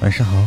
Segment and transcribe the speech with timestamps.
[0.00, 0.46] 晚上好。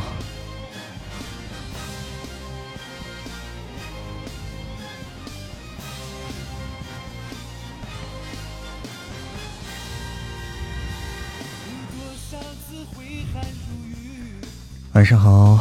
[14.94, 15.60] 晚上好，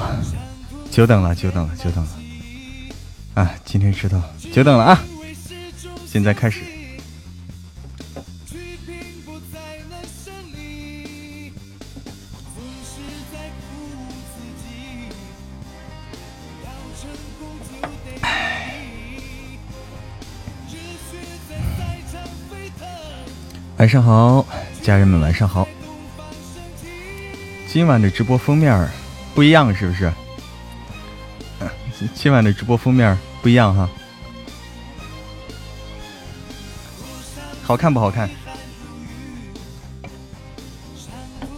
[0.90, 2.10] 久等了，久等了，久等了。
[3.34, 4.22] 啊，今天迟到，
[4.52, 5.02] 久等了啊！
[6.06, 6.71] 现在开始。
[23.92, 24.46] 晚上好，
[24.80, 25.68] 家人们，晚上好。
[27.68, 28.88] 今晚的直播封面
[29.34, 30.10] 不一样，是不是？
[32.14, 33.86] 今晚的直播封面不一样哈。
[37.62, 38.30] 好看不好看？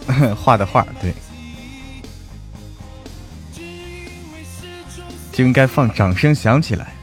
[0.35, 1.13] 画的画对，
[5.31, 6.93] 就应该放掌声响起来。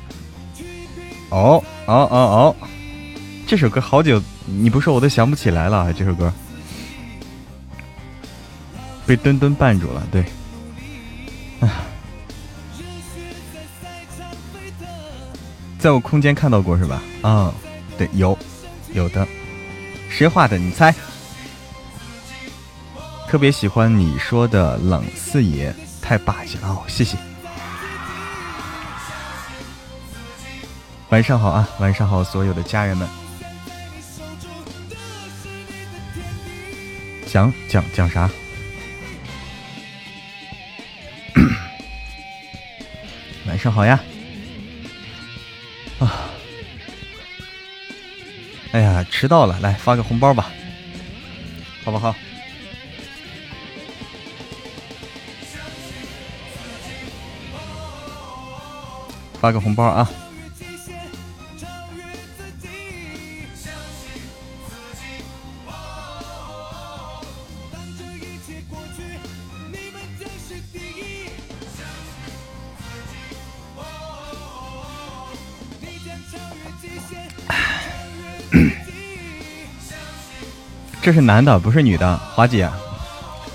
[1.31, 2.55] 哦哦哦哦，
[3.47, 4.23] 这首歌好久。
[4.47, 6.33] 你不说我都想不起来了，这首歌
[9.07, 10.07] 被墩墩绊住了。
[10.11, 10.25] 对，
[15.79, 17.03] 在我空间看到过是吧？
[17.23, 17.53] 啊，
[17.99, 18.39] 对，有
[18.93, 19.27] 有的，
[20.09, 20.59] 谁画的？
[20.59, 20.95] 你猜。
[23.29, 26.83] 特别喜欢你说的冷四爷，太霸气了哦！
[26.87, 27.17] 谢谢。
[31.09, 33.22] 晚上好啊，晚上好，所有的家人们。
[37.33, 38.29] 讲讲讲啥？
[43.49, 43.99] 晚上好呀！
[45.99, 46.29] 啊，
[48.73, 50.53] 哎呀，迟到了，来发个红包吧，
[51.83, 52.15] 好不好？
[59.41, 60.07] 发个红包啊！
[81.03, 82.71] 这是男的，不是女的，华姐，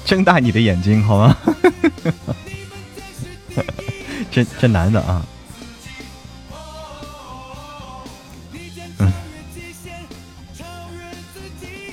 [0.04, 1.38] 睁大你的眼睛好吗？
[4.30, 5.26] 这这男的啊，
[9.00, 9.14] 嗯，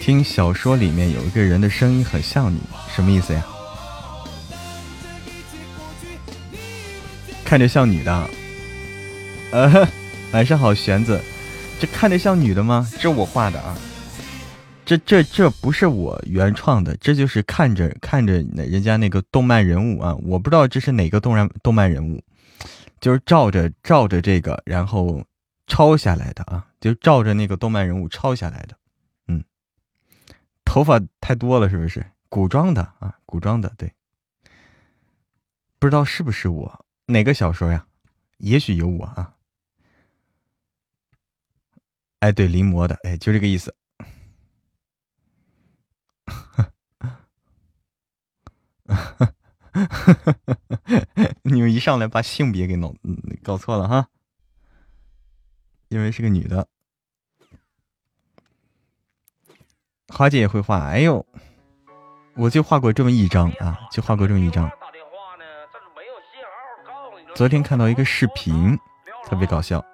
[0.01, 2.59] 听小说里面有一个人的声音很像你，
[2.93, 3.47] 什么意思呀？
[7.45, 8.29] 看着像女的，
[9.53, 9.89] 呃，
[10.33, 11.23] 晚上好，玄子，
[11.79, 12.91] 这看着像女的吗？
[13.01, 13.77] 这我画的啊。
[14.85, 22.23] 这这这不是我原创的，这就是看着看着人家那个动漫人物啊，我不知道这是哪个动漫动漫人物，
[23.01, 25.25] 就是照着照着这个然后
[25.67, 28.77] 抄下来的啊，就照着那个动漫人物抄下来的，
[29.27, 29.43] 嗯，
[30.67, 32.05] 头发太多了是不是？
[32.29, 33.91] 古装的啊，古装的对，
[35.79, 37.87] 不知道是不是我哪个小说呀？
[38.37, 39.33] 也许有我啊，
[42.19, 43.75] 哎对临摹的，哎就这个意思。
[51.43, 52.97] 你们一上来把性别给弄
[53.43, 54.09] 搞错了哈，
[55.89, 56.69] 因为是个女的。
[60.09, 61.25] 花姐也会画，哎呦，
[62.35, 64.71] 我就画过这么一张啊，就画过这么一张。
[67.35, 68.79] 昨天看到一个视频，
[69.25, 69.85] 特别搞笑。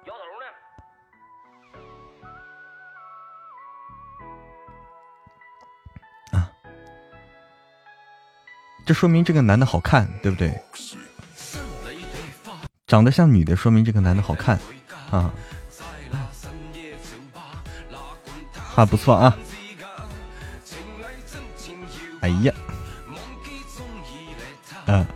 [8.91, 10.53] 这说明这个男的好看，对不对？
[12.85, 14.59] 长得像女的，说明这个男的好看
[15.09, 15.31] 啊！
[18.75, 19.37] 画不错啊！
[22.19, 22.53] 哎呀，
[24.87, 25.07] 嗯，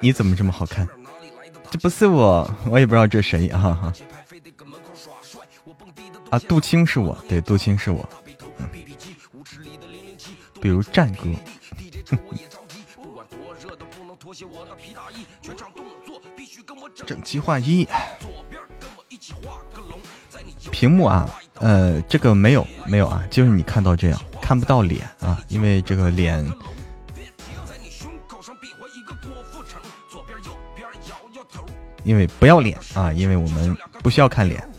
[0.00, 0.88] 你怎么这么好看？
[1.70, 3.92] 这不是我，我也不知道这谁啊哈。
[6.30, 8.08] 啊杜青是我，对，杜青是我。
[10.60, 11.24] 比如战歌，
[17.06, 17.86] 整齐划一。
[20.70, 26.46] 屏幕啊，呃，这个没有没有啊，就是你看到这样，看不到脸啊，因为这个脸，
[32.04, 34.69] 因为不要脸啊，因为我们不需要看脸。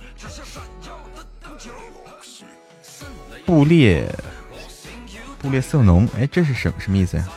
[3.45, 4.07] 布列
[5.39, 7.27] 布列色浓，哎，这是什什么意思呀？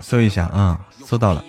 [0.00, 1.44] 搜一下啊，搜到了。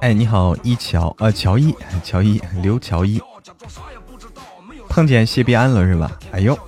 [0.00, 3.20] 哎，你好，一乔，呃，乔一，乔一，刘乔一，
[4.88, 6.18] 碰见谢必安了是吧？
[6.32, 6.58] 哎呦，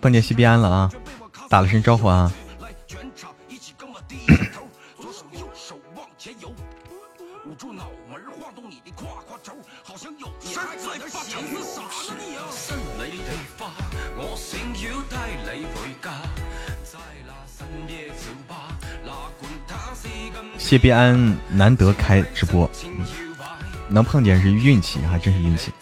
[0.00, 0.92] 碰见谢必安了啊，
[1.48, 2.30] 打了声招呼啊。
[20.62, 22.70] 谢必安难得开直播，
[23.88, 25.72] 能碰见是运气，还真是运气。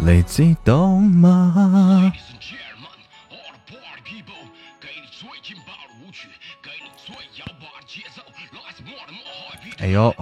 [0.00, 2.12] Lazy Do 吗？
[9.80, 10.14] 哎呦，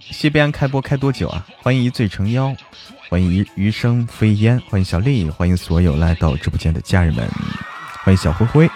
[0.00, 1.46] 谢必安开播开多久啊？
[1.62, 2.54] 欢迎一醉成妖，
[3.08, 7.26] 欢迎余余生飞烟，欢迎小丽，欢迎所有来到直播间的家人们，
[8.02, 8.68] 欢迎小灰灰。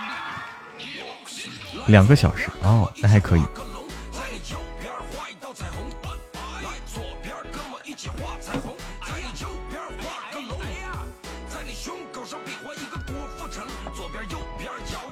[1.89, 3.43] 两个小时哦，那还可以。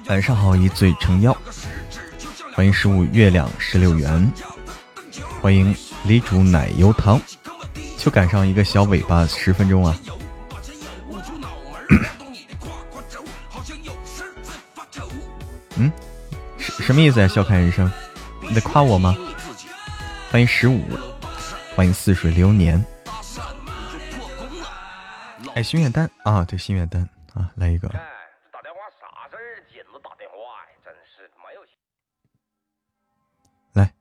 [0.08, 1.37] 晚上好，一醉成妖，
[2.55, 4.31] 欢迎十五月亮十六元，
[5.40, 5.75] 欢迎
[6.05, 7.20] 李主奶油糖，
[7.96, 9.99] 就赶上一个小尾巴十分钟啊。
[16.86, 17.26] 什么意思呀？
[17.26, 17.90] 笑看人生，
[18.40, 19.12] 你在夸我吗？
[20.30, 20.84] 欢迎十五，
[21.74, 22.80] 欢迎似水流年。
[25.56, 27.02] 哎，心愿单啊，对，心愿单
[27.34, 27.88] 啊，来一个。
[27.88, 29.66] 打电话啥事儿？
[29.68, 31.60] 紧着打电话呀，真是没有。
[33.72, 33.92] 来，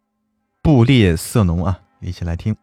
[0.62, 2.56] 布列瑟农啊，一起来听。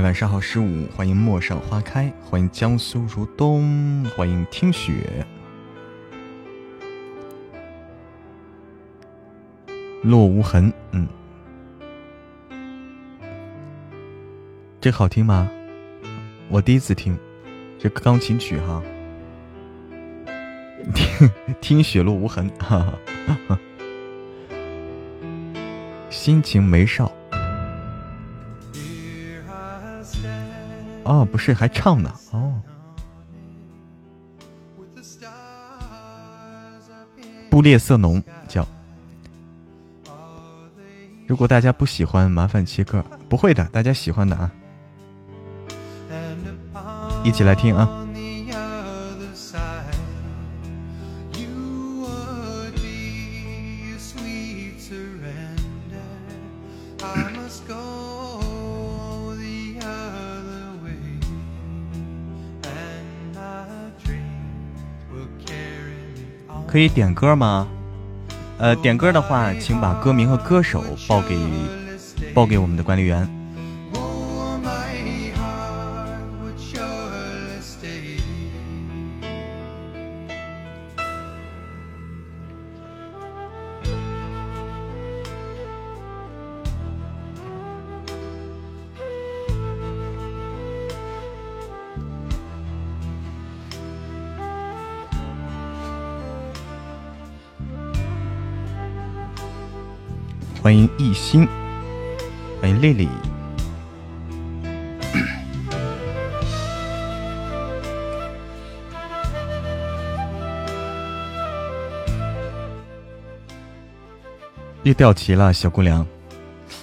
[0.00, 5.26] 晚上好，十五，欢迎陌上花开，欢迎江苏如东，欢迎听雪，
[10.02, 11.08] 落无痕，嗯，
[14.80, 15.50] 这好听吗？
[16.48, 17.18] 我第一次听，
[17.76, 18.80] 这钢琴曲哈，
[20.94, 21.30] 听
[21.60, 22.86] 听雪落无痕，哈
[23.48, 23.58] 哈，
[26.08, 27.10] 心情没少。
[31.08, 32.12] 哦，不是，还唱呢。
[32.32, 32.60] 哦，
[37.48, 38.66] 布列瑟农叫。
[41.26, 43.02] 如果大家不喜欢，麻烦切歌。
[43.28, 44.50] 不会的，大家喜欢的啊。
[47.24, 48.07] 一起来听啊。
[66.68, 67.66] 可以点歌吗？
[68.58, 71.34] 呃，点歌的话，请把歌名和歌手报给
[72.34, 73.37] 报给我们的管理员。
[100.68, 101.48] 欢迎一心，
[102.60, 103.08] 欢迎丽丽。
[114.84, 116.06] 又掉旗了，小姑娘，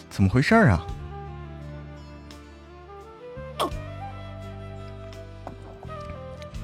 [0.09, 0.83] 怎么回事啊？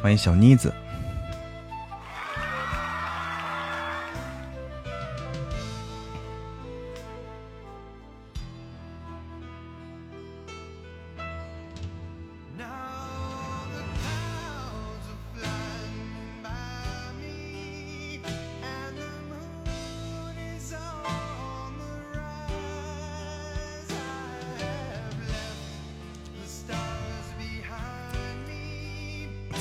[0.01, 0.73] 欢迎小妮子。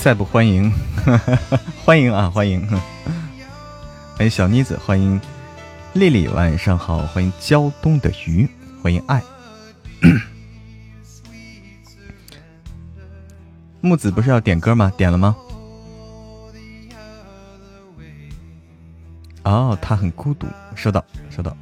[0.02, 0.72] 再不欢迎，
[1.84, 2.66] 欢迎啊，欢迎！
[2.66, 2.80] 欢
[4.20, 5.20] 迎小妮子，欢迎
[5.92, 8.48] 丽丽，晚上好，欢迎胶东的鱼，
[8.82, 9.22] 欢迎爱。
[13.82, 14.90] 木子不是要点歌吗？
[14.96, 15.36] 点了吗？
[19.42, 21.54] 哦，他很孤独，收到，收到。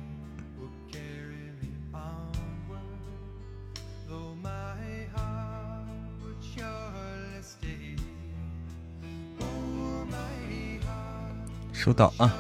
[11.89, 12.31] 收到啊！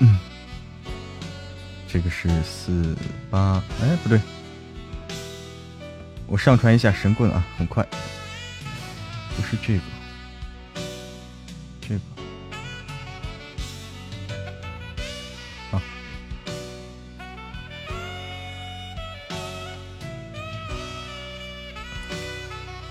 [0.00, 0.18] 嗯，
[1.88, 2.94] 这个是四
[3.30, 4.20] 八，哎，不对，
[6.26, 7.82] 我上传一下神棍啊，很快，
[9.34, 9.99] 不是这个。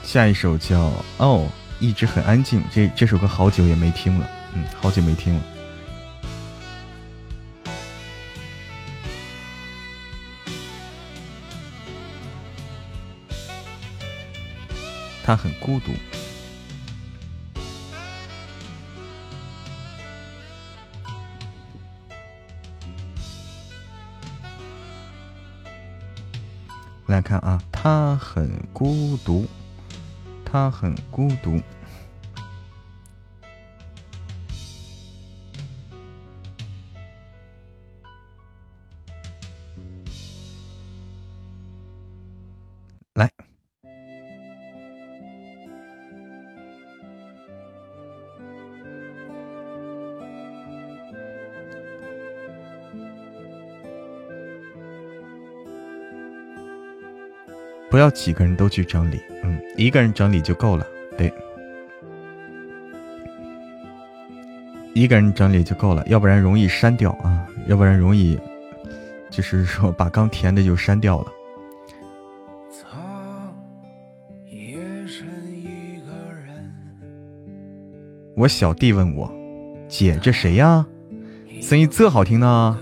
[0.09, 0.87] 下一首叫
[1.17, 1.47] 《哦》，
[1.79, 2.63] 一直很安静。
[2.71, 5.41] 这这首歌好久也没听了，嗯，好久没听了。
[15.23, 15.91] 他很孤独。
[27.05, 29.47] 来看啊，他很孤独。
[30.51, 31.61] 他很孤独。
[43.13, 43.29] 来，
[57.91, 59.21] 不要几个人都去整理。
[59.43, 60.85] 嗯，一个人整理就够了。
[61.17, 61.33] 对，
[64.93, 68.37] 一个人整理就够了，要不然容易删掉啊，要不然容易，
[69.29, 71.31] 就是说把刚填的就删掉了。
[78.35, 79.31] 我小弟问我，
[79.87, 80.85] 姐这谁呀？
[81.61, 82.77] 声音这好听呢？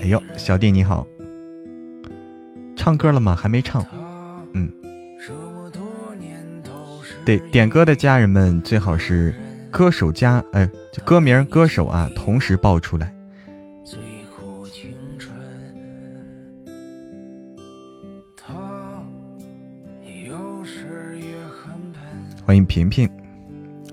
[0.00, 1.06] 哎呦，小弟你好，
[2.76, 3.36] 唱歌了吗？
[3.36, 3.84] 还没唱。
[7.24, 9.34] 对，点歌的家人们最好是
[9.70, 10.68] 歌手加哎，
[11.06, 13.14] 歌名、歌手啊，同时报出来。
[22.46, 23.08] 欢迎平平，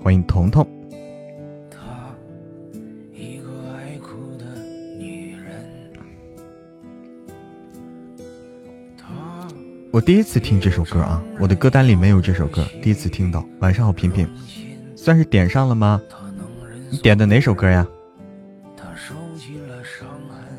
[0.04, 0.81] 欢迎彤彤。
[9.92, 13.44] 我第一次听这首歌啊，我的歌单里没有这首歌，第一次听到。
[13.60, 14.26] 晚上好，平平，
[14.96, 16.02] 算是点上了吗？
[16.90, 17.86] 你点的哪首歌呀？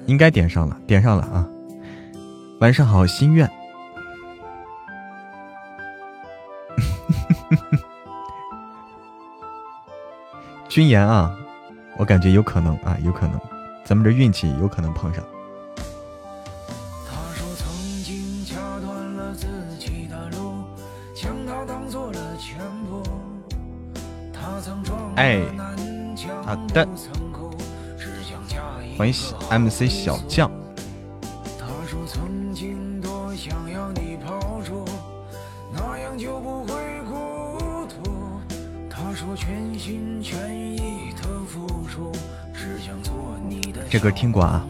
[0.05, 1.49] 应该点上了，点上了啊。
[2.61, 3.51] 晚上好，心愿。
[10.69, 11.35] 君言啊，
[11.97, 13.41] 我感觉有可能啊，有可能，
[13.83, 15.25] 咱们这运气有可能碰上。
[25.17, 25.41] 哎，
[26.45, 26.89] 好的，
[28.97, 29.15] 欢迎
[29.51, 30.51] MC 小将。
[43.91, 44.67] 这歌听过啊。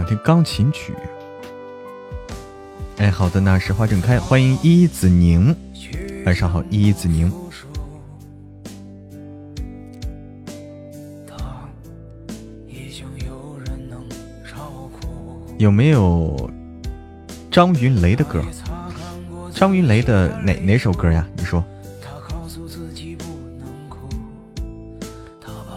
[0.00, 0.94] 想听钢琴曲，
[2.96, 5.54] 哎，好的，那是花正开，欢迎依子宁，
[6.24, 7.30] 晚上好，依子宁。
[15.58, 16.50] 有没有
[17.50, 18.42] 张云雷的歌？
[19.52, 21.28] 张云雷的哪哪首歌呀？
[21.36, 21.62] 你说。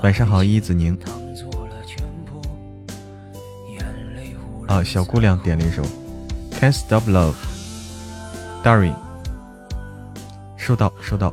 [0.02, 0.98] 晚上好，依依子宁。
[4.74, 5.84] 啊，小姑娘点了一首
[6.60, 7.36] 《Can't Stop Love》
[8.66, 8.92] ，Darry，
[10.58, 11.32] 收到收到。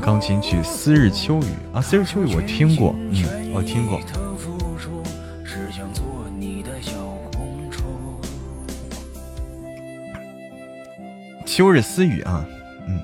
[0.00, 4.00] 钢琴曲《思日秋雨》啊，《思日秋雨》我听过，嗯，我听过。
[11.44, 12.46] 秋日私语啊，
[12.86, 13.00] 嗯，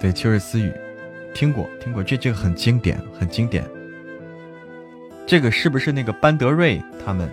[0.00, 0.72] 对，秋日私语，
[1.32, 3.64] 听过听过，这这个很经典，很经典。
[5.26, 7.30] 这个是不是那个班德瑞他们？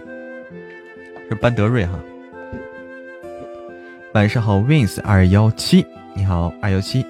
[1.28, 2.00] 是班德瑞哈。
[4.14, 5.86] 晚上好，Wins 二幺七，
[6.20, 7.02] 你好二幺七。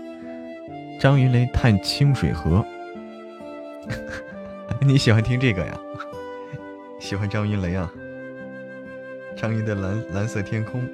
[0.99, 2.63] 张云雷探清水河，
[4.85, 5.75] 你喜欢听这个呀？
[6.99, 7.91] 喜欢张云雷啊？
[9.35, 10.87] 张云的蓝蓝色天空，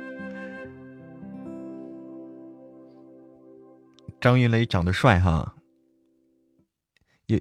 [4.22, 5.54] 张云雷长得帅哈，
[7.26, 7.38] 又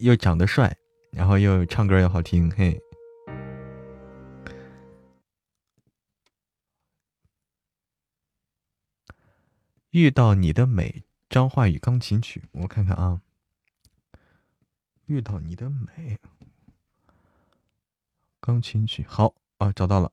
[0.00, 0.74] 又长得帅，
[1.12, 2.80] 然后又唱歌又好听，嘿。
[9.90, 13.22] 遇到你的美，张化宇钢琴曲，我看看啊。
[15.06, 16.18] 遇到你的美，
[18.40, 20.12] 钢琴曲，好啊，找到了。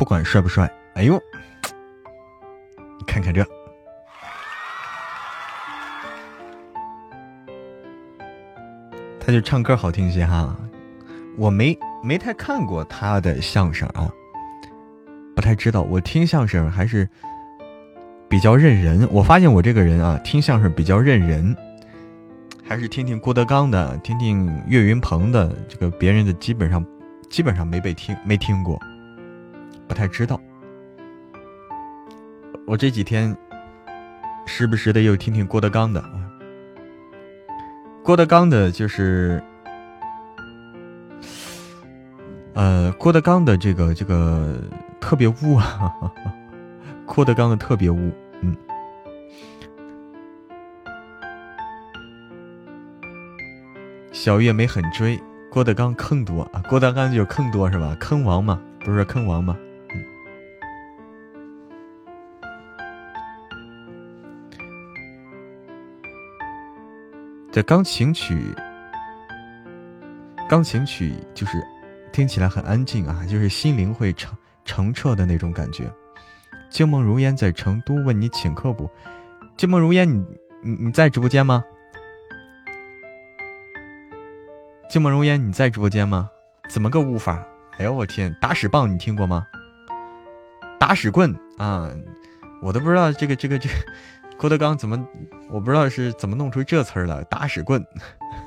[0.00, 1.20] 不管帅不帅，哎呦，
[3.06, 3.44] 看看这，
[9.20, 10.56] 他就唱歌好听些哈。
[11.36, 14.10] 我没没太看过他的相声啊，
[15.36, 15.82] 不太知道。
[15.82, 17.06] 我听相声还是
[18.26, 19.06] 比较认人。
[19.12, 21.54] 我发现我这个人啊，听相声比较认人，
[22.64, 26.82] 还是听听郭德纲的，听听岳云鹏的，这个别人的基本上
[27.28, 28.80] 基本上没被听没听过。
[29.90, 30.40] 不太知道，
[32.64, 33.36] 我这几天
[34.46, 36.30] 时不时的又听听郭德纲的啊。
[38.04, 39.42] 郭德纲的就是，
[42.54, 44.60] 呃，郭德纲的这个这个
[45.00, 45.92] 特别污啊，
[47.04, 48.54] 郭德纲的特别污，嗯。
[54.12, 57.96] 小月没很追郭德纲坑多啊，郭德纲就是坑多是吧？
[57.98, 59.56] 坑王嘛，不是坑王嘛？
[67.52, 68.54] 这钢琴曲，
[70.48, 71.60] 钢琴曲就是
[72.12, 74.32] 听起来很安静啊，就是心灵会澄
[74.64, 75.90] 澄澈的那种感觉。
[76.68, 78.88] 静梦如烟在成都，问你请客不？
[79.56, 80.24] 静梦如烟，你
[80.62, 81.64] 你你在直播间吗？
[84.88, 86.30] 静梦如烟，你在直播间吗？
[86.68, 87.44] 怎么个悟法？
[87.78, 89.44] 哎呦我天，打屎棒你听过吗？
[90.78, 91.90] 打屎棍啊，
[92.62, 93.74] 我都不知道这个这个这个。
[94.40, 94.98] 郭德纲怎么？
[95.50, 97.22] 我不知道是怎么弄出这词儿来。
[97.24, 97.84] 打屎棍，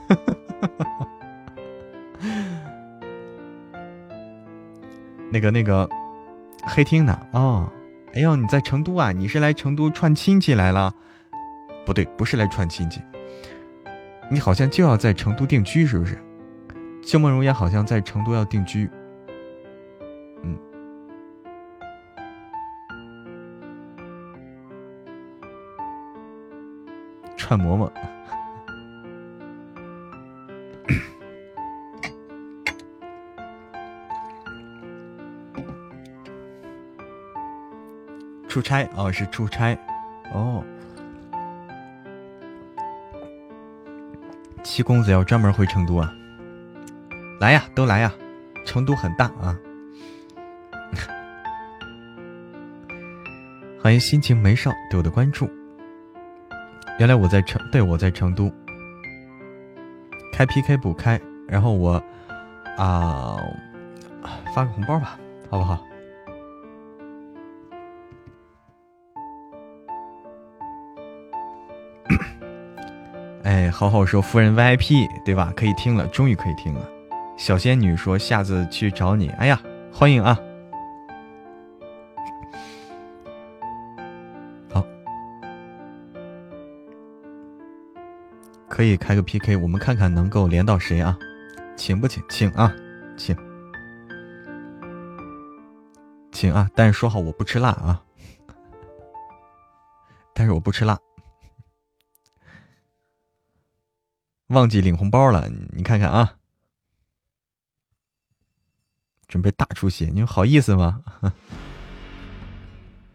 [5.32, 5.88] 那个那个
[6.66, 7.72] 黑厅的哦。
[8.16, 9.12] 哎呦，你在成都啊？
[9.12, 10.92] 你是来成都串亲戚来了？
[11.86, 13.00] 不对，不是来串亲戚。
[14.32, 16.18] 你好像就要在成都定居，是不是？
[17.04, 18.90] 旧梦容也好像在成都要定居。
[27.44, 27.92] 串馍馍，
[38.48, 39.78] 出差哦，是出差
[40.34, 40.64] 哦。
[44.64, 46.10] 七公子要专门回成都啊？
[47.42, 48.14] 来呀，都来呀！
[48.66, 49.60] 成都很大啊。
[53.84, 55.50] 欢迎心情没少对我的关注。
[57.00, 58.52] 原来我在成，对我在成都
[60.32, 62.02] 开 PK 不开，然后我
[62.78, 63.38] 啊
[64.54, 65.18] 发个红包吧，
[65.50, 65.80] 好不好？
[73.44, 75.52] 哎，好好说，夫人 VIP 对吧？
[75.58, 76.90] 可以听了，终于可以听了。
[77.36, 79.60] 小仙女说下次去找你，哎呀，
[79.92, 80.40] 欢迎啊！
[88.74, 91.16] 可以开个 PK，我们看看能够连到谁啊？
[91.78, 92.24] 请不请？
[92.28, 92.74] 请啊，
[93.16, 93.38] 请，
[96.32, 96.68] 请啊！
[96.76, 98.04] 但是说好我不吃辣啊，
[100.34, 101.00] 但是我不吃辣。
[104.48, 106.40] 忘记领红包了，你看看啊，
[109.28, 111.04] 准备大出血，你好意思吗？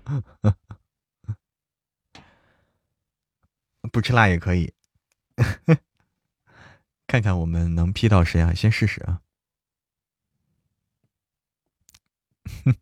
[3.90, 4.72] 不吃辣也可以，
[7.06, 8.52] 看看我们能 P 到谁啊？
[8.52, 9.20] 先试试啊。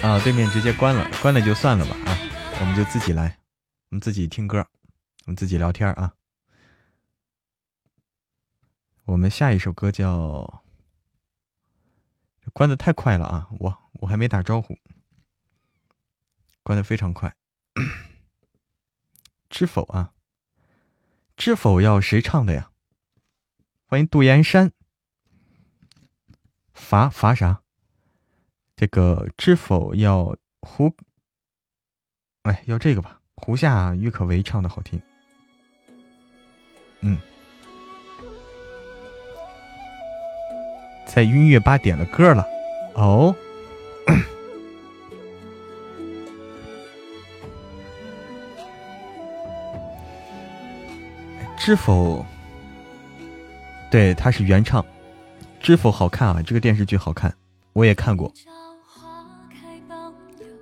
[0.00, 2.16] 啊，对面直接关了，关了就算了吧啊，
[2.60, 3.38] 我们就自己来，
[3.90, 4.64] 我们自己听歌，
[5.26, 6.14] 我们自己聊天啊。
[9.04, 10.62] 我们下一首歌叫，
[12.52, 14.76] 关的太快了啊，我我还没打招呼，
[16.62, 17.34] 关的非常快。
[19.48, 20.12] 知否啊？
[21.36, 22.70] 知否要谁唱的呀？
[23.86, 24.72] 欢迎杜岩山。
[26.74, 27.62] 罚罚啥？
[28.76, 30.94] 这个知否要胡？
[32.42, 33.20] 哎，要这个吧。
[33.34, 35.00] 胡夏、郁可唯唱的好听。
[37.00, 37.20] 嗯，
[41.08, 42.46] 在音乐吧点了歌了。
[42.94, 43.34] 哦，
[51.56, 52.24] 知否？
[53.90, 54.84] 对，他是原唱。
[55.60, 56.40] 知否好看啊？
[56.40, 57.34] 这个电视剧好看，
[57.72, 58.32] 我也看过。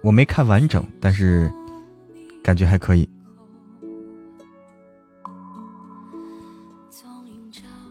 [0.02, 1.52] 我没看完整，但是
[2.42, 3.06] 感觉还可以。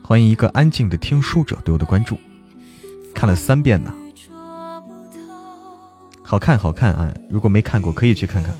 [0.03, 2.17] 欢迎一个安静的听书者对我的关注，
[3.15, 3.91] 看了三遍呢，
[6.21, 7.11] 好看好看啊！
[7.29, 8.53] 如果没看过，可以去看看。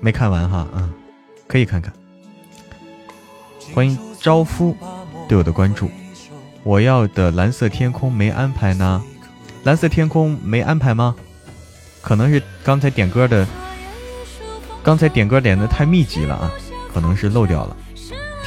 [0.00, 0.92] 没看完哈，嗯，
[1.46, 1.92] 可以看看。
[3.74, 4.74] 欢迎招夫
[5.28, 5.90] 对我的关注。
[6.64, 9.04] 我要的蓝色天空没安排呢，
[9.64, 11.14] 蓝色天空没安排吗？
[12.00, 13.46] 可能是刚才点歌的，
[14.82, 16.50] 刚才点歌点的太密集了啊，
[16.94, 17.76] 可能是漏掉了。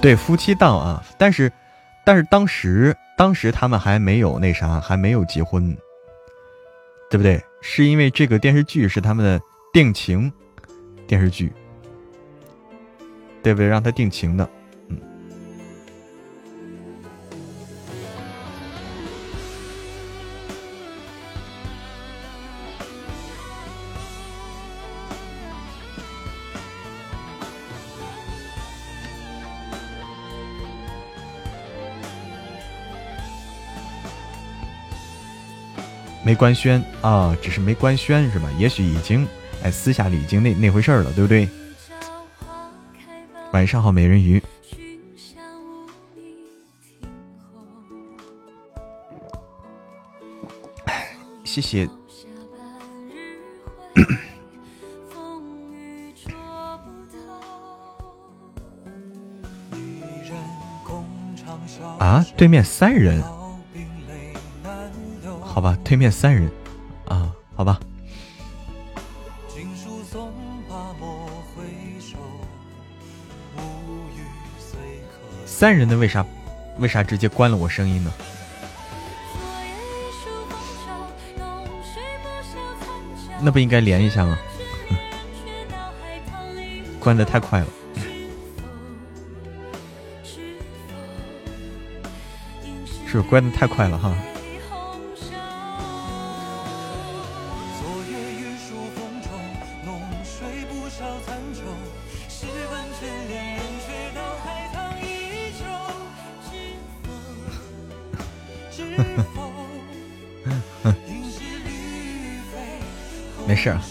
[0.00, 1.50] 对夫妻档啊，但是，
[2.04, 5.74] 但是当时当时他们还没有那啥，还没有结婚，
[7.08, 7.42] 对不对？
[7.62, 9.40] 是因为这个电视剧是他们的
[9.72, 10.30] 定情
[11.06, 11.50] 电视剧，
[13.42, 13.66] 对不对？
[13.66, 14.46] 让他定情的。
[36.24, 38.48] 没官宣啊，只是没官宣是吧？
[38.58, 39.28] 也许已经
[39.62, 41.48] 哎，私下里已经那那回事了，对不对？
[43.52, 44.42] 晚上好，美人鱼。
[51.44, 51.88] 谢谢。
[61.98, 63.22] 啊，对面三人。
[65.54, 66.50] 好吧，对面三人，
[67.06, 67.78] 啊，好吧。
[75.46, 76.26] 三人的为啥
[76.78, 78.12] 为啥直接关了我声音呢？
[83.40, 84.36] 那不应该连一下吗？
[86.98, 87.66] 关的太快了，
[93.06, 94.12] 是关的太快了哈。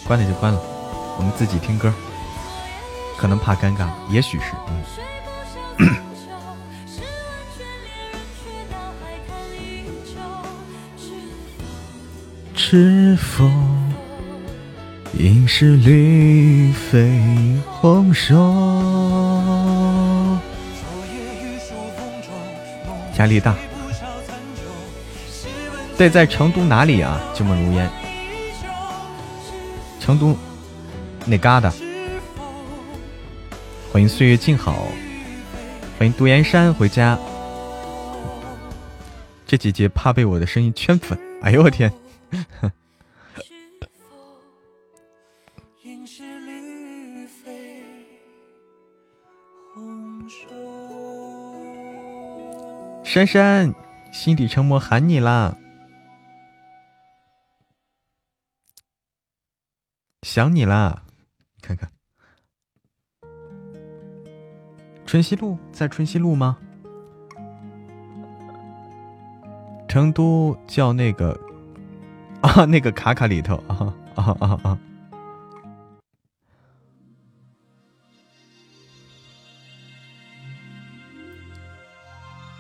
[0.05, 0.59] 关了就关了，
[1.17, 1.93] 我们自己听歌，
[3.17, 4.45] 可能怕尴尬，也许是。
[12.55, 13.49] 吃否？
[15.13, 17.19] 应是绿肥
[17.79, 18.35] 红瘦。
[23.19, 23.55] 压力大。
[25.97, 27.21] 对，在成都哪里啊？
[27.33, 27.89] 旧梦如烟。
[30.13, 30.38] 成都
[31.26, 31.73] 哪嘎达？
[33.91, 34.86] 欢迎岁月静好，
[35.97, 37.17] 欢迎独岩山回家。
[39.47, 41.91] 这姐姐怕被我的声音圈粉，哎呦我天！
[53.04, 53.73] 珊珊，
[54.12, 55.58] 心底沉默喊你啦，
[60.23, 61.03] 想你啦，
[61.62, 61.91] 看看。
[65.05, 66.57] 春熙路在春熙路吗？
[69.89, 71.38] 成都叫那个
[72.41, 74.79] 啊，那个卡卡里头啊啊啊啊！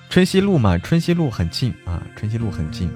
[0.09, 2.91] 春熙路嘛，春熙路很近啊，春熙路很近。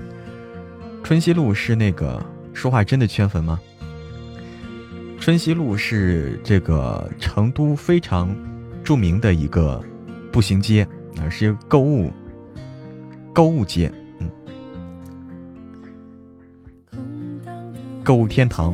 [1.03, 2.21] 春熙路是那个
[2.53, 3.57] 说话真的圈粉吗？
[5.27, 8.33] 春熙路是这个成都非常
[8.81, 9.83] 著名的一个
[10.31, 10.87] 步行街
[11.17, 12.09] 啊，是购物
[13.33, 13.91] 购物街。
[16.93, 17.41] 嗯
[18.05, 18.73] 购物天堂，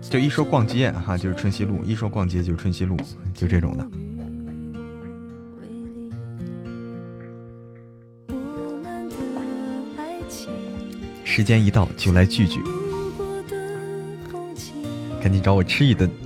[0.00, 2.96] 就一说逛街哈，就是春熙路；一说逛街就是春熙路，
[3.34, 3.84] 就这种的。
[11.38, 12.60] 时间一到就来聚聚，
[15.22, 16.10] 赶紧找我吃一顿。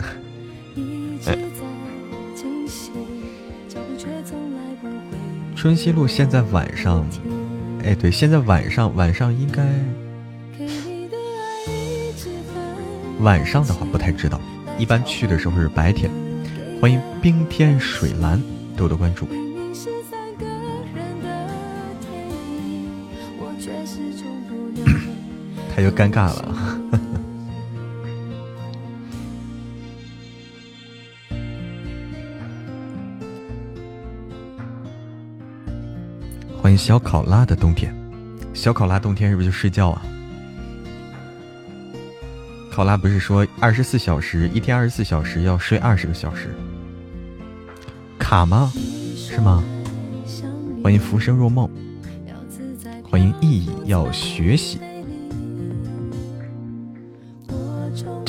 [5.55, 7.07] 春熙路现在晚上，
[7.85, 9.63] 哎，对，现在晚上晚上应该
[13.21, 14.41] 晚上的话不太知道，
[14.79, 16.11] 一般去的时候是白天。
[16.81, 18.43] 欢迎冰天水蓝，
[18.79, 19.29] 多多关注。
[25.83, 26.55] 就尴尬了。
[36.61, 37.93] 欢迎小考拉的冬天，
[38.55, 40.03] 小考拉冬天是不是就睡觉啊？
[42.71, 46.55] 考拉不是说二十四小时一天二十四小时要睡二十个小时？
[48.19, 48.73] 卡吗？
[49.17, 49.65] 是吗？
[50.83, 51.69] 欢迎浮生若梦，
[53.03, 54.79] 欢迎意义要学习。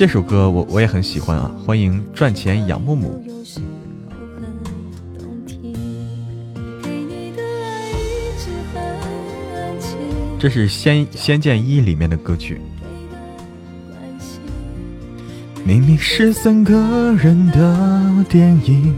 [0.03, 1.49] 这首歌我我也很喜欢啊！
[1.65, 3.23] 欢迎赚钱养木木。
[10.37, 12.59] 这是《仙仙剑一》里面的歌曲。
[15.63, 16.75] 明明是三个
[17.13, 18.93] 人的电影，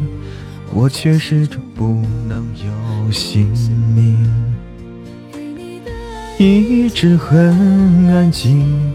[0.73, 3.47] 我却始终不能有姓
[3.93, 4.27] 名。
[6.39, 7.37] 一直很
[8.11, 8.91] 安静，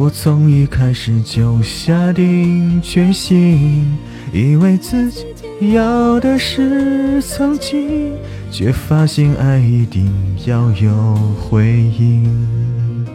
[0.00, 3.98] 我从一开始就下定决心，
[4.32, 5.26] 以为自己
[5.74, 8.16] 要的是曾经。
[8.50, 10.10] 却发现爱一定
[10.46, 13.06] 要有回应。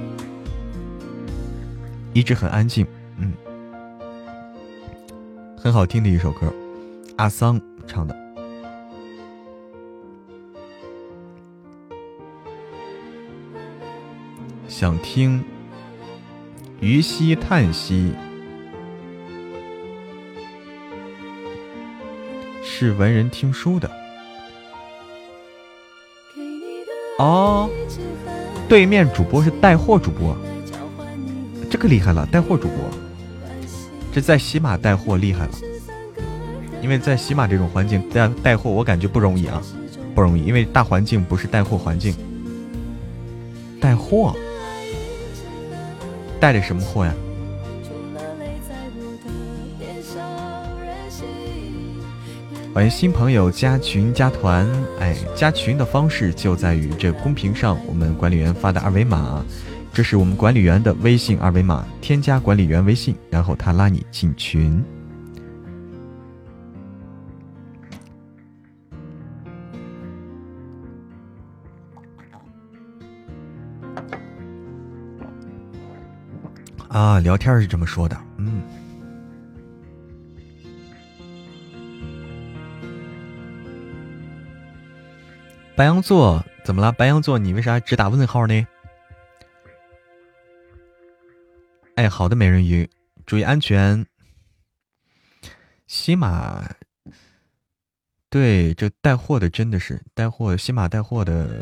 [2.14, 2.86] 一直很安静，
[3.18, 3.34] 嗯，
[5.58, 6.54] 很好听的一首歌，
[7.16, 8.16] 阿桑唱的。
[14.68, 15.44] 想听
[16.86, 18.14] 于西叹息，
[22.64, 23.90] 是文人听书的。
[27.18, 27.68] 哦，
[28.70, 30.38] 对面主播是带货主播，
[31.72, 32.78] 这个厉害了，带货主播，
[34.14, 35.52] 这在喜马带货厉害了，
[36.84, 39.60] 因为在喜马这种环境带带货，我感觉不容易啊，
[40.14, 42.16] 不容易，因为大环境不是带货环境，
[43.82, 44.36] 带货，
[46.46, 47.12] 带的什么货呀？
[52.72, 59.44] 欢迎新朋友加群加团，哎，加群的方式就在于这公屏上我们管理员发的二维码，
[59.92, 64.86] 这是我们管理员的微信二维码，添加管理员微信，然后他拉你进群。
[76.96, 78.64] 啊，聊天是这么说的，嗯。
[85.76, 86.94] 白羊座怎么了？
[86.94, 88.66] 白羊座，你为啥只打问号呢？
[91.96, 92.90] 哎，好的，美人鱼，
[93.26, 94.06] 注意安全。
[95.88, 96.64] 西马，
[98.30, 101.62] 对，这带货的真的是带货，西马带货的，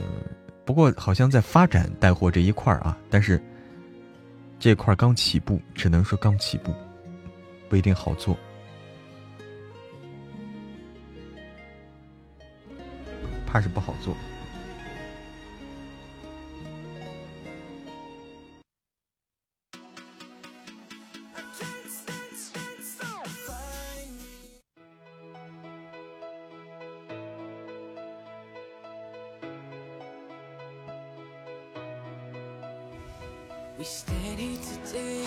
[0.63, 3.41] 不过好像在发展带货这一块儿啊，但是
[4.63, 6.73] 这块刚起步，只能说刚起步，
[7.67, 8.33] 不一定好做。
[13.45, 14.15] 怕是不好做。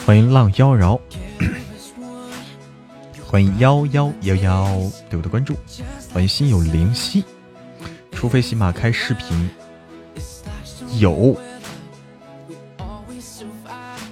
[0.06, 1.00] 欢迎浪妖娆，
[3.26, 5.56] 欢迎幺幺幺幺对我的关注，
[6.14, 7.24] 欢迎心有灵犀。
[8.12, 9.50] 除非喜马开视频，
[11.00, 11.36] 有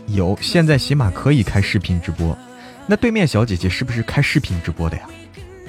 [0.08, 2.36] 有，现在喜马可以开视频直播。
[2.88, 5.04] 那对面小姐姐是不是开视频直播的呀？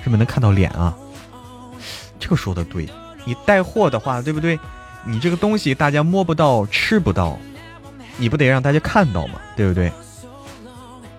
[0.03, 0.97] 是不是能看到脸啊？
[2.19, 2.89] 这个说的对，
[3.25, 4.59] 你带货的话，对不对？
[5.05, 7.37] 你这个东西大家摸不到、吃不到，
[8.17, 9.39] 你不得让大家看到吗？
[9.55, 9.91] 对不对？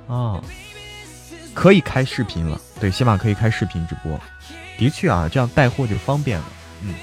[0.08, 0.40] 啊，
[1.54, 2.60] 可以开视频了。
[2.80, 4.20] 对，起码可以开视频直播，
[4.78, 6.44] 的确啊，这样带货就方便了。
[6.82, 6.94] 嗯，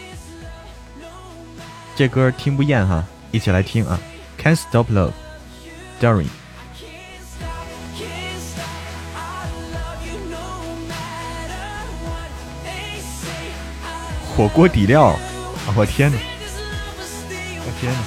[1.96, 4.00] 这歌听不厌哈，一起来听啊
[4.42, 6.28] ！Can't stop love，Daring。
[14.36, 15.20] 火锅底料，啊！
[15.76, 16.18] 我天哪！
[17.30, 18.00] 我天哪！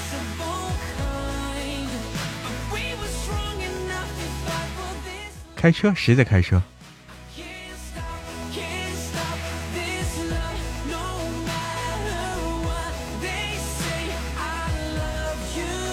[5.56, 5.92] 开车？
[5.94, 6.62] 谁在开车？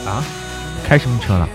[0.06, 0.22] 啊，
[0.86, 1.50] 开什么车了？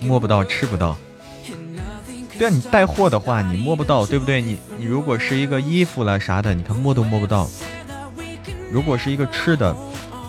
[0.00, 0.96] 摸不到，吃不到。
[2.38, 4.42] 对啊，你带货的话，你摸不到，对不对？
[4.42, 7.48] 你你如果是一个衣服了啥的，你看摸都摸不到。
[8.70, 9.72] 如果是一个吃的，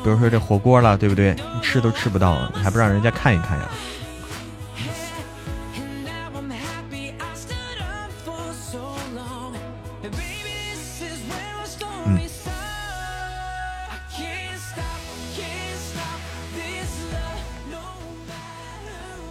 [0.03, 1.35] 比如说这火锅了，对不对？
[1.53, 3.69] 你吃都吃不到，你还不让人家看一看呀？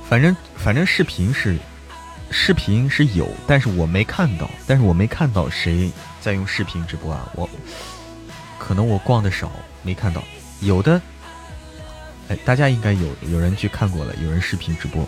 [0.09, 1.59] 反正反正视频是，
[2.39, 7.49] 视频是有，但是我没看到，但是我没看到谁在用视频直播啊，我
[8.59, 9.51] 可能我逛的少，
[9.83, 10.23] 没看到，
[10.61, 11.01] 有的，
[12.29, 15.05] 哎，大家应该有有人去看过了，有人视频直播。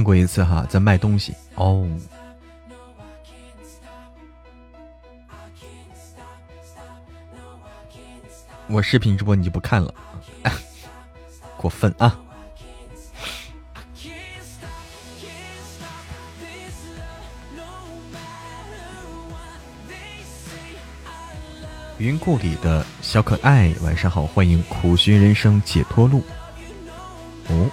[0.00, 1.86] 见过一次哈，在卖东西哦。
[8.66, 9.94] 我视频直播你就不看了，
[11.58, 12.18] 过分啊！
[21.98, 26.24] 云故里的小可爱，晚上好，欢迎苦寻人生解脱路。
[27.50, 27.70] 哦。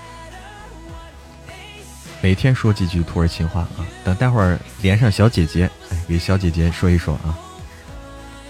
[2.28, 3.88] 每天说几句土耳其话啊！
[4.04, 7.40] 等待会儿连上小姐姐，哎，给小姐姐说一说啊，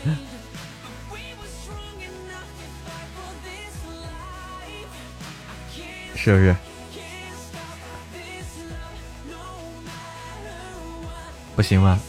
[6.16, 6.56] 是不是？
[11.56, 12.00] 不行吗？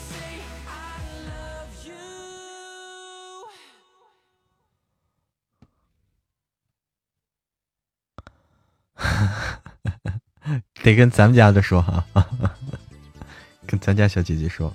[10.89, 12.03] 得跟咱们家的说哈，
[13.67, 14.75] 跟咱家小姐姐说。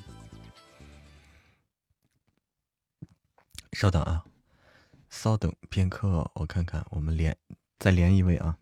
[3.71, 4.23] 稍等啊，
[5.09, 7.35] 稍等片刻，我看看，我们连
[7.79, 8.55] 再连一位啊。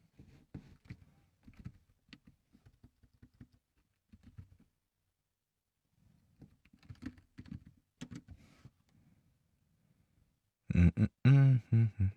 [10.74, 12.12] 嗯嗯嗯嗯嗯。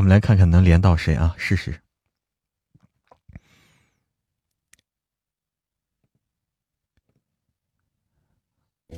[0.00, 1.34] 们来看看能连到谁啊？
[1.36, 1.80] 试试。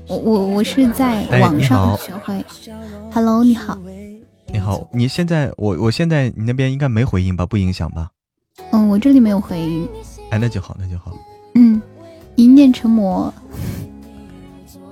[0.07, 2.45] 我我我是在网上学会。
[3.13, 3.77] Hello，你好。
[4.53, 7.45] 你好，你现在我我现在你那边应该没回音吧？
[7.47, 8.11] 不影响吧？
[8.73, 9.89] 嗯，我这里没有回音。
[10.31, 11.17] 哎，那就好，那就好。
[11.55, 11.81] 嗯，
[12.37, 13.33] 一念成魔。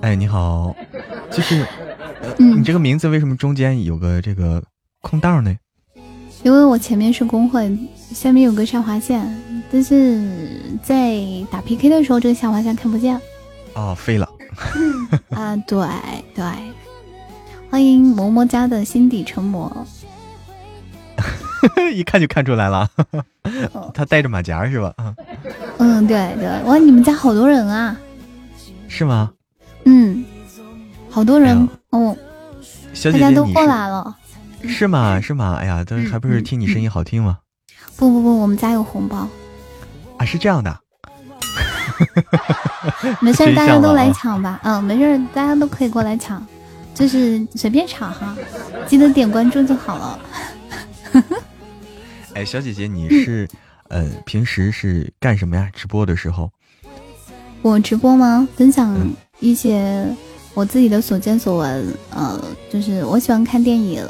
[0.01, 0.73] 哎，你好，
[1.29, 1.65] 就是，
[2.37, 4.63] 你这个名字为什么中间有个这个
[5.01, 5.55] 空档呢？
[6.41, 7.77] 因为我前面是工会，
[8.13, 9.21] 下面有个下划线，
[9.69, 10.21] 但是
[10.81, 11.19] 在
[11.51, 13.19] 打 PK 的时候，这个下划线看不见。
[13.73, 14.29] 哦，飞了。
[15.31, 15.85] 啊，对
[16.33, 16.45] 对，
[17.69, 19.85] 欢迎嬷嬷家的心底成魔。
[21.93, 22.89] 一看就看出来了，
[23.93, 24.95] 他戴着马甲是吧？
[25.77, 27.97] 嗯，对对，哇，你们家好多人啊？
[28.87, 29.33] 是吗？
[31.09, 32.15] 嗯，好多人哦，
[33.03, 34.15] 大家都过来了，
[34.63, 35.19] 是吗？
[35.19, 35.55] 是吗？
[35.59, 37.39] 哎呀，都还不是听你声音好听吗？
[37.97, 39.27] 不不不，我们家有红包
[40.17, 40.79] 啊，是这样的，
[43.21, 46.45] 没事，大家都来抢吧，嗯，没事，大家都可以过来抢，
[46.93, 48.35] 就是随便抢哈，
[48.87, 50.19] 记得点关注就好了。
[52.35, 53.47] 哎，小姐姐，你是
[53.89, 55.69] 呃，平时是干什么呀？
[55.73, 56.51] 直播的时候？
[57.61, 58.47] 我直播吗？
[58.55, 58.95] 分享。
[59.41, 60.05] 一些
[60.59, 62.37] 我自己的所见所闻，呃，
[62.69, 64.03] 就是我喜欢看电影，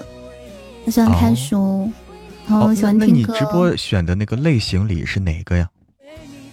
[0.83, 1.87] 我喜欢看书，
[2.47, 3.31] 然后喜欢听歌。
[3.31, 5.69] 那你直播选的那个类型里是哪个呀？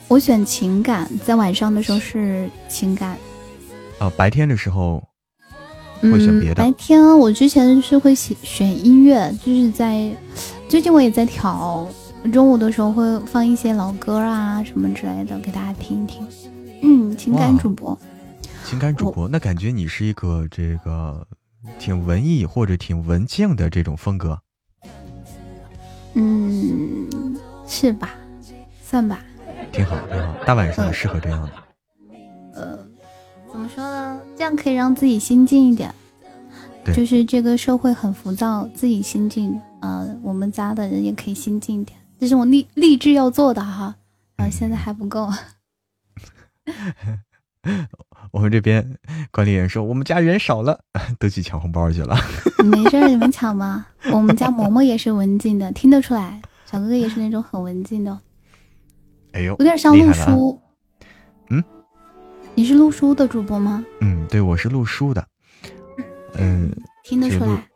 [0.07, 3.17] 我选情感，在晚上的时候是情感。
[3.99, 5.03] 哦，白天的时候
[6.03, 6.57] 会选别的。
[6.57, 10.15] 白天我之前是会选选音乐，就是在
[10.69, 11.89] 最近我也在调，
[12.31, 16.29] 中午的时候会放一些老歌啊什么之类的给大家听一听。
[16.83, 17.99] 嗯，情感主播。
[18.67, 21.25] 情感主播，那感觉你是一个这个
[21.79, 24.37] 挺文艺或者挺文静的这种风格。
[26.15, 28.11] 嗯，是吧？
[28.83, 29.21] 算吧。
[29.71, 31.53] 挺好，挺好，大晚上适合这样的。
[32.55, 32.77] 呃，
[33.53, 34.21] 怎么说呢？
[34.37, 35.95] 这样可以让自己心静一点。
[36.93, 41.97] 就是这个社会很浮躁，自己心静，呃，我们家的人也可以心静一点。
[42.19, 43.95] 这是我立立志要做的哈。
[44.37, 45.31] 啊，现在还不够。
[48.37, 48.87] 我们这边
[49.31, 50.79] 管理员说，我们家人少了，
[51.19, 52.15] 都去抢红包去了。
[52.63, 53.89] 没事，你们抢吧。
[54.13, 56.39] 我们家嬷嬷也是文静的，听得出来。
[56.71, 58.21] 小哥哥也是那种很文静的。
[59.33, 60.61] 哎呦，有点像录书。
[61.49, 61.65] 嗯，
[62.55, 63.83] 你是录书的主播吗？
[64.03, 65.27] 嗯，对，我是录书的。
[66.35, 66.71] 嗯，
[67.05, 67.67] 听得出来。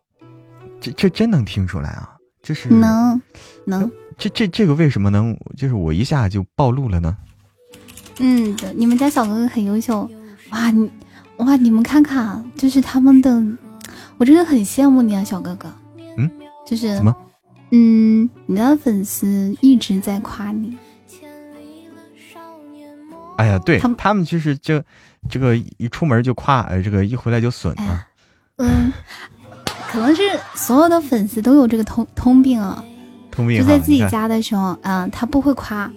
[0.78, 2.16] 这这真能听出来啊？
[2.42, 3.18] 就是能
[3.64, 3.90] 能。
[4.18, 5.34] 这这这个为什么能？
[5.56, 7.16] 就是我一下就暴露了呢？
[8.18, 10.06] 嗯，对，你们家小哥哥很优秀。
[10.50, 10.90] 哇，你
[11.38, 13.42] 哇，你们看看，就是他们的，
[14.18, 15.72] 我真的很羡慕你啊，小哥哥。
[16.16, 16.30] 嗯，
[16.66, 17.14] 就是什么？
[17.70, 20.76] 嗯，你的粉丝一直在夸你。
[23.36, 24.84] 哎呀，对，他们他们就是这
[25.28, 28.06] 这个一出门就夸，哎，这个一回来就损啊。
[28.56, 28.92] 嗯，
[29.90, 30.22] 可能是
[30.54, 32.84] 所有的粉丝都有这个通通病啊。
[33.30, 33.58] 通病。
[33.58, 35.90] 就在自己家的时候，嗯，他不会夸。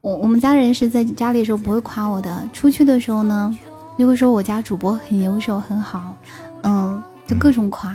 [0.00, 3.58] 我我们家人是在家里的时候不会夸我的，出去的时候呢，
[3.98, 6.14] 就会说我家主播很优秀很好，
[6.62, 7.94] 嗯，就各种夸。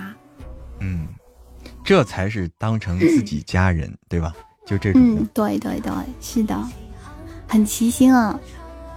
[0.79, 1.07] 嗯，
[1.83, 4.33] 这才是当成自己家人，对吧？
[4.65, 5.01] 就这种。
[5.01, 5.91] 嗯，对对对，
[6.21, 6.57] 是的，
[7.47, 8.39] 很齐心啊！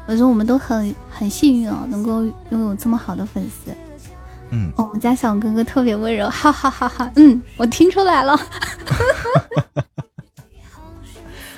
[0.07, 3.71] 我说我们都很很幸运啊，能够拥有这么好的粉丝。
[4.51, 7.11] 嗯，我们家小哥哥特别温柔，哈哈哈哈。
[7.17, 8.39] 嗯，我听出来了。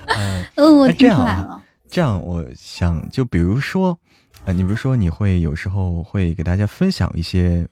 [0.06, 0.44] 嗯，
[0.78, 3.98] 我这样啊，这样我想就比如说，
[4.44, 7.66] 呃，你比如说你会有时候会给大家分享一些，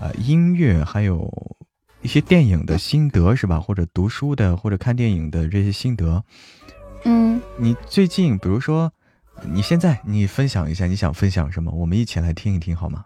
[0.00, 1.30] 呃，音乐还有
[2.02, 3.58] 一些电影的心得是吧？
[3.60, 6.22] 或者读书的或者看电影的这些心得。
[7.04, 8.92] 嗯，你最近比如说，
[9.42, 11.70] 你现在你分享一下你想分享什么？
[11.72, 13.04] 我们一起来听一听好吗？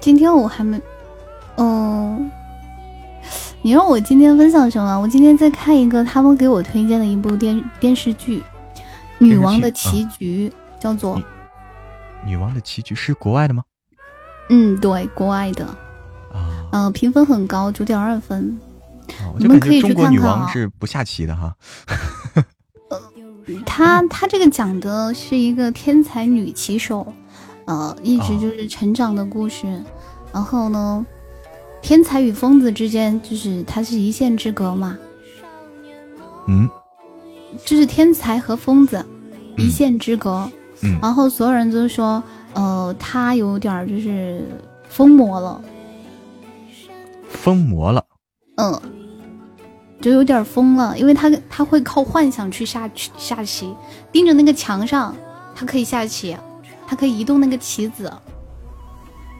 [0.00, 0.80] 今天我还没，
[1.56, 2.30] 嗯。
[3.64, 4.98] 你让我今天分享什么？
[4.98, 8.40] 我今天在看一个他们给我推荐的一部电电视剧，
[9.18, 10.52] 《女王的棋局》，
[10.82, 11.16] 叫做
[12.26, 13.62] 《女王的棋局》，是国外的吗？
[14.50, 15.64] 嗯，对，国外的。
[16.32, 18.58] 啊，嗯，评分很高，九点二分。
[19.38, 21.54] 你们可以中国女王是不下棋的哈。
[22.90, 23.00] 呃，
[23.64, 27.12] 他他这个讲的是一个天才女棋手，
[27.66, 29.80] 呃，一直就是成长的故事，
[30.32, 31.06] 然后呢。
[31.82, 34.96] 天才与疯子之间，就是它是一线之隔嘛。
[36.46, 36.68] 嗯，
[37.64, 39.04] 就是天才和疯子
[39.58, 40.50] 一线之隔。
[40.82, 42.22] 嗯，然后所有人都说，
[42.54, 44.44] 呃，他有点就是
[44.88, 45.60] 疯魔了。
[47.28, 48.04] 疯魔了。
[48.56, 48.80] 嗯，
[50.00, 53.74] 就有点疯了，因为他他会靠幻想去下下棋，
[54.10, 55.14] 盯着那个墙上，
[55.54, 56.36] 他可以下棋，
[56.86, 58.06] 他可以移动那个棋子。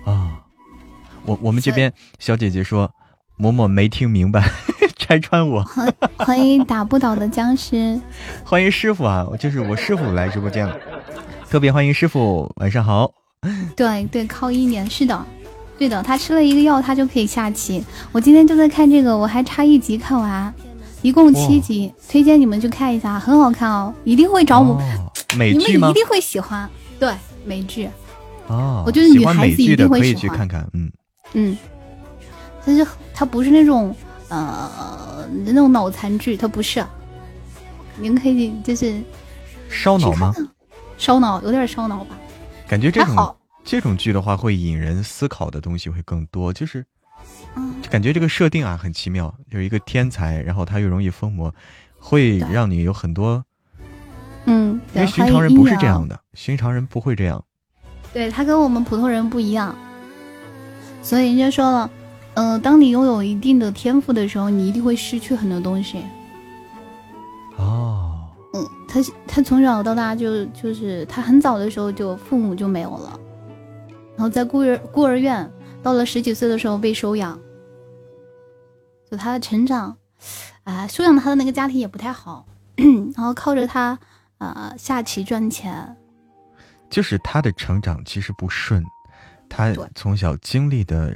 [0.05, 0.42] 啊，
[1.25, 2.91] 我我们这边小姐姐说，
[3.39, 4.51] 嬷嬷没听明白，
[4.97, 5.63] 拆穿我。
[6.19, 8.01] 欢迎打不倒的僵尸，
[8.45, 10.77] 欢迎师傅啊，就是我师傅来直播间了，
[11.49, 13.11] 特别欢迎师傅，晚上好。
[13.77, 15.27] 对对，靠一年是的。
[15.79, 17.83] 对的，他吃了一个药，他就可以下棋。
[18.13, 20.53] 我今天就在看这个，我还差一集看完，
[21.03, 24.81] 一共七集，推荐你们去看一下，很好看哦，一定会找我。
[25.37, 25.91] 美剧吗？
[25.91, 26.69] 一定会喜欢。
[27.01, 27.13] 对，
[27.45, 27.89] 美剧。
[28.47, 30.01] 哦，我觉得女孩子一定会喜欢。
[30.01, 30.91] 可以去看看，嗯
[31.35, 31.57] 嗯。
[32.65, 33.95] 但是它不是那种
[34.29, 36.85] 呃那种脑残剧，它不是。
[37.97, 39.01] 您可以就是
[39.69, 40.35] 烧脑吗？
[40.97, 42.17] 烧脑，有点烧脑吧。
[42.67, 43.37] 感觉这种。
[43.65, 46.85] 这种剧的话，会引人思考的东西会更多，就是，
[47.81, 51.55] 就感觉这个设定啊很奇妙，有一个天才，然后他又容易疯魔，
[51.97, 53.45] 会让你有很多，
[54.47, 57.45] 嗯，因为寻常人不是这样的，寻常人不会这样，
[58.13, 59.73] 对他跟我们普通人不一样，
[61.03, 61.91] 所以人家说了，
[62.35, 66.03] 嗯，当你拥有一定的天赋的时候，你一定会失去很多东西。
[67.59, 73.19] 哦，嗯，他他从小到大就就是他很早的时候就父母就没有了。
[74.17, 75.51] 然后在孤儿孤儿院，
[75.83, 77.39] 到了十几岁的时候被收养，
[79.11, 79.97] 就他的成长，
[80.65, 82.47] 啊，收养他的那个家庭也不太好，
[83.17, 83.99] 然后靠着他
[84.39, 85.97] 啊下棋赚钱，
[86.89, 88.85] 就是他的成长其实不顺，
[89.55, 91.15] 他从小经历的，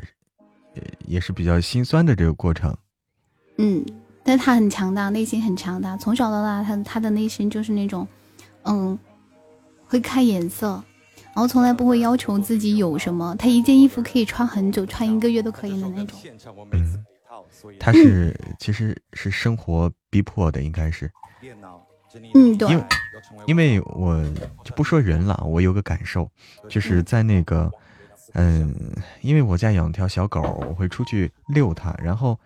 [1.06, 2.76] 也是比较心酸的这个过程，
[3.56, 3.82] 嗯，
[4.22, 8.06] 但他很强大，内心很强大，从小到大他他的内心就是那种，
[8.64, 8.98] 嗯，
[9.86, 10.82] 会看眼色。
[11.34, 16.18] 然后从来不会要求自己有什么，他一件衣服可以穿很久，穿一个月都可以的那种。
[16.72, 17.04] 嗯，
[17.78, 21.10] 他是其实是生活逼迫的，应该是。
[22.34, 22.70] 嗯，对。
[22.70, 22.84] 因为
[23.46, 24.24] 因为我
[24.64, 26.30] 就不说人了，我有个感受，
[26.70, 27.72] 就是在那个，嗯，
[29.22, 32.38] 因为我家养条小狗，我会出去遛它，然后，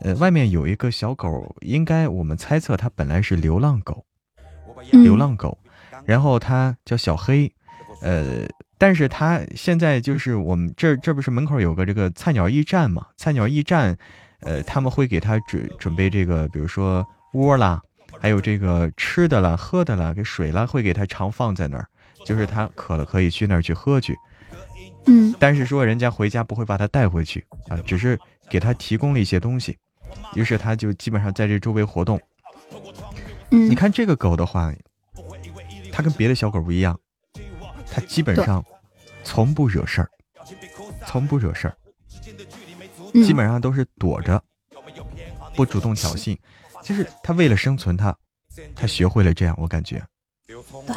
[0.00, 4.04] 呃，外面有一个小狗，应该我们猜测它本来是流浪狗，
[4.90, 5.56] 流浪狗，
[6.04, 7.52] 然后它叫小黑。
[8.02, 13.06] 呃，但是它现在就是我们这这不是门口有个这个菜鸟驿站嘛？
[13.16, 13.96] 菜鸟驿站，
[14.40, 17.80] 呃，他们会给它准准备这个，比如说窝啦，
[18.18, 21.86] 还有这个吃的啦、喝的啦、给水啦，会给它常放在那儿，
[22.24, 24.16] 就是它渴了可以去那儿去喝去。
[25.06, 29.76] 嗯，但是说人家回家不会把他带回去啊，只是给他提供了一些东西，
[30.34, 32.20] 于是他就基本上在这周围活动。
[33.50, 34.72] 嗯，你看这个狗的话，
[35.92, 36.98] 它跟别的小狗不一样。
[37.92, 38.64] 它基本上
[39.24, 40.10] 从不惹事儿，
[41.06, 41.76] 从不惹事儿，
[43.12, 44.40] 基本上都是躲着，
[45.56, 46.38] 不主动挑衅。
[46.84, 48.16] 就是它为了生存，它
[48.76, 50.00] 它学会了这样，我感觉。
[50.46, 50.96] 对。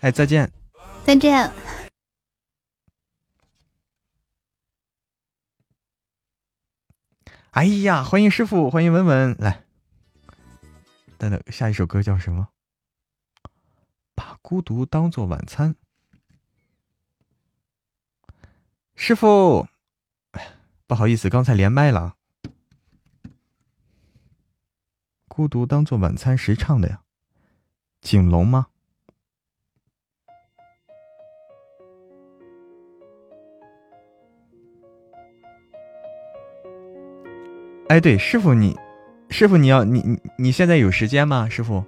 [0.00, 0.50] 哎，再见。
[1.04, 1.50] 再见。
[7.52, 9.64] 哎呀，欢迎师傅，欢迎文文来。
[11.18, 12.48] 等等，下一首歌叫什么？
[14.14, 15.76] 把孤独当做晚餐，
[18.94, 19.68] 师傅，
[20.86, 22.16] 不好意思，刚才连麦了。
[25.28, 27.02] 孤独当做晚餐，谁唱的呀？
[28.00, 28.68] 景龙吗？
[37.92, 38.74] 哎，对，师傅你，
[39.28, 41.46] 师傅你要你你你现在有时间吗？
[41.46, 41.84] 师傅。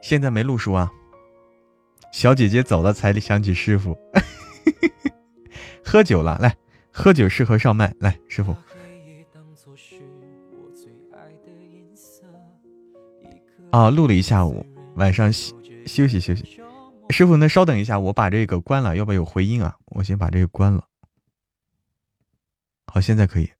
[0.00, 0.88] 现在没录书啊，
[2.12, 3.98] 小姐姐走了才想起师傅，
[5.84, 6.56] 喝酒了，来
[6.92, 8.54] 喝酒适合上麦，来师傅。
[13.72, 14.64] 啊，录了一下午，
[14.94, 15.52] 晚上休
[15.84, 16.60] 休息休息。
[17.10, 19.74] 师傅，那稍等一下，我把这个关了，要不要有回音啊？
[19.86, 20.84] 我先把这个关了。
[22.86, 23.50] 好，现在可以。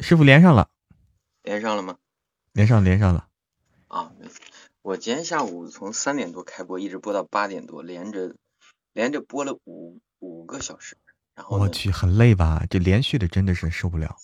[0.00, 0.70] 师傅连上了。
[1.42, 1.98] 连上了吗？
[2.52, 3.28] 连上，连上了。
[3.88, 4.12] 啊，
[4.82, 8.34] 我今天下午从三点多开播，一直播到八点多，连着
[8.92, 10.96] 连着播了五五个小时。
[11.34, 12.66] 然后我去，很累吧？
[12.68, 14.16] 这连续的真的是受不了。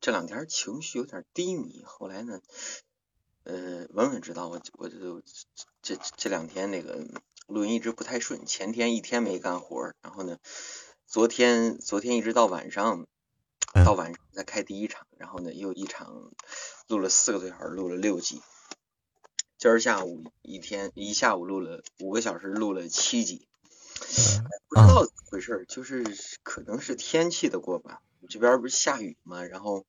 [0.00, 2.40] 这两天情绪有点低迷，后来呢，
[3.44, 5.22] 呃，文文知道我，我就
[5.82, 7.06] 这这两天那个
[7.46, 10.38] 录音一直不太顺，前天一天没干活，然后呢，
[11.06, 13.06] 昨天昨天一直到晚上。
[13.72, 16.30] 到晚上再开第一场，然后呢又一场
[16.88, 18.42] 录了四个多小时，录了六集。
[19.56, 23.48] 今儿下午一天一下午录了五个小时，录了七集。
[24.68, 26.04] 不知道怎么回事，就是
[26.42, 28.00] 可能是天气的过吧。
[28.28, 29.84] 这边不是下雨嘛，然后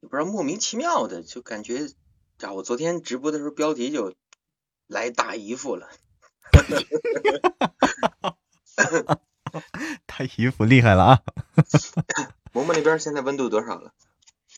[0.00, 1.88] 也不知道莫名其妙的就感觉，
[2.40, 4.14] 啊，我昨天直播的时候标题就
[4.86, 5.90] 来大姨夫了。
[10.06, 11.22] 大姨夫厉害了啊！
[12.52, 13.92] 嬷嬷那边现在温度多少了？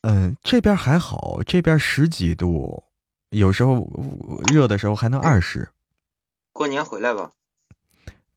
[0.02, 2.84] 嗯，这边还好，这边十几度，
[3.30, 3.88] 有时候
[4.52, 5.70] 热的时候还能二十。
[6.52, 7.32] 过年回来吧。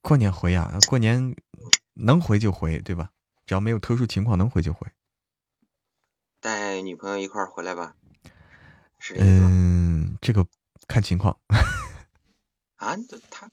[0.01, 1.35] 过年回呀，过年
[1.95, 3.11] 能回就回，对吧？
[3.45, 4.87] 只要没有特殊情况，能回就回。
[6.39, 7.95] 带女朋友一块儿回来吧。
[9.15, 10.45] 嗯，这个
[10.87, 11.37] 看情况。
[12.77, 12.95] 啊，
[13.29, 13.49] 他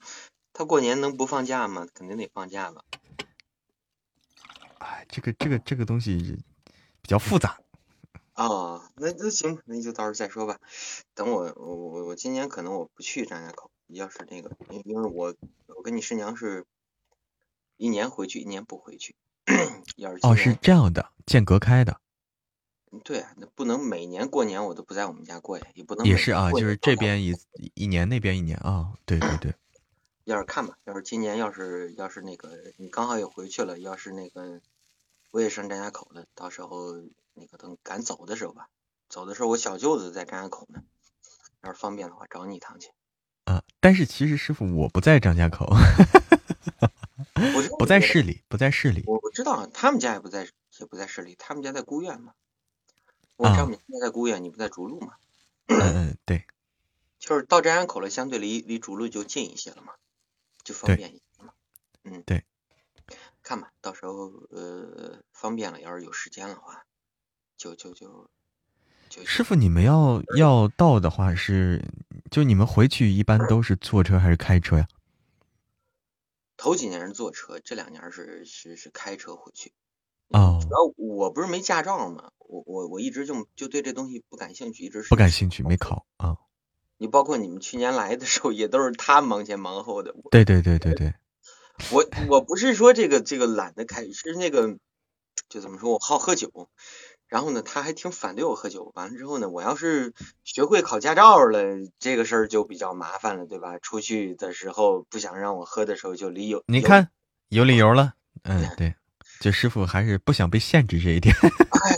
[0.53, 1.87] 他过年能不放假吗？
[1.95, 2.83] 肯定得放假吧。
[4.85, 6.39] 哎，这个这个这个东西
[7.01, 7.59] 比较复杂。
[8.35, 10.59] 哦，那那行，那就到时候再说吧。
[11.15, 15.35] 等我我我我今年可能我不去张家口，要是那个，因因为我
[15.69, 16.67] 我跟你师娘是
[17.77, 19.17] 一年回去，一年不回去。
[19.97, 22.01] 要是哦，是这样的，间隔开的。
[23.05, 27.35] 对啊，那不能每年过年我都不在我们家过呀，也不能也是啊，就是这边一
[27.75, 28.93] 一年，那边一年啊。
[29.07, 29.55] 对对对。
[30.25, 34.61] 要是看吧，要是今年要是要是那个你刚好也回去了，要是那个
[35.35, 36.95] 我也上张家口了，到时候。
[37.37, 38.69] 那个等赶走的时候吧，
[39.09, 40.85] 走的时候我小舅子在张家口呢，
[41.65, 42.93] 要是方便的话找你一趟去。
[43.47, 45.67] 啊，但是其实师傅我不在张家口，
[47.35, 49.03] 我不在市里，不在市里。
[49.09, 50.45] 我我知道他们家也不在，
[50.79, 52.35] 也不在市里，他们家在孤院嘛。
[53.35, 55.15] 我知道你现在在孤院，你不在竹路嘛？
[55.67, 56.47] 嗯，对。
[57.19, 59.95] 就是到张家口了，相对离离竹路就近一些了嘛，
[60.63, 61.53] 就方便一些嘛。
[62.05, 62.45] 嗯，对。
[63.45, 66.85] 看吧，到时候呃方便了，要是有时间的话。
[67.57, 68.29] 就就就，
[69.25, 71.81] 师傅，你们要要到的话是，
[72.33, 74.89] 就你们回去一般都是坐车还是开车呀？
[76.57, 79.73] 头几年是坐车，这两年是是是开车回去。
[80.29, 80.59] 哦。
[80.61, 82.33] 主要我不是没驾照吗？
[82.39, 86.37] 我我我一直就就对这东西不感兴趣，一直是不感兴趣，没考啊。
[86.99, 90.13] 你包括你们去年来的时候，也都是他忙前忙后的。
[90.33, 91.15] 对对对对对。
[91.91, 94.79] 我我不是说这个这个懒得开，是那个
[95.49, 96.69] 就怎么说我好喝酒。
[97.27, 98.93] 然后呢，他还挺反对我喝酒。
[98.95, 100.13] 完了之后呢，我要是
[100.45, 101.65] 学会考驾照了，
[101.99, 103.79] 这个事儿就比较麻烦了，对吧？
[103.79, 106.63] 出去的时候不想让我喝的时候，就理由。
[106.67, 107.11] 你看，
[107.49, 108.15] 有理由了。
[108.45, 108.95] 嗯，对，
[109.41, 111.35] 就师傅还是不想被限制这一点。
[111.43, 111.97] 哎，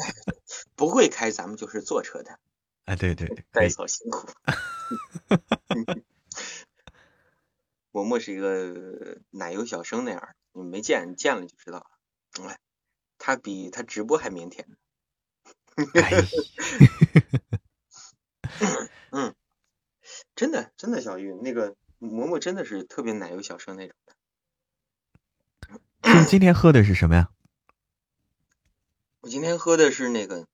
[0.74, 2.38] 不会开，咱们就是坐车的。
[2.86, 4.28] 哎，对对对， 带草辛苦。
[7.96, 11.86] 嬷嬷是一个奶油小生那样，你没见，见了就知道了。
[12.46, 12.58] 哎，
[13.16, 14.66] 他比他直播还腼腆。
[19.10, 19.34] 嗯，
[20.34, 24.14] 真的真的，小玉那个嬷嬷真的是特别奶油小生那种的。
[26.28, 27.30] 今天喝的是什么呀？
[29.20, 30.46] 我今天喝的是那个，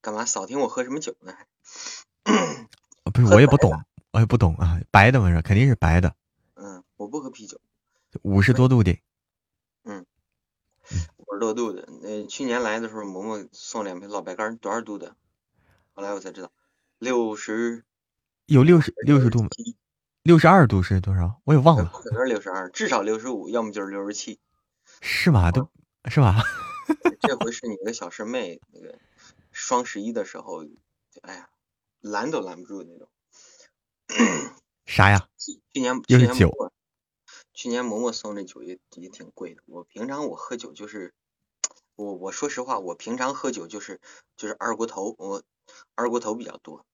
[0.00, 1.36] 干嘛扫听我喝什么酒呢？
[3.12, 3.70] 不是，我也不懂，
[4.16, 6.16] 我也不懂啊，白的嘛是，肯定是白的。
[6.54, 7.60] 嗯，我不喝啤酒。
[8.22, 8.98] 五十多度的。
[9.84, 10.06] 嗯
[11.18, 15.14] 五十多度的，那去年来的时候，萌萌送两瓶老白干，多少度的？
[15.92, 16.50] 后来我才知道，
[16.98, 17.84] 六十，
[18.46, 19.50] 有六十六十度吗？
[20.22, 21.42] 六十二度是多少？
[21.44, 21.90] 我也忘了。
[21.92, 24.40] 可能是六十二，至少六十五，要么就是六十七。
[25.02, 25.52] 是吗？
[25.52, 25.68] 都
[26.08, 26.42] 是吧？
[27.20, 28.98] 这回 是你的小师妹，那个
[29.52, 30.64] 双十一的时候，
[31.20, 31.50] 哎呀，
[32.00, 33.06] 拦都拦不住那种。
[34.86, 35.28] 啥呀？
[35.72, 36.50] 去年又是酒。
[37.52, 39.62] 去年嬷嬷送的酒也也挺贵的。
[39.66, 41.14] 我平常我喝酒就是，
[41.96, 44.00] 我我说实话，我平常喝酒就是
[44.36, 45.42] 就是二锅头，我
[45.94, 46.84] 二锅头比较多，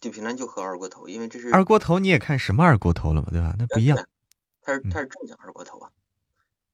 [0.00, 3.54] 就平常就喝二锅头，因为这是二锅头，你也看什么二锅头了嘛，对吧？
[3.58, 4.08] 那不一样，
[4.62, 5.92] 它是它是正经二锅头啊，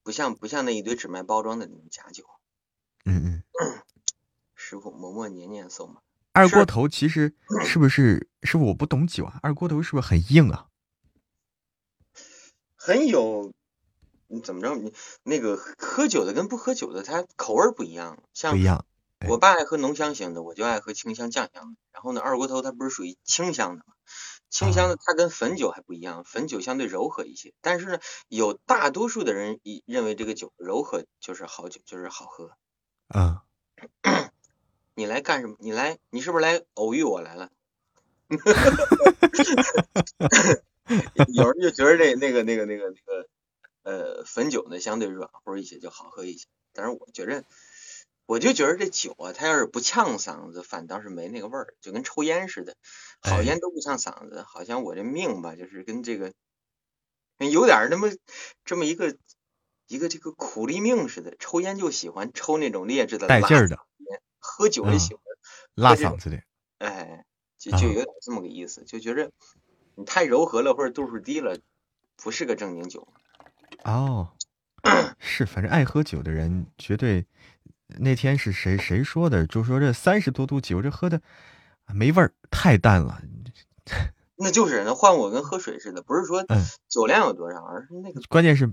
[0.05, 2.25] 不像不像那一堆只卖包装的那种假酒。
[3.05, 3.83] 嗯嗯，
[4.55, 6.01] 师傅，嬷嬷年年送嘛。
[6.35, 7.33] 二锅头其实
[7.65, 9.39] 是不是师傅我不懂酒啊？
[9.41, 10.67] 二锅头是不是很硬啊？
[12.75, 13.53] 很有，
[14.27, 14.75] 你怎么着？
[14.75, 18.21] 你那个喝酒的跟不喝酒的，他口味不一样。
[18.33, 18.85] 像不一样。
[19.29, 21.79] 我爸爱喝浓香型的，我就爱喝清香酱香的。
[21.93, 23.95] 然后呢，二锅头它不是属于清香的吗？
[24.51, 27.55] 清香的它跟汾酒还不一样，汾酒相对柔和一些。
[27.61, 32.57] 但是呢，有大多数的人认为这个酒柔和就是好酒，就是好喝。
[33.15, 33.39] 嗯。
[34.95, 35.57] 你来干什么？
[35.59, 37.51] 你来，你是不是来偶遇我来了？
[41.29, 43.29] 有人就觉得这那个那个那个那个
[43.83, 47.45] 呃汾酒呢相对软和一些就好喝一些，但是我觉着
[48.27, 52.77] 我就觉得这酒啊，它要是不呛嗓子，反倒是没那个味儿，就跟抽烟似的，
[53.21, 56.33] 好烟都不呛嗓子，好像我这命吧，就是跟这个
[57.39, 58.11] 有点那么
[58.65, 59.17] 这么一个
[59.89, 61.35] 一个这个苦力命似的。
[61.39, 63.79] 抽烟就喜欢抽那种劣质的带劲儿的，
[64.45, 65.23] 喝酒也喜欢
[65.75, 66.43] 拉嗓子的。
[66.79, 67.25] 哎，
[67.59, 69.31] 就就有点这么个意思，就觉着
[69.95, 71.59] 你太柔和了或者度数低了，
[72.17, 73.09] 不是个正经酒。
[73.85, 74.35] 哦，
[75.19, 77.27] 是，反正爱喝酒的人绝对。
[77.99, 79.47] 那天是谁谁说的？
[79.47, 81.21] 就说这三十多度酒，这喝的
[81.95, 83.23] 没味儿，太淡了。
[84.37, 86.45] 那就是那换我跟喝水似的，不是说
[86.89, 88.73] 酒量有多少，而是那个关键是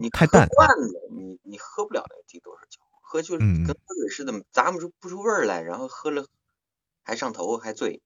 [0.00, 6.26] 你太淡惯了，你你喝不了那个低度数酒，喝就是跟喝水似的，咂不出不出味儿来，然后喝了
[7.04, 8.02] 还上头还醉。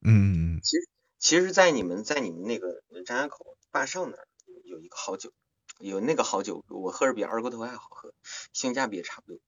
[0.00, 0.60] 嗯嗯嗯。
[0.62, 0.88] 其实
[1.18, 4.26] 其实，在你们在你们那个张家口坝上那儿
[4.64, 5.32] 有一个好酒，
[5.78, 8.14] 有那个好酒，我喝着比二锅头还好喝，
[8.54, 9.38] 性价比也差不多。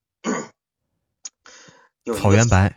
[2.04, 2.76] 有草原白。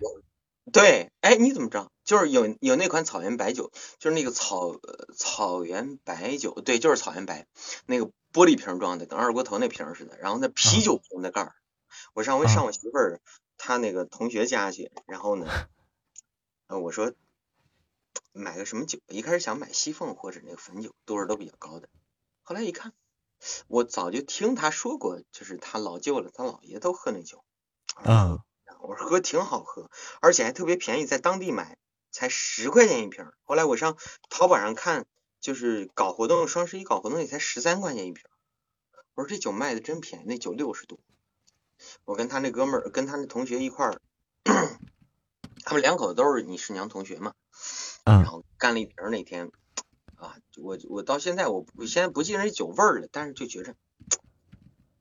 [0.72, 1.92] 对，哎，你怎么知道？
[2.06, 4.80] 就是有有那款草原白酒，就是那个草
[5.16, 7.48] 草原白酒，对，就是草原白，
[7.86, 10.18] 那个玻璃瓶装的，跟二锅头那瓶似的。
[10.20, 11.56] 然后那啤酒瓶的盖儿，
[12.14, 13.22] 我上回上我媳妇儿
[13.58, 15.46] 她那个同学家去，然后呢，
[16.68, 17.14] 呃，我说
[18.32, 19.00] 买个什么酒？
[19.08, 21.90] 一开始想买西凤或者那个汾酒，度数都比较高的。
[22.44, 22.94] 后来一看，
[23.68, 27.44] 我早就听他说过，就是他老舅了，他姥爷都喝那酒。
[28.04, 28.40] 嗯。
[28.82, 29.90] 我说喝挺好喝，
[30.20, 31.78] 而且还特别便宜，在当地买
[32.12, 33.32] 才十块钱一瓶。
[33.44, 33.98] 后来我上
[34.30, 35.06] 淘宝上看，
[35.40, 38.26] 就是搞活动，双十一搞活动也才十三块钱一瓶。
[39.14, 41.00] 我说这酒卖的真便宜，那酒六十度。
[42.06, 44.02] 我跟他那哥们儿，跟他那同学一块儿，
[45.64, 47.34] 他们两口子都是你师娘同学嘛。
[48.06, 49.50] 然后干了一瓶那天，
[50.16, 53.76] 啊，我我到现在我我现在不记得那酒味儿了，但是就觉着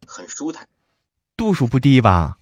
[0.06, 0.68] 很舒坦。
[1.36, 2.38] 度数不低吧？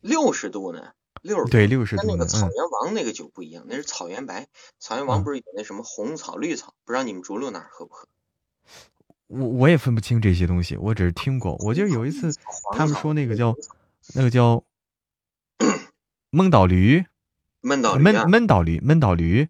[0.00, 2.04] 六十度呢，六十对六十度。
[2.06, 4.48] 那个草原王那个酒不一样，那是草原白。
[4.78, 6.74] 草原王不是有那什么红草、绿草？
[6.86, 8.08] 不知道你们竹鹿那儿喝不喝？
[9.30, 11.56] 我我也分不清这些东西，我只是听过。
[11.60, 12.34] 我记得有一次
[12.72, 13.54] 他们说那个叫
[14.14, 14.64] 那个叫
[16.30, 17.04] 闷倒驴，
[17.60, 19.48] 闷倒闷闷倒驴， 闷倒驴。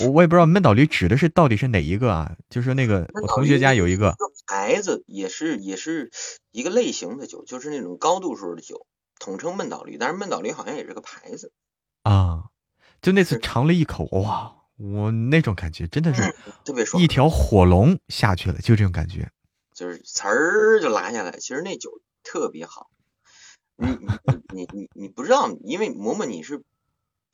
[0.00, 2.36] 我我也不知道闷倒驴指的是到底是哪一个啊？
[2.48, 4.16] 就是那个我同学家有一个
[4.46, 6.10] 牌子，也是也是
[6.50, 8.86] 一个类型的酒，就是那种高度数的酒。
[9.18, 11.50] 统称闷倒驴，但是闷倒驴好像也是个牌子
[12.02, 12.44] 啊。
[13.02, 16.22] 就那次尝了一口，哇，我那种感觉真的是
[16.64, 19.30] 特别爽，一条火龙下去了，就这种感觉，
[19.74, 21.38] 就是呲儿就拉下来。
[21.38, 22.90] 其实那酒特别好，
[23.76, 24.08] 你你
[24.52, 26.62] 你你你不知道，因为嬷嬷你是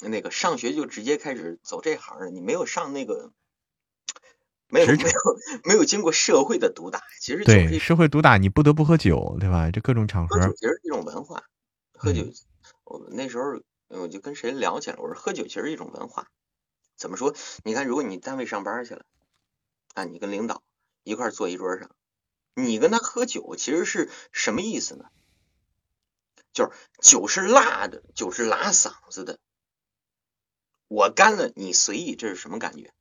[0.00, 3.32] 那个上学就直接开始走这行的，你没有上那个
[4.68, 5.10] 没有没有
[5.64, 7.02] 没有经过社会的毒打。
[7.20, 9.70] 其实对社会毒打，你不得不喝酒，对吧？
[9.70, 11.42] 这各种场合，其实是一种文化。
[11.92, 12.24] 喝酒，
[12.84, 13.44] 我那时候
[13.88, 16.28] 我就跟谁聊起来，我说喝酒其实是一种文化。
[17.02, 17.34] 怎么说？
[17.64, 19.04] 你看，如果你单位上班去了，
[19.94, 20.62] 啊，你跟领导
[21.02, 21.90] 一块坐一桌上，
[22.54, 25.06] 你跟他喝酒，其实是什么意思呢？
[26.52, 29.40] 就是酒是辣的，酒是拉嗓子的。
[30.86, 32.92] 我干了，你随意，这是什么感觉？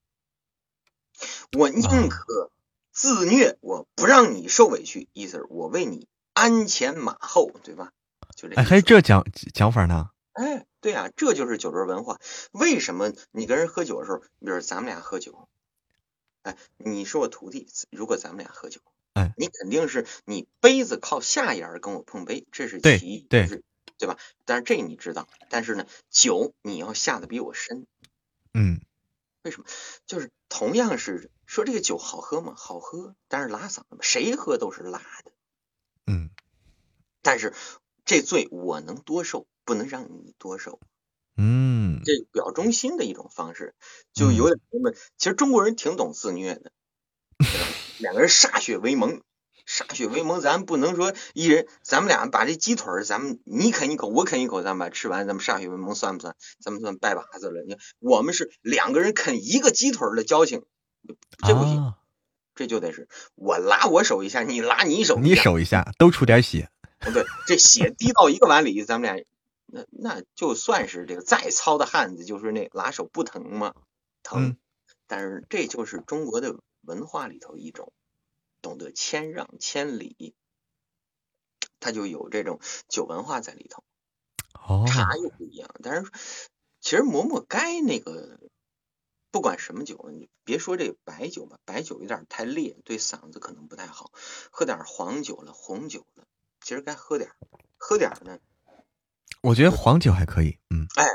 [1.55, 2.51] 我宁可
[2.91, 7.91] 自虐，我不让你受委屈，意思是我为你鞍前马后，对吧？
[8.35, 9.23] 就这哎，还这讲
[9.53, 10.09] 讲法呢？
[10.31, 12.19] 哎，对啊，这就是酒桌文化。
[12.51, 15.47] 为什么你跟人喝酒的时候，比如咱们俩喝酒，
[16.41, 18.81] 哎，你是我徒弟，如果咱们俩喝酒，
[19.13, 23.47] 哎，你肯定是你杯子靠下沿跟我碰杯，这是其一，对，
[23.99, 24.17] 对吧？
[24.45, 27.85] 但是这你知道，但是呢，酒你要下的比我深，
[28.53, 28.81] 嗯，
[29.43, 29.67] 为什么？
[30.07, 32.55] 就是同样是说这个酒好喝吗？
[32.57, 35.31] 好喝，但是拉嗓子，谁喝都是辣的，
[36.07, 36.31] 嗯，
[37.21, 37.53] 但是。
[38.03, 40.79] 这罪我能多受，不能让你多手。
[41.37, 43.73] 嗯，这表忠心的一种方式，
[44.13, 44.93] 就有点什么。
[45.17, 46.71] 其实中国人挺懂自虐的，
[47.99, 49.21] 两个人歃血为盟，
[49.65, 56.35] 歃血为盟，咱不能说一人，咱们俩把这鸡腿儿咱们你啃一口，我啃一口，咱们把吃完，咱们歃血为盟算不算？
[56.59, 57.63] 咱们算拜把子了？
[57.65, 60.63] 你看，我们是两个人啃一个鸡腿儿的交情，
[61.47, 61.93] 这不行，
[62.55, 66.69] 这就得是我拉我手一下，你拉你手，你手一下，都出点血。
[66.99, 69.23] 不对，这血滴到一个碗里，咱们俩
[69.71, 73.73] 那那就算是这个再糙的汉子，就是那拉手不疼吗？
[74.23, 74.57] 疼。
[75.07, 77.91] 但是这就是中国的文化里头一种
[78.61, 80.35] 懂得谦让、谦礼，
[81.79, 83.83] 他就有这种酒文化在里头。
[84.53, 84.85] 哦。
[84.87, 86.11] 茶又不一样，但是
[86.79, 88.39] 其实馍馍该那个
[89.31, 94.11] 不管什么酒，你别说这白酒吧，白酒有点太烈，对嗓子可能不太好。
[94.51, 96.25] 喝点黄酒了，红酒了。
[96.61, 97.31] 其实该喝点，
[97.77, 98.39] 喝点呢。
[99.41, 100.85] 我觉得黄酒还可以，嗯。
[100.95, 101.05] 哎，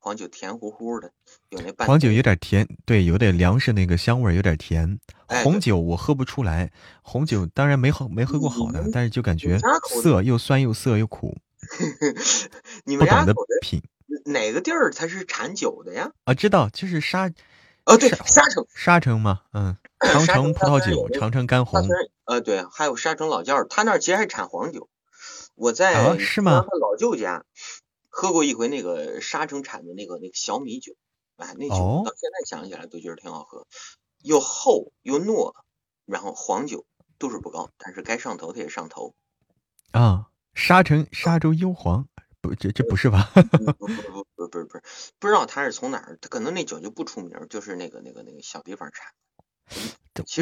[0.00, 1.12] 黄酒甜乎乎的，
[1.50, 4.98] 有那黄酒有点甜，对，有点粮食那个香味，有点甜。
[5.44, 6.70] 红酒我喝不出来，
[7.02, 9.58] 红酒当然没喝没喝过好的，但是就感觉
[10.02, 11.36] 涩，又酸又涩又苦。
[12.84, 13.82] 你们家的品
[14.24, 16.10] 哪个地儿才是产酒的呀？
[16.24, 17.28] 啊，知道，就是沙，
[17.84, 21.86] 哦对，沙城，沙城嘛，嗯，长城葡萄酒，长城干红，
[22.24, 24.88] 呃对，还有沙城老窖，他那儿其实还产黄酒。
[25.58, 26.64] 我在是吗？
[26.80, 27.44] 老舅家
[28.08, 30.94] 喝过一回那个沙城产的那个那个小米酒，
[31.36, 33.66] 哎，那酒到现在想起来都觉得挺好喝，
[34.22, 35.54] 又厚又糯，
[36.06, 36.86] 然后黄酒
[37.18, 39.14] 度数不高，但是该上头它也上头。
[39.90, 42.08] 啊，沙城沙洲幽黄，
[42.40, 43.30] 不，这这不是吧？
[43.34, 43.86] 不不不
[44.36, 44.82] 不不不是
[45.18, 49.12] 不知道他是从哪儿，他可能那酒就不出名，就是那个那个那个小地方产。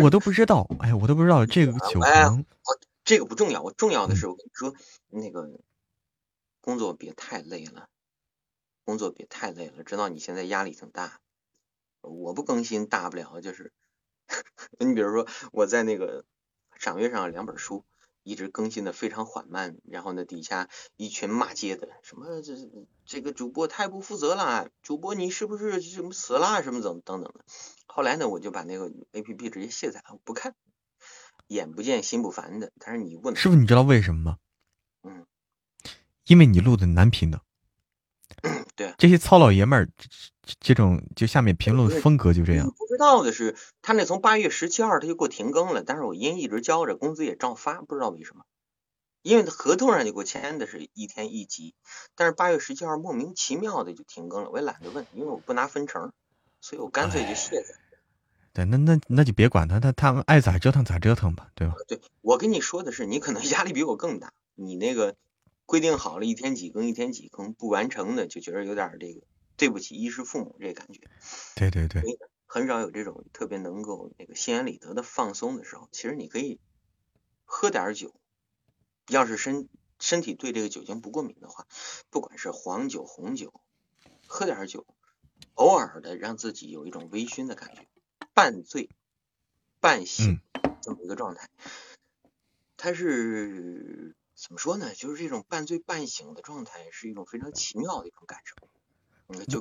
[0.03, 2.45] 我都不知道，哎，我都不知道这个酒能。
[3.07, 4.75] 这个不重要，我重要的是我跟你说，
[5.07, 5.61] 那个
[6.61, 7.89] 工作别太累了，
[8.85, 11.21] 工作别太累了，知道你现在压力挺大。
[12.01, 13.73] 我不更新，大不了就是，
[14.81, 16.25] 你比如说我在那个
[16.81, 17.85] 掌阅上两本书，
[18.25, 22.55] 一直更新的非常缓慢，然后呢底下一群骂街的，什么这
[23.05, 27.45] 这个主播太不负责了，主播你是不是什么死啦什么怎么等等的。
[27.87, 30.57] 后来呢，我就把那个 A P P 直接卸载了，我不看。
[31.47, 34.39] 眼不见心不烦的，但是你问师傅，你知道为什么吗？
[35.03, 35.27] 嗯，
[36.27, 37.41] 因为你录的难听的。
[38.77, 39.89] 对，这些糙老爷们儿，
[40.61, 42.67] 这种就下面评论风格就这样。
[42.77, 48.45] 不知道的是，他那从八月十七号他就给我停更了，但是我音一直交着，工资也照发，不知道为什么。
[49.23, 51.75] 因为他合同上就给我签的是一天一集，
[52.15, 56.13] 但是八月十七号莫名其妙的就停更了，我也懒得问，因为我不拿分成，
[56.61, 57.75] 所以我干脆就卸载。
[58.57, 61.75] 对，那那那就别管他，他他们爱咋折腾咋折腾吧，对吧？
[61.87, 64.33] 对我跟你说的是，你可能压力比我更大。
[64.55, 65.15] 你那个
[65.67, 69.21] 规定好了一天几更，一天几更不完成的，就觉得有点这个
[69.59, 71.03] 对不起衣食父母这感觉。
[71.55, 72.03] 对对对，
[72.47, 75.91] 很少有这种特别能够那个心安理得的放松的时候。
[75.93, 76.59] 其实你可以
[77.45, 78.15] 喝点酒，
[79.09, 79.69] 要是身
[80.01, 81.67] 身体对这个酒精不过敏的话，
[82.09, 83.53] 不管是黄酒、红酒，
[84.27, 84.87] 喝点酒，
[85.53, 87.87] 偶尔的让自己有一种微醺的感觉。
[88.37, 88.91] 半醉
[89.81, 90.43] 半醒
[90.83, 91.49] 这么一个状态，
[92.77, 94.93] 它是怎么说呢？
[94.95, 98.55] 就是这种半醉半醒的状态，是一种非常奇妙的一种感受。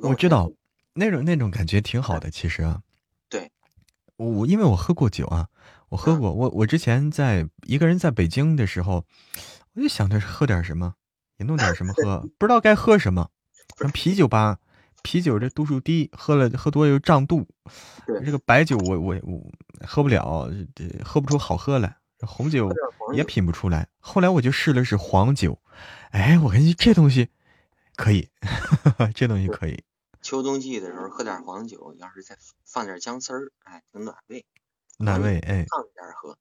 [0.02, 0.52] 我知道
[0.94, 2.84] 那种那种感觉挺好的，其实啊。
[3.30, 3.50] 对，
[4.18, 5.48] 我因为我喝过酒啊，
[5.88, 6.34] 我喝过。
[6.34, 9.06] 我我之前在一个人在北京的时候，
[9.76, 10.96] 我就想着喝点什么，
[11.38, 13.32] 也弄点什么喝， 不知道该喝什么，
[13.94, 14.60] 啤酒吧。
[15.06, 17.48] 啤酒这度数低，喝了喝多又胀肚。
[18.26, 19.40] 这个白酒我我我
[19.86, 20.50] 喝不了，
[21.04, 21.96] 喝不出好喝来。
[22.22, 22.72] 红酒
[23.14, 23.88] 也品不出来。
[24.00, 25.62] 后来我就试了试黄酒，
[26.10, 27.30] 哎，我感觉这东西
[27.96, 28.28] 可以，
[29.14, 29.84] 这东西可以。
[30.24, 32.36] 秋冬季的时候喝点黄酒，要是再
[32.66, 34.44] 放点姜丝儿，哎，挺暖胃。
[34.98, 35.66] 暖胃，哎。
[35.70, 36.40] 烫点喝，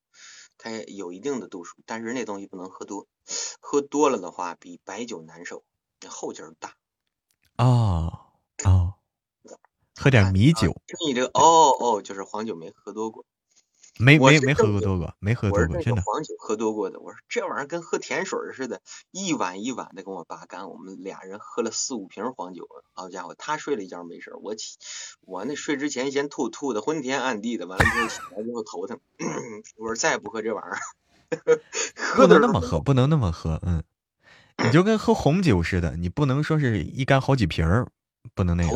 [0.56, 3.06] 它有一定的度数，但是那东西不能喝多，
[3.60, 5.64] 喝多了的话比白酒难受，
[6.00, 6.70] 那后劲儿大。
[7.56, 7.66] 啊。
[7.66, 8.13] 哦，
[9.96, 10.72] 喝点米酒。
[10.86, 13.24] 听你这个哦哦，就是黄酒没喝多过，
[13.98, 16.02] 没没没喝过多过，没喝多过，真的。
[16.02, 18.82] 黄酒喝多过的，我说这玩意儿跟喝甜水似的，
[19.12, 20.68] 一碗一碗的跟我爸干。
[20.68, 24.78] 我们俩人喝了四五瓶黄酒，好家伙，他睡了一觉没事，我起
[25.20, 28.98] 我那睡之前先吐吐的昏天暗地的，完了之后起来之后头疼。
[29.78, 30.78] 我说再也不喝这玩意儿，
[32.16, 33.82] 不能那么喝，不能那么喝，嗯，
[34.64, 37.88] 你就跟喝红酒似的，你不能说是一干好几瓶儿。
[38.34, 38.72] 不能那样。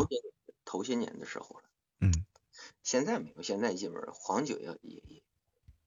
[0.69, 1.64] 头些年的时候了，
[2.01, 2.12] 嗯，
[2.83, 5.23] 现在没有，现在基本上黄酒也也也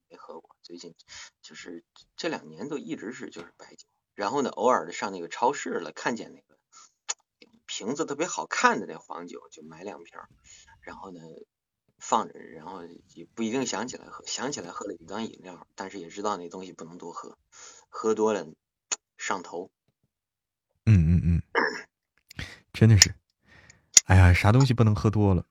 [0.10, 0.58] 没喝过。
[0.64, 0.96] 最近
[1.44, 1.84] 就是
[2.18, 6.58] 这两年都一直是就是白酒，然后呢，偶尔的上那个超市了，看见那个
[7.68, 10.20] 瓶子特别好看的那黄酒，就买两瓶，
[10.82, 11.22] 然后呢
[12.00, 12.82] 放着，然后
[13.14, 17.38] 也不一定想起来喝，想起来喝了一当饮料，但是也知道那东西不能多喝，
[17.88, 18.48] 喝多了
[19.18, 19.70] 上头。
[20.86, 21.42] 嗯嗯嗯，
[22.74, 23.14] 真的是。
[24.12, 25.45] 哎呀，啥东西不能喝多了？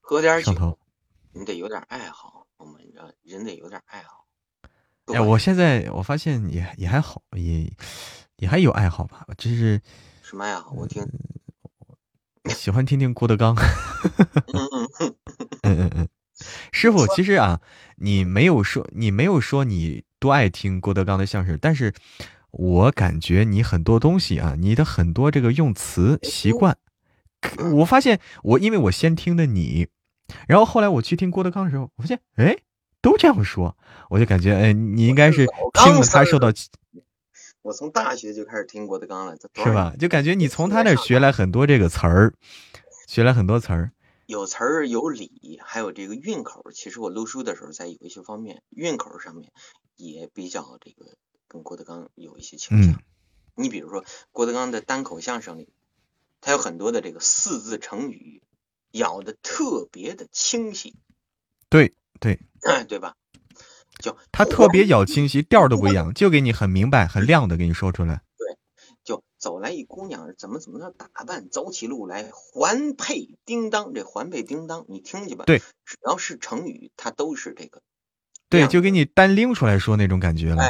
[0.00, 0.78] 喝点酒，上头。
[1.34, 2.80] 你得有点爱好，我们
[3.22, 4.24] 人得有点爱好。
[5.12, 7.70] 哎，我现在我发现也也还好，也
[8.36, 9.26] 也还有爱好吧。
[9.36, 9.82] 就是
[10.22, 10.70] 什么爱好？
[10.70, 11.06] 我听，
[12.56, 13.54] 喜欢听听郭德纲。
[14.54, 14.64] 嗯
[15.00, 15.16] 嗯
[15.60, 16.08] 嗯嗯嗯。
[16.72, 17.60] 师傅，其实啊，
[17.96, 21.92] 你没有说你没有说你多爱听郭德纲的相声，但是
[22.50, 26.78] 我感觉你很多东西啊，你的很多这个用词习惯。
[27.74, 29.88] 我发现我因为我先听的你，
[30.48, 32.56] 然后后来我去听郭德纲的时候，我发现哎
[33.00, 33.76] 都这样说，
[34.10, 36.52] 我就感觉哎你应该是听了他受到，
[37.62, 39.94] 我从大学就开始听郭德纲了，是吧？
[39.98, 42.34] 就感觉你从他那学来很多这个词儿，
[43.08, 43.92] 学来很多词儿，
[44.26, 46.70] 有词儿有理，还有这个韵口。
[46.72, 49.50] 其实我录书的时候，在有一些方面韵口上面
[49.96, 51.16] 也比较这个
[51.48, 53.00] 跟郭德纲有一些倾向。
[53.54, 55.73] 你比如说郭德纲的单口相声里，
[56.44, 58.42] 他有很多的这个四字成语，
[58.90, 60.94] 咬的特别的清晰。
[61.70, 62.38] 对对，
[62.86, 63.14] 对吧？
[63.98, 68.22] 就他特别咬清晰，调都不一样，就给你很明白、很亮的给你说出来。
[68.36, 68.58] 对，
[69.04, 75.46] 就走来一姑娘，怎么怎么着打扮，走起路来环佩叮当，这环佩叮当，你听去吧。
[75.46, 77.80] 对，只要是成语，它都是这个。
[78.50, 80.62] 对，就给你单拎出来说那种感觉了。
[80.62, 80.68] 哎，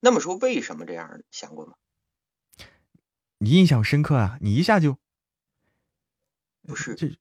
[0.00, 1.20] 那么说为什么这样？
[1.30, 1.74] 想过吗？
[3.38, 4.38] 你印象深刻啊！
[4.40, 4.96] 你一下就
[6.62, 7.16] 不是这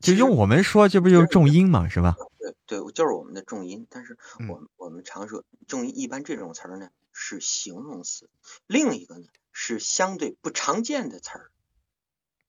[0.00, 2.14] 就用我们说，这不就是重音嘛，是吧？
[2.38, 8.30] 对对，就是我们的重音，但是我我们常说重音，一般这种词儿呢是形容词，
[8.66, 11.50] 另一个呢是相对不常见的词儿，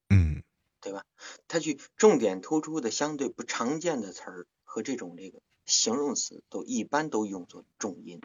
[0.10, 0.43] 嗯，
[0.82, 1.05] 对吧？
[1.47, 8.22] 它去重点突出的相对不常见的词儿和这种这个形容词，都一般都用作重音。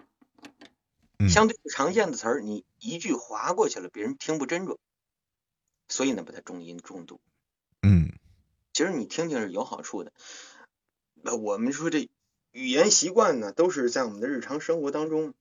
[1.28, 4.78] 相对不常见的词儿，你一句划过去了，别人听不真着，
[5.88, 7.20] 所以呢把它重音重读。
[7.82, 8.12] 嗯，
[8.72, 10.12] 其实你听听是有好处的。
[11.14, 12.10] 那我们说这
[12.50, 15.34] 语言习惯呢，都是在我们的日常生活当中，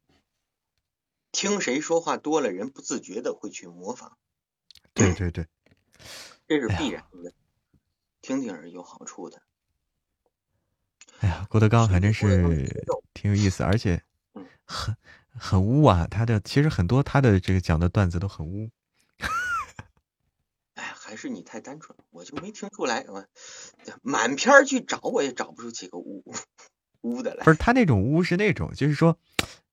[1.32, 4.18] 听谁说话多了，人不自觉的会去模仿。
[4.94, 5.48] 对对对，
[6.48, 7.34] 这是必然的。
[8.22, 9.42] 听听是有好处的。
[11.20, 12.68] 哎呀，郭德纲还真是
[13.14, 14.02] 挺有意思，而且
[14.66, 14.96] 很
[15.38, 16.08] 很污啊。
[16.10, 18.70] 他的其实很多他的这个讲的段子都很污。
[20.76, 23.06] 哎还是你太单纯，我就没听出来。
[23.08, 23.24] 我
[24.02, 26.24] 满篇去找，我也找不出几个污
[27.02, 27.44] 污的来。
[27.44, 29.18] 不是他那种污是那种，就是说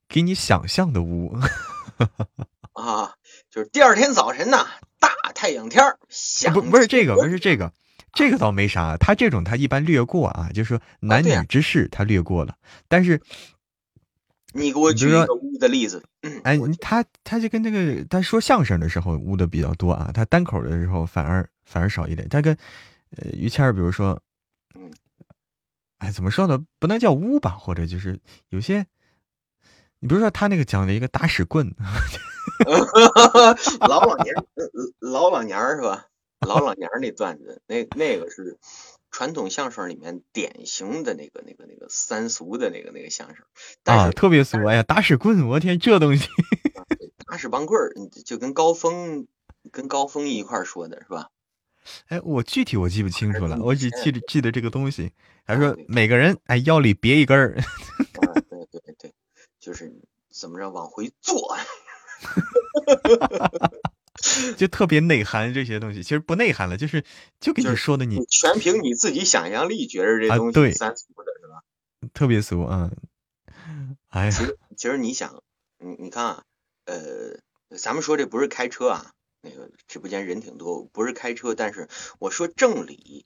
[0.08, 1.34] 给你想象的污
[2.74, 3.14] 啊，
[3.50, 4.66] 就是第二天早晨呐，
[4.98, 5.98] 大太阳天儿，
[6.52, 7.72] 不不是这个，不是这个，
[8.12, 8.98] 这个倒没啥。
[8.98, 12.56] 他这种他一般略过啊，就是说男女之事他略过了，
[12.88, 13.22] 但是。
[14.52, 16.02] 你给我举一个污的例子。
[16.44, 22.28] 哎，他他就跟那个他说相声的时候污的比较多啊，他单口的时候反而反而少一点。
[22.28, 22.56] 他跟
[23.16, 24.20] 呃于谦儿，比如说，
[24.74, 24.90] 嗯，
[25.98, 26.64] 哎，怎么说呢？
[26.78, 28.86] 不能叫污吧，或者就是有些，
[30.00, 31.74] 你比如说他那个讲的一个打屎棍
[33.80, 34.34] 老老年
[35.00, 36.06] 老老年儿是吧？
[36.40, 38.58] 老老年儿那段子，那那个是。
[39.10, 43.44] 传统相声里面典型的那个、那个、那个三俗的那个、那个相声，
[43.84, 44.64] 啊，特别俗！
[44.66, 46.28] 哎呀，打屎棍，我天，这东西，
[47.26, 47.92] 打屎棒棍儿，
[48.24, 49.26] 就跟高峰、
[49.70, 51.28] 跟高峰一块说的是吧？
[52.08, 55.12] 哎，我具体我记不清楚了，我只记得记得这个东西。
[55.46, 57.54] 他说每个人哎腰里别一根儿，
[58.48, 59.12] 对对对，
[59.58, 59.92] 就是
[60.30, 61.56] 怎么着往回坐。
[64.60, 67.02] 就特别内涵这些东西，其实不内涵了，就是
[67.40, 71.64] 就跟你说的，你全凭你自己想象力觉得这东西三俗的是吧？
[72.12, 72.90] 特别俗啊！
[74.10, 75.42] 哎呀，其实其实你想，
[75.78, 76.44] 你你看啊，
[76.84, 77.40] 呃，
[77.78, 81.88] 咱们说这不是开车啊，那个直播间人挺多，不是开车，但是
[82.18, 83.24] 我说正理。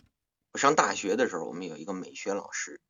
[0.52, 2.80] 我上大学的时候，我们有一个美学老师，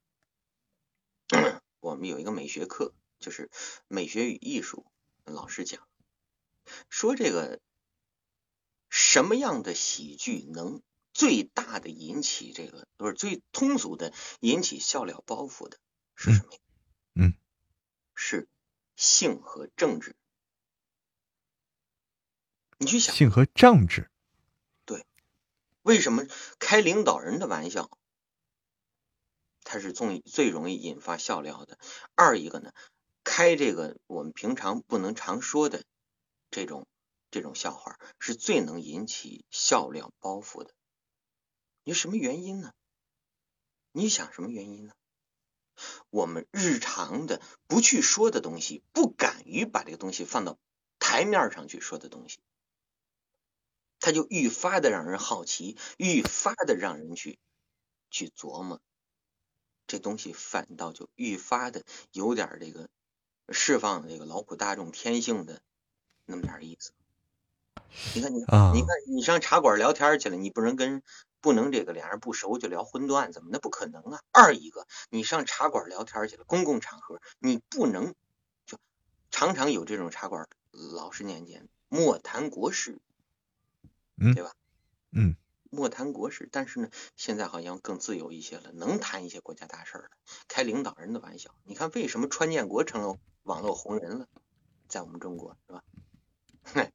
[1.81, 3.49] 我们有一个美学课，就是
[3.89, 4.85] 美学与艺术
[5.25, 5.81] 老师讲，
[6.91, 7.59] 说这个。
[8.97, 10.81] 什么样的喜剧能
[11.13, 15.79] 最大的引起这个，不是最通俗的引起笑料包袱的
[16.15, 16.53] 是什么？
[17.15, 17.35] 嗯，
[18.15, 18.47] 是
[18.95, 20.15] 性和政治。
[22.79, 24.09] 你去想，性和政治。
[24.85, 25.05] 对，
[25.83, 26.25] 为什么
[26.61, 27.91] 开领导人的玩笑，
[29.65, 31.81] 它是最最容易引发笑料的？
[32.15, 32.73] 二一个呢，
[33.25, 35.83] 开这个我们平常不能常说的
[36.53, 36.87] 这种。
[37.35, 40.73] 这种笑话是最能引起笑料包袱的。
[41.83, 42.73] 你什么原因呢？
[43.91, 44.95] 你想什么原因呢？
[46.11, 50.61] 我们日常的不去说的东西，不敢于把这个东西放到
[51.01, 52.39] 台面上去说的东西，
[53.99, 57.41] 它就愈发的让人好奇，愈发的让人去
[58.11, 58.81] 去琢磨。
[59.89, 62.89] 这东西反倒就愈发的有点这个
[63.49, 65.61] 释放这个劳苦大众天性的
[66.27, 66.93] 那么点意思。
[68.15, 71.03] 你看你，你看你上茶馆聊天去了，你不能跟
[71.41, 73.47] 不能这个俩人不熟就聊荤段子吗？
[73.51, 74.21] 那不可能啊！
[74.33, 78.15] 二一个，你上茶馆聊天去了，公共场合你不能
[78.67, 78.79] 就
[79.31, 82.99] 常常有这种茶馆，老是年间莫谈国事，
[84.17, 84.53] 嗯，对吧？
[85.13, 85.37] 嗯，
[85.71, 90.11] 莫谈国事，但是呢，现在好像更自由一些了，能谈一些国家大事了，
[90.49, 91.55] 开领导人的玩笑。
[91.65, 94.29] 你看为什么川建国成了网络红人了？
[94.89, 95.83] 在我们中国是吧？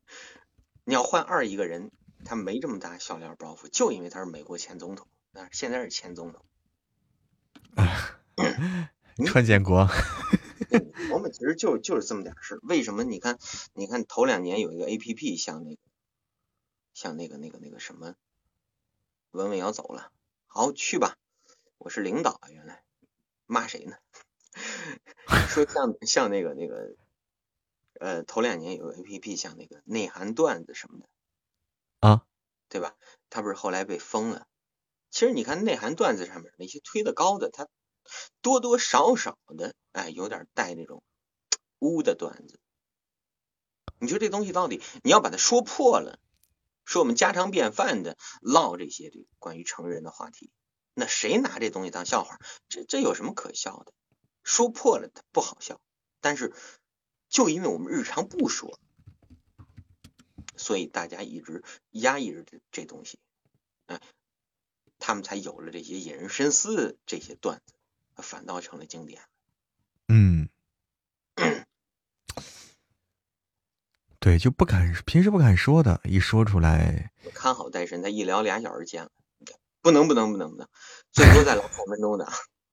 [0.90, 1.92] 你要换二一个人，
[2.26, 6.44] 他没这么大笑料包袱，就因为他是美国前总统，啊，现在是前总统。
[9.28, 9.88] 川建国，
[11.14, 13.04] 我们其实就就是这么点事为什么？
[13.04, 13.38] 你看，
[13.76, 15.82] 你看头两年有一个 A P P，像那个，
[16.96, 18.16] 像那个那个那个什么，
[19.30, 20.12] 文文要走了，
[20.48, 21.18] 好去吧，
[21.78, 22.82] 我是领导啊，原来
[23.46, 23.96] 骂谁呢？
[25.50, 26.96] 说像像那个那个。
[28.00, 31.10] 呃，头两年有个 A P P，像那个内涵段子什么的
[32.00, 32.26] 啊，
[32.70, 32.96] 对吧？
[33.30, 34.48] 他不是后来被封了。
[35.10, 37.68] 其实你看内涵段子上面那些推的高的，他
[38.42, 41.04] 多多少少的哎，有点带那种
[41.80, 42.62] 污的段子。
[44.00, 46.20] 你说这东西到底你要把它说破了，
[46.86, 50.52] 说我们家常便饭的唠这些这关于成人的话题，
[50.94, 52.40] 那谁拿这东西当笑话？
[52.70, 53.92] 这这有什么可笑的？
[54.42, 55.82] 说破了它不好笑，
[56.22, 56.54] 但是。
[57.30, 58.80] 就因为我们日常不说，
[60.58, 63.20] 所以大家一直压抑着这这东西，
[63.86, 64.02] 哎，
[64.98, 67.74] 他们才有了这些引人深思的这些段子，
[68.18, 69.22] 反倒成了经典。
[70.08, 70.50] 嗯，
[74.20, 79.12] 对，就不敢平时不敢说的，一说出来，看好带身，他一聊俩小时见了，
[79.82, 80.68] 不能不能不能不能，
[81.12, 82.28] 最多再聊五分钟的，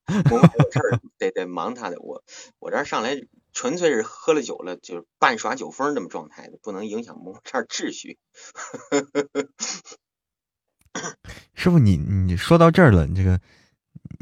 [0.33, 2.25] 我有事儿 得得忙他的，我
[2.59, 3.21] 我这上来。
[3.57, 8.19] 纯粹是喝了酒了，就是半耍酒疯这么状态的，不能影响我们这儿秩序。
[11.55, 13.41] 师傅，你你说到这儿了，你这个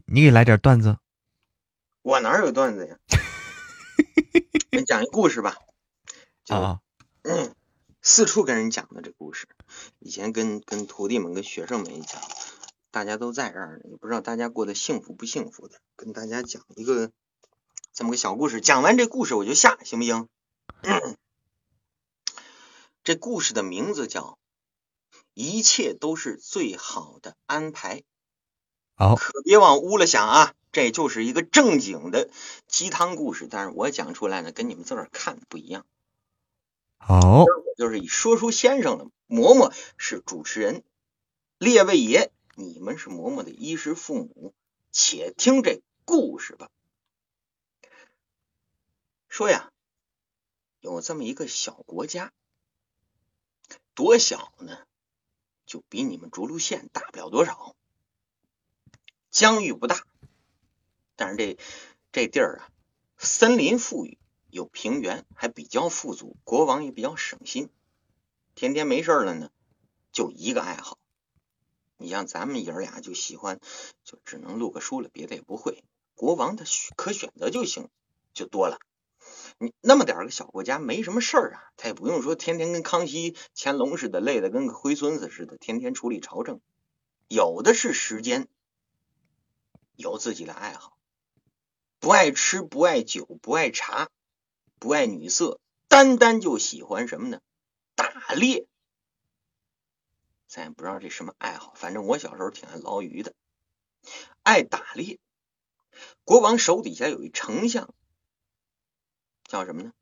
[0.06, 0.98] 你给来点段子。
[2.02, 2.96] 我哪有段子呀？
[4.70, 5.56] 你讲一故事吧。
[6.50, 6.78] 啊。
[8.00, 9.48] 四处跟人讲的这故事，
[9.98, 12.22] 以前跟跟徒弟们、跟学生们一讲，
[12.92, 17.10] 大家都在这儿呢，也不知道大家过得幸福不幸福的，跟大家讲一个。
[17.94, 20.28] 这么个小故事，讲完这故事我就下，行不行？
[23.04, 24.36] 这故事的名字叫
[25.32, 28.00] 《一切都是最好的安排》。
[28.96, 30.54] 好，可别往污了想啊！
[30.72, 32.30] 这就是一个正经的
[32.66, 35.86] 鸡汤故事，但是我讲出来呢，跟你们自个儿看不一样。
[36.98, 37.44] 好，
[37.76, 40.82] 就是以说书先生的嬷嬷是主持人，
[41.58, 44.52] 列位爷，你们是嬷嬷的衣食父母，
[44.90, 46.70] 且听这故事吧。
[49.34, 49.72] 说呀，
[50.78, 52.32] 有这么一个小国家，
[53.92, 54.86] 多小呢？
[55.66, 57.74] 就比你们涿鹿县大不了多少，
[59.30, 60.06] 疆域不大，
[61.16, 61.58] 但是这
[62.12, 62.70] 这地儿啊，
[63.18, 64.18] 森林富裕，
[64.50, 67.70] 有平原，还比较富足，国王也比较省心，
[68.54, 69.50] 天天没事了呢，
[70.12, 70.96] 就一个爱好。
[71.96, 73.58] 你像咱们爷儿俩就喜欢，
[74.04, 75.82] 就只能录个书了，别的也不会。
[76.14, 77.90] 国王他可选择就行，
[78.32, 78.78] 就多了。
[79.64, 86.60] 你那么点个小国家没什么事儿啊，他也不用说天天跟康熙、乾隆似的累得跟个灰孙子似的，天天处理朝政，
[87.28, 88.46] 有的是时间，
[89.96, 90.98] 有自己的爱好，
[91.98, 94.10] 不爱吃，不爱酒，不爱茶，
[94.78, 95.58] 不爱女色，
[95.88, 97.40] 单单就喜欢什么呢？
[97.94, 98.66] 打猎。
[100.46, 103.34] 咱也不知道这什么爱好，反正我小时候挺爱捞鱼的，
[104.42, 105.18] 爱打猎。
[106.24, 107.94] 国王手底下有一丞相。
[109.46, 109.92] 叫什么呢？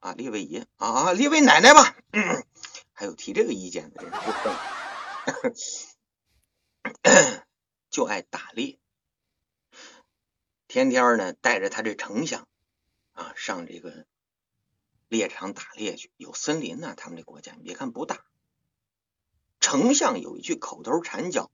[0.00, 1.96] 啊，列位爷啊，列位奶奶吧。
[2.92, 4.12] 还有提这个意见的人
[7.90, 8.78] 就爱打猎，
[10.66, 12.46] 天天呢带着他这丞相
[13.12, 14.06] 啊上这个
[15.08, 16.12] 猎场打猎去。
[16.16, 18.24] 有森林呢，他们这国家，别看不大。
[19.60, 21.50] 丞相有一句口头禅叫：“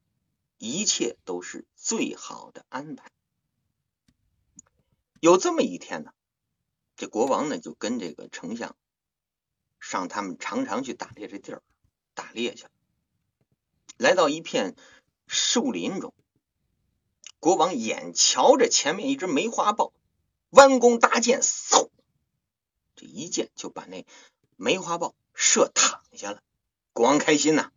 [0.59, 3.11] 一切都是最好的安排。”
[5.21, 6.13] 有这么一天呢。
[6.97, 8.77] 这国王呢，就跟这个丞相
[9.81, 11.63] 上他们常常去打猎这地儿
[12.15, 12.67] 打猎去。
[13.97, 14.77] 来到一片
[15.27, 16.15] 树林中，
[17.41, 19.93] 国王眼瞧着前面一只梅花豹，
[20.51, 21.91] 弯弓搭箭，嗖，
[22.97, 24.07] 这一箭就把那
[24.57, 26.43] 梅花豹射躺下了。
[26.93, 27.71] 国王开心呐！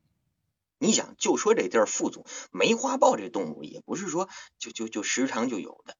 [0.80, 4.30] 你想，就说这地儿富足，梅花豹这动物也不是说
[4.60, 5.98] 就就就时常就有的。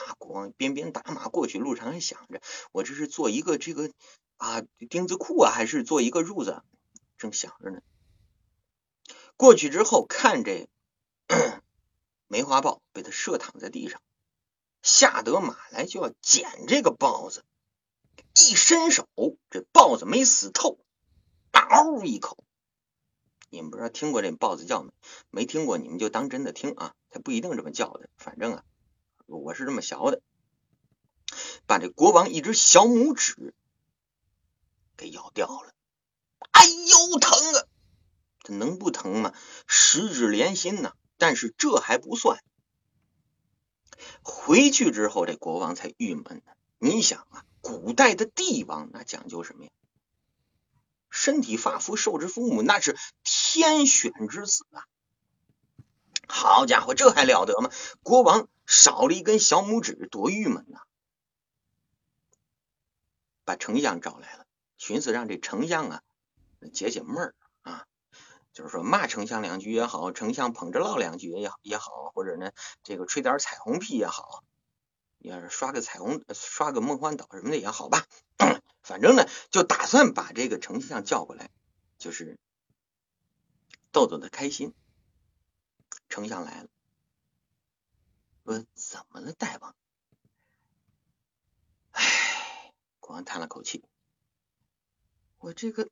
[0.00, 0.14] 啊！
[0.18, 2.40] 国王边边打马过去，路上还想着，
[2.72, 3.90] 我这是做一个这个
[4.36, 6.62] 啊钉子裤啊，还是做一个褥子？
[7.18, 7.80] 正想着呢。
[9.36, 10.68] 过去之后，看这
[12.28, 14.00] 梅花豹被他射躺在地上，
[14.82, 17.44] 吓得马来就要捡这个豹子，
[18.34, 19.08] 一伸手，
[19.50, 20.78] 这豹子没死透，
[21.52, 22.44] 嗷一口。
[23.52, 24.92] 你们不知道听过这豹子叫没？
[25.30, 28.64] 没听过，你们就当真的听啊，它不一定这么叫的，反正啊。
[29.38, 30.20] 我是这么学的，
[31.66, 33.54] 把这国王一只小拇指
[34.96, 35.72] 给咬掉了。
[36.52, 37.66] 哎呦，疼啊！
[38.42, 39.32] 这能不疼吗？
[39.66, 40.94] 十指连心呐！
[41.16, 42.42] 但是这还不算，
[44.22, 46.52] 回去之后这国王才郁闷呢。
[46.78, 49.70] 你想啊，古代的帝王那讲究什么呀？
[51.08, 54.84] 身体发肤受之父母，那是天选之子啊！
[56.26, 57.70] 好家伙，这还了得吗？
[58.02, 60.78] 国王少了一根小拇指，多郁闷呐！
[63.44, 64.46] 把丞相找来了，
[64.78, 66.02] 寻思让这丞相啊
[66.72, 67.84] 解解闷儿啊，
[68.52, 72.52] 就是说骂丞相两句也好，丞相捧着唠两句也也好，或者呢
[72.84, 74.44] 这个吹点彩虹屁也好，
[75.18, 78.06] 要是刷个彩虹、刷个梦幻岛什么的也好吧。
[78.82, 81.50] 反正呢，就打算把这个丞相叫过来，
[81.98, 82.38] 就是
[83.90, 84.72] 逗逗他开心。
[86.08, 86.68] 丞相来了，
[88.44, 89.74] 说：“怎么了，大王？”
[91.92, 93.84] 唉，国王叹了口气
[95.38, 95.90] ：“我这个，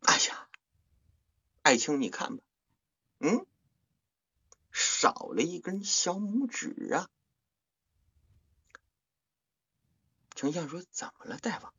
[0.00, 0.48] 哎呀，
[1.62, 2.42] 爱卿，你看吧，
[3.18, 3.46] 嗯，
[4.70, 7.08] 少了一根小拇指啊。”
[10.34, 11.74] 丞相说：“怎么了，大王？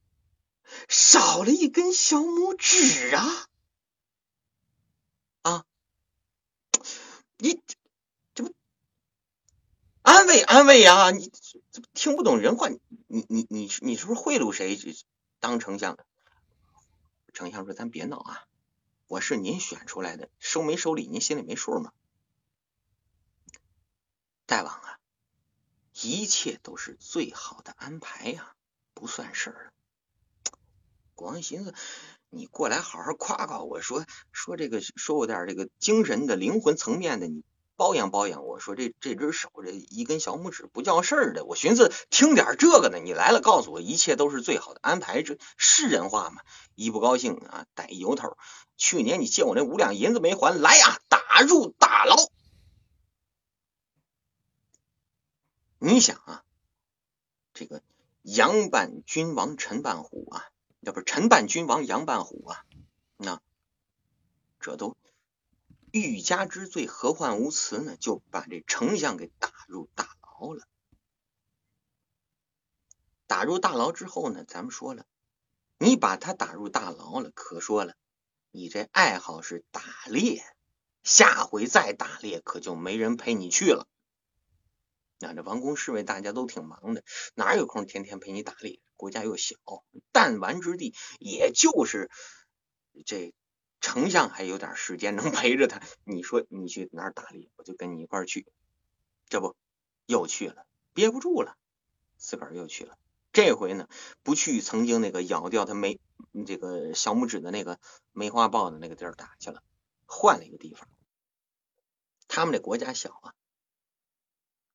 [0.88, 3.50] 少了一根小拇指啊？
[5.42, 5.66] 啊？
[7.38, 7.62] 你
[10.04, 11.12] 安慰安慰呀？
[11.12, 11.32] 你
[11.72, 12.70] 怎么听不懂人话？
[12.70, 14.78] 你你你你你是不是贿赂谁
[15.40, 16.06] 当丞相的？”
[17.34, 18.44] 丞相说：“咱别闹啊！
[19.08, 21.92] 我是您选出来的，收没收礼您心里没数吗？
[24.46, 25.00] 大王啊！”
[26.02, 28.56] 一切都是最好的安排呀，
[28.94, 29.72] 不算事儿了。
[31.16, 31.74] 国王寻思，
[32.30, 37.44] 你过来好好夸夸我，说说这个，说我点这个精神的、灵魂层面的，你
[37.76, 38.60] 包养包养我。
[38.60, 43.00] 说这这只手这一根小拇指不叫事儿的，我寻思听点这个呢。
[43.00, 46.42] 你来了，告诉我一切都是最好的安排，这是人话吗？
[46.76, 48.38] 一不高兴啊，逮由头。
[48.78, 52.16] 去年你借我那五两银子没还，来呀，打入大牢。
[55.80, 56.44] 你想啊，
[57.54, 57.82] 这个
[58.22, 60.46] 杨半君王陈半虎啊，
[60.80, 62.64] 要不是陈半君王杨半虎啊，
[63.18, 63.42] 那
[64.62, 64.96] 这都
[65.94, 67.96] 欲加之罪，何患无辞呢？
[67.98, 70.68] 就把这丞相给打入大牢了。
[73.28, 75.06] 打入大牢之后呢，咱们说了，
[75.78, 77.94] 你把他打入大牢了，可说了，
[78.50, 80.44] 你这爱好是打猎，
[81.04, 83.88] 下回再打猎，可就没人陪你去了。
[85.20, 87.04] 那这王公侍卫大家都挺忙的，
[87.36, 88.82] 哪有空天天陪你打猎？
[88.96, 89.58] 国家又小，
[90.12, 92.10] 弹丸之地，也就是
[93.06, 93.36] 这
[93.84, 95.82] 丞相还有点时间能 陪着他。
[96.06, 98.48] 你说你去哪打猎，我就跟你一块去。
[99.28, 99.58] 这不
[100.06, 101.58] 又去了，憋不住了，
[102.18, 102.98] 自个儿又去了。
[103.34, 103.90] 这回呢，
[104.24, 106.00] 不去曾经那个咬掉他梅
[106.48, 107.78] 这个小拇指的那个
[108.14, 109.62] 梅花豹的那个地儿打去了，
[110.06, 110.88] 换了一个地方。
[112.30, 113.34] 他们这国家小啊。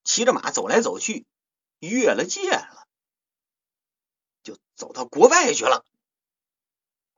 [0.05, 1.27] 骑着马走来走去，
[1.81, 2.87] 越了界了，
[4.43, 5.85] 就走到国外去了。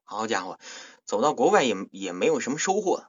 [0.02, 0.58] 好家伙，
[1.10, 3.08] 走到国外也也没有什么收获，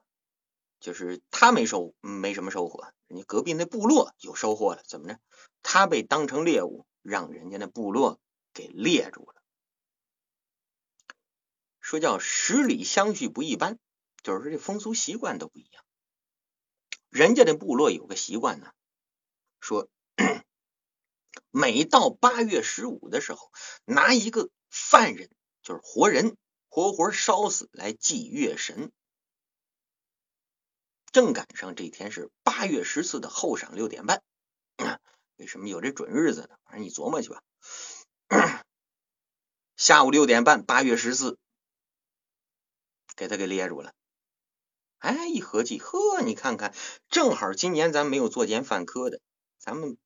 [0.79, 4.81] 就是他没收没什么收获，人家隔壁那部落有收获了。
[4.87, 5.19] 怎么着？
[5.61, 8.19] 他被当成猎物，让人家那部落
[8.55, 9.43] 给猎住了。
[11.79, 13.77] 说叫十里相续不一般，
[14.23, 15.83] 就是说这风俗习惯都不一样。
[17.11, 18.71] 人家的部落有个习惯呢。
[19.59, 19.87] 说，
[21.51, 23.51] 每到八月十五的时候，
[23.85, 25.29] 拿一个犯人，
[25.61, 26.35] 就是活人，
[26.71, 28.93] 活活烧死来祭月神。
[31.11, 34.23] 正赶上这天是八月十四的后晌六点半。
[35.35, 36.57] 为什么有这准日子呢？
[36.63, 37.43] 反正你琢磨去吧。
[39.75, 41.37] 下午六点半，八月十四，
[43.17, 43.93] 给他给列住了。
[44.99, 46.73] 哎，一合计，呵，你看看，
[47.09, 49.19] 正好今年咱没有作奸犯科的。
[49.59, 49.97] 咱们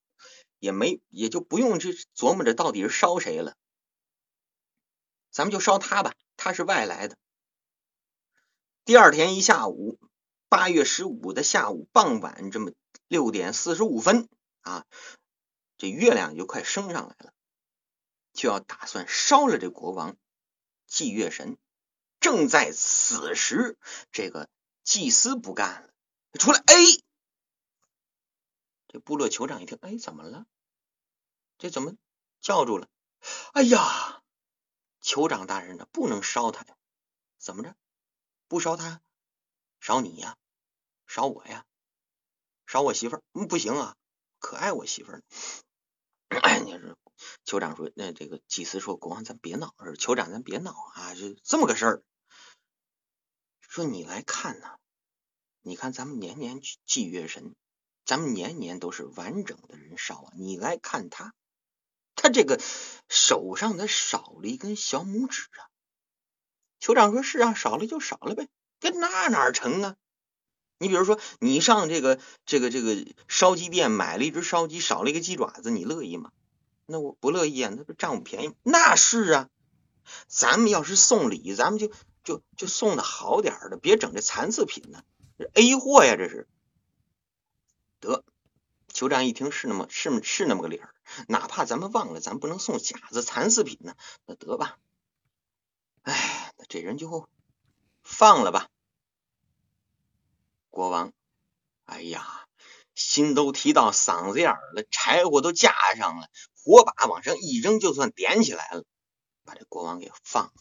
[0.58, 3.56] 也没也就不用去琢磨着到底是烧谁了，
[5.30, 7.18] 咱们就烧他吧，他是外来的。
[8.84, 10.00] 第二天一下午，
[10.50, 12.72] 八月十五的下午傍晚这么
[13.08, 14.30] 六点四十五分
[14.62, 14.86] 啊，
[15.78, 17.34] 这月亮就快升上来了，
[18.34, 20.18] 就要打算烧了这国王
[20.86, 21.58] 祭月神。
[22.20, 23.78] 正在此时，
[24.12, 24.50] 这个
[24.84, 25.90] 祭司不干了，
[26.40, 26.76] 出来，哎。
[28.88, 30.46] 这部落酋长一听，哎，怎么了？
[31.58, 31.96] 这怎么
[32.40, 32.88] 叫住了？
[33.54, 34.24] 哎呀，
[35.06, 35.88] 酋长大人呢？
[35.92, 36.76] 不能烧他呀！
[37.38, 37.76] 怎么着？
[38.48, 39.02] 不烧他，
[39.80, 40.36] 烧你呀？
[41.06, 41.64] 烧我呀？
[42.66, 43.22] 烧我媳妇儿？
[43.34, 43.96] 嗯，不行啊，
[44.40, 45.24] 可爱我媳妇儿。
[46.30, 46.98] 哎， 你说
[47.46, 52.04] 酋长说：“那这个祭司说，国王咱别闹，酋长咱别闹啊，就这么个事儿。
[53.62, 54.80] 说你来看呐，
[55.62, 57.56] 你看咱们年年祭月神，
[58.06, 60.34] 咱们年年都是完整的人烧啊。
[60.36, 61.36] 你来看他，
[62.26, 62.60] 他这个
[63.08, 65.70] 手上的少了一根小拇指啊。”
[66.82, 68.48] 酋长说：“是啊，少了就少了呗，
[68.80, 69.96] 这那哪成啊？
[70.80, 76.32] 你比如说，你上这个这个这个烧鸡店买了一只烧鸡，少了一个鸡爪子，你乐意吗？”
[76.88, 78.56] 那我不乐意啊，那不占我便宜？
[78.64, 79.50] 那是啊，
[80.28, 81.92] 咱们要是送礼，咱们就
[82.24, 85.04] 就就送的好点的，别整这残次品呢，
[85.38, 86.48] 这 A 货呀，这是。
[88.00, 88.24] 得，
[88.92, 90.94] 酋长一听是那么是是那么个理儿，
[91.28, 93.96] 哪怕咱们忘了，咱不能送假子残次品呢，
[94.26, 94.80] 那得吧。
[96.04, 97.30] 哎，那这人就
[98.04, 98.68] 放了吧。
[100.70, 101.14] 国王，
[101.86, 102.48] 哎呀，
[102.96, 106.28] 心都提到嗓子眼了，柴火都架上了。
[106.54, 108.84] 火把往上一扔，就算点起来了，
[109.44, 110.54] 把这国王给放了。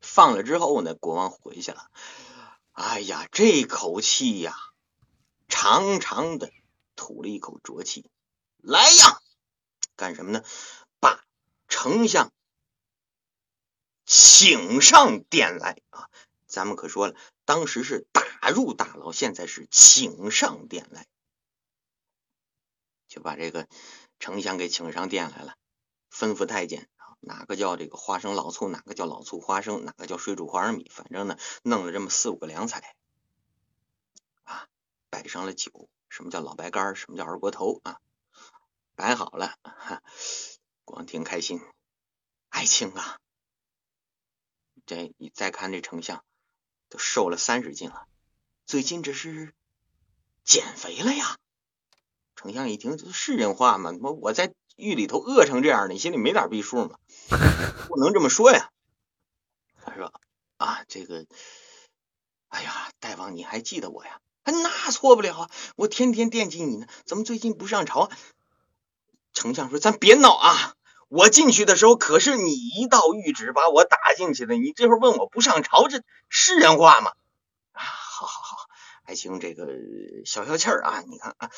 [0.00, 1.90] 放了之后呢，国王回去了。
[2.72, 4.54] 哎呀，这口气呀，
[5.48, 6.52] 长长的
[6.96, 8.10] 吐了一口浊气。
[8.62, 9.20] 来呀，
[9.96, 10.44] 干什么呢？
[11.00, 11.24] 把
[11.68, 12.32] 丞相
[14.04, 16.08] 请上殿来啊！
[16.46, 21.06] 咱们可说了，当时是打入大牢，现在是请上殿来，
[23.08, 23.68] 就把这个。
[24.22, 25.54] 丞相给请上殿来了，
[26.12, 32.94] 吩咐太监啊，哪个叫这个花生老醋，哪个叫老醋花生，哪个叫水煮花生米，反正呢，弄了这么四五个凉菜
[34.42, 34.68] 啊，
[35.08, 37.98] 摆上了酒，什么叫老白干，什么叫二锅头啊，
[39.00, 39.54] 摆好了，
[40.84, 41.58] 国王挺开心。
[42.50, 43.18] 爱卿啊，
[44.84, 46.22] 这你再看这丞相，
[46.90, 48.06] 都瘦了三十斤了，
[48.66, 49.54] 最近这是
[50.44, 51.38] 减肥了呀。
[52.36, 53.90] 丞相一听，这是人话吗？
[54.02, 56.98] 我我在狱里头饿成这样，你心里没点逼数吗？
[57.88, 58.70] 不能这么说呀。
[59.82, 60.12] 他说
[60.58, 61.24] 啊，这个，
[62.48, 64.20] 哎呀，大王你还记得我呀？
[64.44, 66.86] 那错不了啊，我天天惦记你呢。
[67.06, 68.10] 怎么最近不上朝？
[69.32, 70.74] 丞相说：“咱别闹啊！
[71.08, 77.12] 我进去的时候可是你一道谕旨把我打进去的，你这会儿问我不上朝，这是人话吗？”
[77.72, 78.56] 啊，好好好，
[79.04, 79.66] 爱卿这个
[80.24, 81.50] 消消气儿啊，你看啊。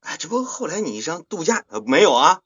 [0.00, 2.40] 哎，这不后来你上度假呃没有啊？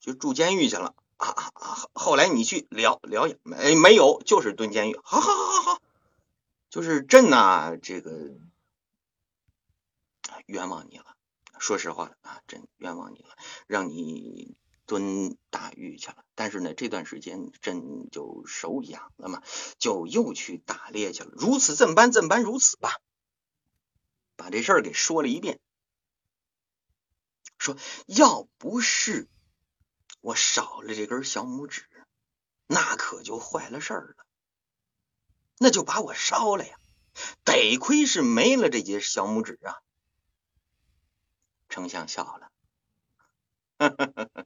[0.00, 1.78] 就住监狱去了啊啊啊！
[1.92, 3.76] 后来你去疗疗养没？
[3.76, 4.98] 没有，就是蹲监狱。
[5.04, 5.82] 好好好好好，
[6.68, 8.10] 就是朕呐，这个
[10.46, 11.09] 冤枉你了。
[11.60, 14.56] 说实话啊，朕冤枉你了，让你
[14.86, 16.24] 蹲大狱去了。
[16.34, 19.42] 但是呢，这段时间朕就手痒了嘛，
[19.78, 21.30] 就又去打猎去了。
[21.36, 22.98] 如此这般，这般如此吧，
[24.36, 25.60] 把这事儿给说了一遍。
[27.58, 27.76] 说
[28.06, 29.28] 要不是
[30.22, 31.84] 我少了这根小拇指，
[32.66, 34.26] 那可就坏了事儿了，
[35.58, 36.74] 那就把我烧了呀！
[37.44, 39.76] 得亏是没了这节小拇指啊！
[41.70, 42.50] 丞相笑了，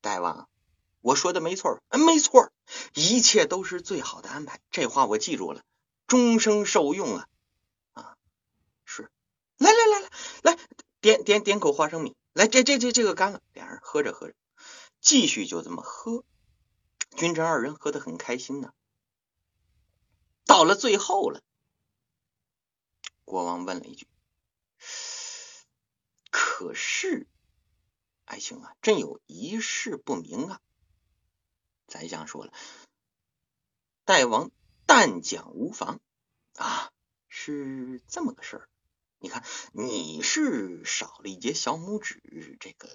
[0.00, 0.48] 大王，
[1.02, 2.50] 我说的没错，没错，
[2.94, 4.60] 一切都是最好的安排。
[4.70, 5.62] 这话我记住了，
[6.06, 7.28] 终生受用啊！
[7.92, 8.16] 啊，
[8.84, 9.10] 是，
[9.58, 10.10] 来来来来
[10.42, 10.58] 来，
[11.00, 12.16] 点点点口花生米。
[12.32, 14.34] 来，这这这这个干了，两人喝着喝着，
[15.00, 16.24] 继续就这么喝。
[17.14, 18.72] 君臣二人喝得很开心呢。
[20.46, 21.42] 到了最后了，
[23.26, 24.06] 国王问了一句
[26.54, 27.26] ：“可是，
[28.26, 30.60] 爱卿啊，朕有一事不明啊。”
[31.88, 32.52] 宰相说了
[34.04, 34.50] ：“大王
[34.84, 35.98] 但讲无妨
[36.56, 36.92] 啊，
[37.26, 38.68] 是这么个事儿。”
[39.18, 39.42] 你看，
[39.72, 42.20] 你是少了一节小拇指，
[42.60, 42.90] 这个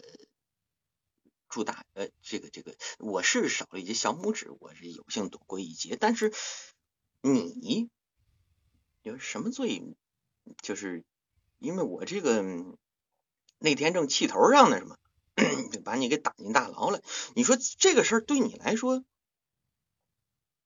[1.49, 5.97] 朱大呃，这个这个，我是少了一节小拇指，我是有幸躲过一劫。
[5.99, 6.31] 但是
[7.21, 7.89] 你
[9.01, 9.97] 有什么罪？
[10.61, 11.03] 就是
[11.57, 12.43] 因为我这个
[13.59, 14.97] 那天正气头上呢，什么
[15.71, 17.01] 就把你给打进大牢了。
[17.35, 19.03] 你说这个事儿对你来说，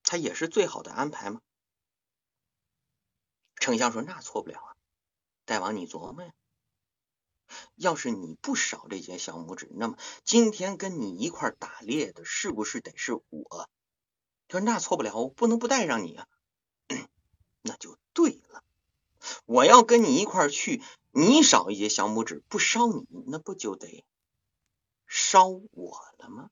[0.03, 1.41] 他也是最好的安排吗？
[3.55, 4.75] 丞相说：“那错不了啊。”
[5.45, 6.33] 大王，你琢磨呀，
[7.75, 13.69] 要是你不少这些小拇指，那么今天跟你一块打猎的，是不是得是我？
[14.47, 16.27] 他说那错不了，我不能不带上你啊。
[17.61, 18.63] 那就对了，
[19.45, 20.81] 我要跟你一块去，
[21.11, 24.05] 你少一节小拇指，不烧你，那不就得
[25.07, 26.49] 烧我了吗？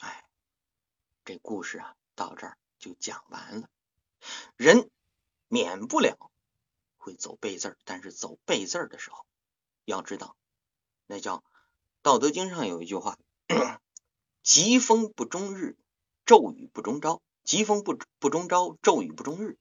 [0.00, 0.24] 哎，
[1.24, 3.68] 这故事啊，到这儿就讲完了。
[4.56, 4.90] 人
[5.48, 6.30] 免不了。
[6.96, 9.24] 会走背字儿，但是走背字儿的时候，
[9.86, 10.36] 要知道
[11.06, 11.38] 那叫
[12.02, 13.18] 《道德经》上有一句话
[14.42, 15.78] ：“疾风不终日，
[16.26, 17.22] 骤雨不终朝。
[17.44, 19.56] 疾风不不终朝，骤雨不终日。”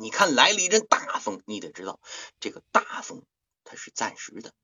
[0.00, 2.00] 你看来了一阵大风，你得知道
[2.40, 3.22] 这个大风
[3.64, 4.54] 它是暂时的，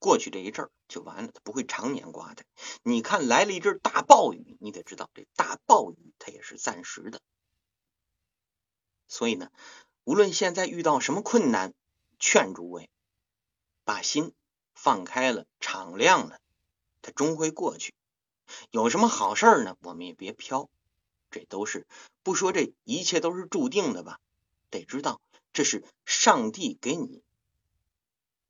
[0.00, 2.42] 过去这一阵儿就完了，它不会常年刮的。
[2.82, 7.20] 你看来了一阵大暴雨，你得知道这大暴雨它也是暂时的。
[9.06, 9.52] 所以呢，
[10.02, 11.72] 无论现在遇到什么困难，
[12.18, 12.90] 劝诸位
[13.84, 14.34] 把心
[14.74, 16.40] 放开了，敞亮了，
[17.00, 17.94] 它终会过去。
[18.72, 20.68] 有什么好事呢，我们也别飘，
[21.30, 21.86] 这都是
[22.24, 24.18] 不说这一切都是注定的吧。
[24.74, 25.20] 得知道，
[25.52, 27.22] 这是上帝给你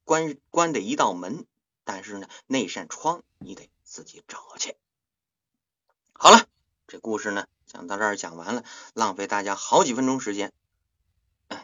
[0.04, 1.44] 关关的一道门，
[1.84, 4.74] 但是呢，那扇窗你得自己找去。
[6.14, 6.46] 好了，
[6.86, 8.64] 这故事呢讲到这儿讲完了，
[8.94, 10.50] 浪费大家好几分钟时间。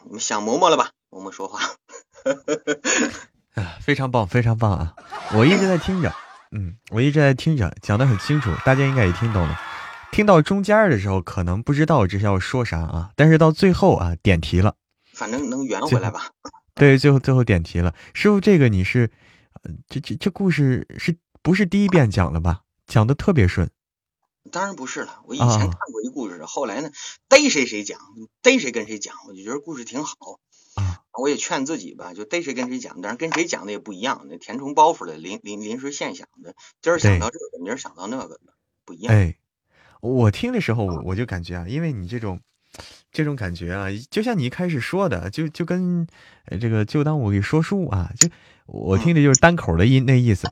[0.03, 0.91] 你们想嬷嬷了吧？
[1.09, 1.59] 嬷嬷说话，
[3.81, 4.95] 非常棒，非常棒啊！
[5.33, 6.13] 我一直在听着，
[6.51, 9.70] 嗯，我一直在听着，讲的很清楚，大家应该也听懂了。
[10.11, 14.75] 听到中间的时候，可能不知道这是要说啥啊，但是到最后啊，点题了，
[15.13, 16.31] 反正能圆回来吧？
[16.75, 19.09] 对，最后最后点题了，师傅，这个你是，
[19.87, 22.61] 这这这故事是不是第一遍讲了吧？
[22.87, 23.69] 讲的特别顺。
[24.51, 26.89] 当然不是了，我以前看过一故事，后来呢，
[27.29, 27.99] 逮谁谁讲，
[28.41, 30.15] 逮谁跟谁讲，我就觉得故事挺好
[30.75, 30.99] 啊。
[31.13, 39.15] 我也劝自己吧，就逮谁跟谁讲，但是跟谁讲的也不一样，那填充包袱的，临临临时现想的，今儿想到这个，明儿想到那个的，不一样。
[39.15, 39.37] 哎。
[40.01, 42.39] 我听的时候，我我就感觉啊，因为你这种
[43.11, 46.05] 这种感觉啊，就像你一开始说的，就就跟
[46.59, 48.27] 这个就当我给说书啊，就
[48.65, 50.51] 我听的就是单口的音那意思。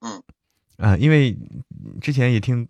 [0.00, 0.22] 嗯
[0.78, 1.36] 啊，因为
[2.00, 2.66] 之前也听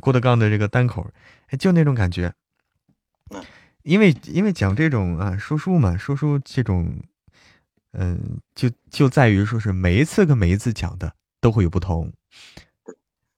[0.00, 1.10] 郭德纲的这个单口，
[1.58, 2.32] 就那种感觉。
[3.30, 3.42] 嗯，
[3.82, 7.00] 因为因为讲这种啊说书嘛，说书这种，
[7.92, 12.12] 嗯，就就在于说是每一次跟每一次讲的都会有不同。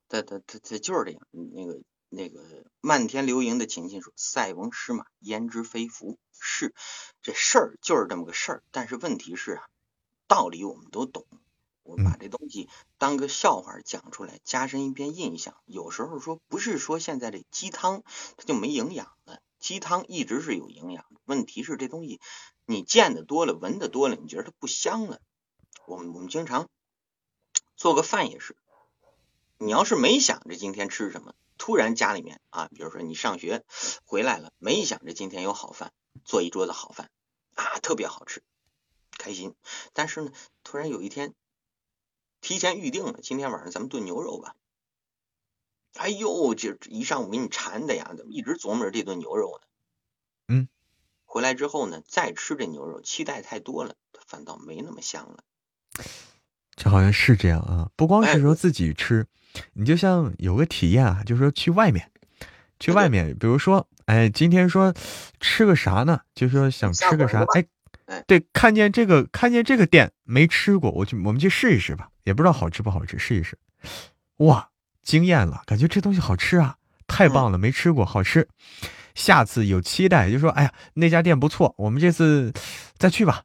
[0.09, 1.21] 对对对对，就是这样，
[1.55, 1.81] 那个。
[2.11, 2.43] 那个
[2.81, 6.19] 漫天流萤的琴琴说：“塞翁失马，焉知非福？
[6.41, 6.75] 是
[7.21, 8.63] 这事儿就是这么个事儿。
[8.71, 9.69] 但是问题是啊，
[10.27, 11.27] 道理我们都懂，
[11.83, 15.55] 我们把这东西当个笑话讲出来，加深一遍印象。
[15.67, 18.03] 有时候说不是说现在这鸡汤
[18.37, 21.21] 它就没营养了，鸡汤一直是有营养的。
[21.27, 22.21] 问题是这东西
[22.65, 25.21] 你见的多了，闻的多了，你觉得它不香了。
[25.87, 26.71] 我们我们经常
[27.77, 28.57] 做个饭也是，
[29.59, 33.65] 你要是没想着今天吃什么。”突然家里面啊，比如说你上学
[34.05, 35.93] 回来了，没想着今天有好饭，
[36.25, 37.11] 做一桌子好饭
[37.55, 38.43] 啊，特别好吃，
[39.19, 39.55] 开心。
[39.93, 40.33] 但是呢，
[40.63, 41.35] 突然有一天
[42.41, 44.55] 提前预定了，今天晚上咱们炖牛肉吧。
[45.95, 49.67] 哎呦，这一上午给你馋的呀，怎么一直琢磨着这顿牛肉呢？
[50.47, 50.69] 嗯，
[51.25, 55.43] 回来之后呢，再吃这牛肉，期待太多了，反倒没那么香了。
[56.77, 59.27] 这好像是这样啊，不光是说自己吃。
[59.73, 62.11] 你就像有个体验啊，就是说去外面，
[62.79, 64.95] 去外面，比如说，哎，今天说
[65.41, 66.21] 吃个啥呢？
[66.35, 67.65] 就说想吃个啥，哎，
[68.27, 73.59] 对，看见这个，看见这个店没吃过，我去，我们去试一试吧，也不知道好吃不好吃，试一试。
[74.39, 74.71] 哇，
[75.03, 76.77] 惊艳了，感觉这东西好吃啊，
[77.07, 78.49] 太棒了，没吃过，好吃，
[79.15, 82.53] 下次有期待，就说，哎呀，那家店不错，我们这次
[82.97, 83.43] 再去吧。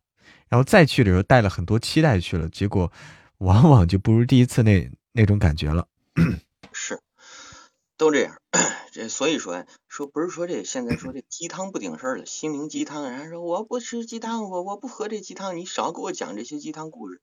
[0.49, 2.91] 然后再去的时候带了很多期待去了，结果
[3.39, 5.87] 往往就不如第一次那那种感觉了。
[6.73, 7.01] 是，
[7.97, 8.41] 都这样。
[8.93, 13.09] 这所以说呀说不是说这现在说这鸡汤不顶事儿了，心灵鸡汤。
[13.09, 17.21] 人家说我不吃鸡汤，我我不喝这鸡汤，你少给我讲这些鸡汤故事。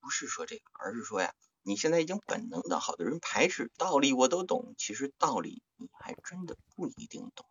[0.00, 1.32] 不是说这个，而是说呀，
[1.62, 7.46] 你现在已经本能的，好多人排斥道理我都懂，其实道理你还真的不一定懂。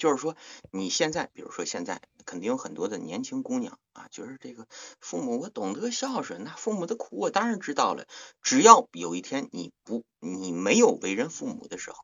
[0.00, 0.34] 就是说，
[0.72, 4.66] 你现在，比如说现在，肯定有很多的年轻姑娘啊，就是这个
[4.98, 8.06] 父母我懂得孝顺，那父母的苦我当然知道了。
[8.40, 11.98] 只要有一天你不，你没有为人父母的时候，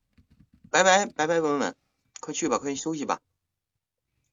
[0.70, 1.74] 拜拜拜拜，问问，
[2.20, 3.18] 快去吧，快去休息吧。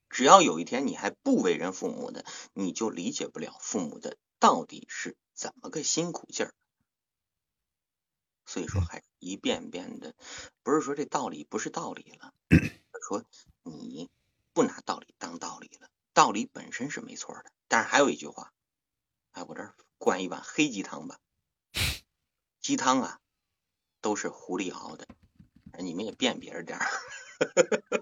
[0.10, 6.54] 只要有一天你还不为人父母的，你就理解不了父母的到底是怎么个辛苦劲儿。
[8.46, 10.14] 所以说，还一遍遍的，
[10.64, 12.34] 不是说这道理不是道理了。
[13.04, 13.24] 说
[13.64, 14.10] 你
[14.54, 18.54] 不拿道理当道理了，道理本身是没错的，但是还有一句话，
[19.32, 21.20] 哎，我这灌一碗黑鸡汤吧，
[22.62, 23.20] 鸡汤啊
[24.02, 25.08] 都是狐狸熬的，
[25.80, 26.88] 你们也辨别着点儿，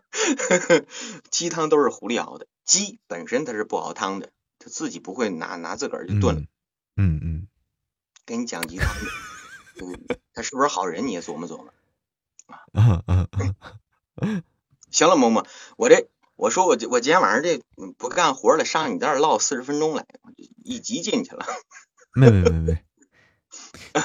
[1.31, 6.41] 鸡汤都是狐狸熬的，鸡本身它是不熬汤的，它自己不会拿拿自个儿就炖了，
[6.95, 7.47] 嗯嗯，
[8.25, 9.01] 给你讲鸡汤的，
[9.85, 11.73] 嗯，他是不是好人你也琢磨琢磨。
[12.73, 13.55] 啊，嗯嗯
[14.17, 14.43] 嗯。
[14.91, 15.45] 行了，萌萌，
[15.77, 17.61] 我这我说我我今天晚上这
[17.97, 20.05] 不干活了，上你这儿唠四十分钟来，
[20.63, 21.45] 一集进去了。
[22.13, 22.83] 没没没没，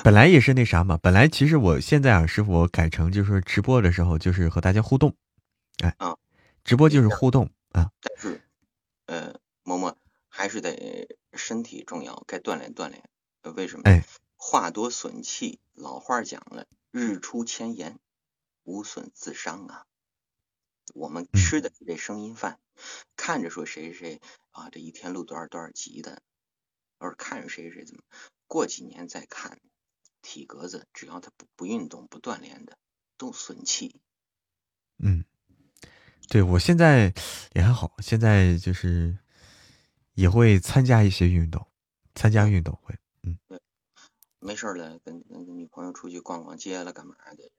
[0.04, 0.96] 本来也是那啥嘛。
[1.02, 5.16] 本来其实我现在啊，师傅我改成就是直播的时候，就是和大家互动。
[5.82, 6.16] 哎啊，
[6.64, 7.90] 直播就是互动啊。
[8.00, 8.40] 但是，
[9.06, 9.34] 呃，
[9.64, 9.96] 萌萌
[10.28, 13.02] 还是得身体重要，该锻炼锻炼。
[13.54, 13.82] 为什么？
[13.84, 14.04] 哎，
[14.36, 15.58] 话多损气。
[15.74, 17.98] 老话讲了，日出千言，
[18.62, 19.84] 无损自伤啊。
[20.94, 22.58] 我们吃的是这声音饭，
[23.16, 26.22] 看着说谁谁啊，这一天录多少多少集的，
[26.98, 28.02] 而看着谁谁怎么，
[28.46, 29.60] 过几年再看，
[30.22, 32.78] 体格子只要他不不运动不锻炼的，
[33.16, 34.00] 都损气。
[34.98, 35.24] 嗯，
[36.28, 37.12] 对我现在
[37.52, 39.18] 也还好，现在就是
[40.14, 41.66] 也会参加一些运动，
[42.14, 43.60] 参加运动会，嗯，对，
[44.38, 47.50] 没事了，跟跟女朋友出去逛逛街了，干嘛的，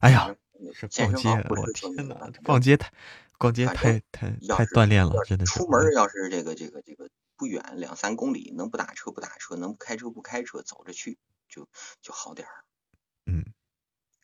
[0.00, 0.34] 哎呀。
[0.74, 2.30] 是逛街，我天哪！
[2.44, 2.92] 逛街太，
[3.38, 5.58] 逛街太太太锻炼了，真的是。
[5.58, 11.16] 出门要是这个这个这个不远，两三公里，能不打车不打车，能不开车不开车，走着去
[11.48, 11.66] 就
[12.02, 12.52] 就好点儿。
[13.24, 13.42] 嗯。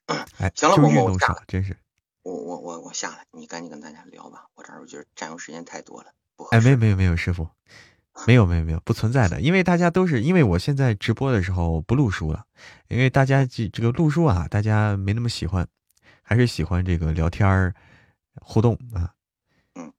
[0.36, 1.74] 哎，行了，我我下了，真是。
[2.22, 7.48] 我我我我下来，你赶紧跟大家聊吧，我这儿我觉得占用时间太多了，不哎，没有没有没有，师傅，
[8.26, 12.46] 没有没有没有，不存在的，因为大家都是因为我现在直播的时候不录书了，
[12.88, 15.66] 因为大家这这个录书啊，大家没那么喜欢。
[16.28, 17.72] 还是喜欢这个聊天儿
[18.40, 19.14] 互动啊，
[19.76, 19.92] 嗯，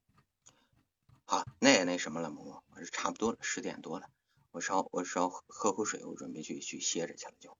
[1.24, 4.08] 好，那也那什么了，萌萌，我是差不多了，十点多了，
[4.52, 7.56] 我稍我稍喝口水，我准备去去歇着去了，就。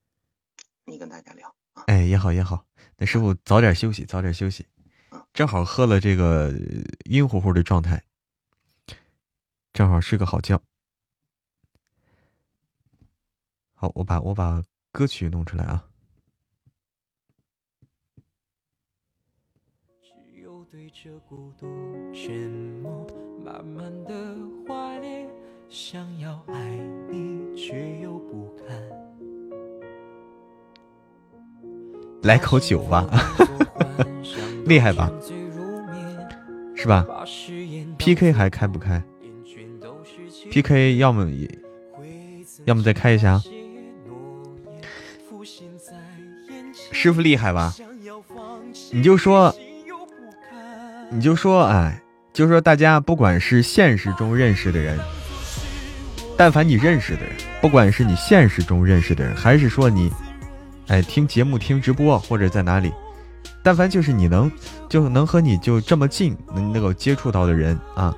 [0.84, 2.66] 你跟大家聊啊，哎，也好也好，
[2.98, 4.66] 那师傅早点休息，早点休息，
[5.34, 6.54] 正好喝了这个
[7.06, 8.04] 晕乎乎的状态，
[9.78, 10.60] 正好睡个好觉。
[13.76, 15.88] 好，我把我把歌曲弄出来啊。
[20.92, 21.68] 这孤独
[22.12, 22.34] 沉
[22.82, 23.06] 默
[23.46, 24.36] 慢慢的
[25.70, 26.76] 想要爱
[27.12, 28.66] 你却又不敢
[32.24, 33.06] 来口酒吧。
[34.66, 35.12] 厉害吧？
[36.76, 37.06] 是吧
[38.00, 39.04] ？pk 还开不开
[40.52, 41.30] pk 要么
[42.66, 43.42] 要么再开一下。
[46.92, 47.74] 师傅厉害吧？
[48.92, 49.54] 你就说
[51.10, 52.02] 你就说，哎，
[52.34, 55.00] 就说大家不管是现实中认识的人，
[56.38, 60.12] 但凡你认识的人，不管是你现实中认识的人，还是说你，
[60.88, 62.92] 哎，听节目、听直播或者在哪里，
[63.64, 64.52] 但凡就是你能，
[64.90, 68.16] 就能和你就这么近能能够接触到的人啊，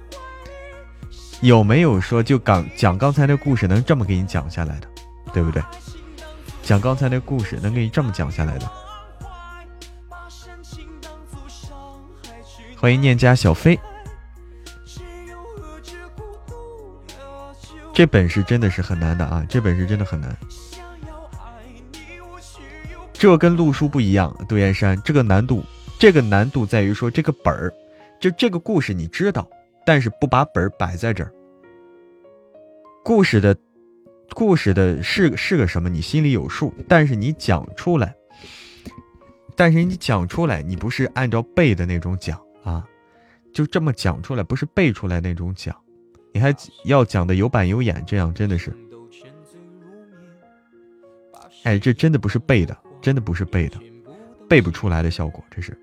[1.41, 4.88] 有没有说就刚讲刚才那故事能这么给你讲下来的，
[5.34, 5.64] 对不对？
[6.61, 8.70] 讲刚才那故事能给你这么讲下来的？
[12.78, 13.80] 欢迎念家小飞，
[17.94, 19.45] 这本是真的是很难的啊！
[19.49, 20.36] 这本是真的很难。
[23.14, 25.64] 这跟路书不一样，杜岩山，这个难度，
[25.98, 27.74] 这个难度在于说这个本儿，
[28.20, 29.45] 就这个故事你知道，
[29.90, 31.34] 但是不把本儿摆在这儿。
[33.03, 33.57] 故事的，
[34.36, 38.16] 故事的是是个什么，你心里有数，但是你讲出来，
[39.56, 42.40] 但是你讲出来，你不是按照背的那种讲。
[42.64, 42.88] 啊，
[43.52, 45.76] 就这么讲出来，不是背出来那种讲，
[46.36, 46.56] 你还
[46.86, 48.72] 要讲的有板有眼，这样真的是，
[51.64, 53.80] 哎，这真的不是背的，真的不是背的，
[54.48, 55.76] 背不出来的效果，这是。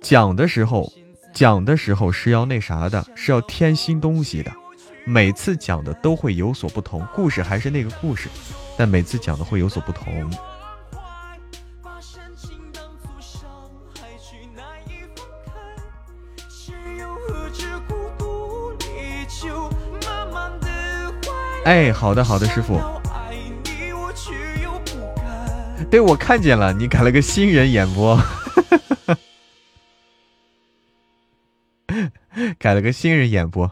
[0.00, 0.90] 讲的时候，
[1.32, 4.50] 讲的时候是要那啥的，是要添新东西的，
[5.04, 8.28] 每次讲的都会有所不同，故事还是那个故事，
[8.76, 10.30] 但每次讲的会有所不同。
[21.66, 22.80] 哎，好的好的，师傅。
[25.90, 28.18] 对，我看见了，你改了个新人演播，
[32.58, 33.70] 改了个新人演播。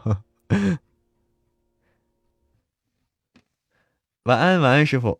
[4.23, 5.19] 晚安晚安，师傅。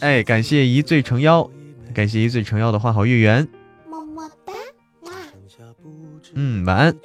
[0.00, 1.48] 哎，感谢一醉成妖，
[1.94, 3.46] 感谢一醉成妖的花好月圆。
[3.88, 4.52] 么么哒，
[6.34, 6.96] 嗯，晚安。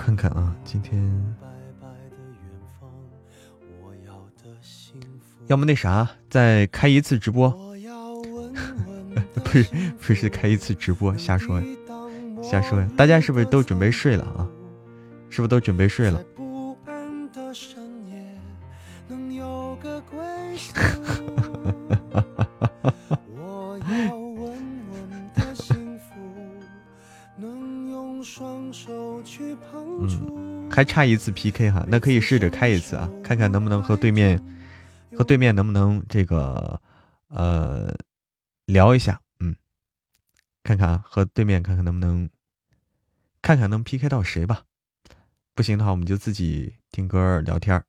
[0.00, 0.98] 看看啊，今天
[5.46, 7.50] 要么那啥，再开一次直播，
[9.44, 9.64] 不是
[10.00, 11.62] 不是开一次直播，瞎说
[12.42, 12.88] 瞎说呀！
[12.96, 14.48] 大家是不是都准备睡了啊？
[15.28, 16.24] 是不是都准备睡了？
[30.80, 34.42] 还差一次 PK 哈，那可以试着开一次啊，看看能不能和对面，
[35.14, 36.80] 和对面能不能这个
[37.28, 37.94] 呃
[38.64, 39.54] 聊一下，嗯，
[40.62, 42.30] 看看和对面看看能不能，
[43.42, 44.64] 看看能 PK 到谁吧，
[45.54, 47.84] 不行的话我们就自己听歌聊天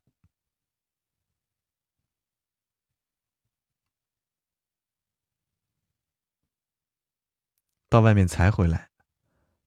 [7.88, 8.90] 到外面才回来，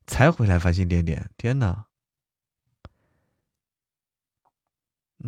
[0.06, 1.88] 才回来发现点点，天哪！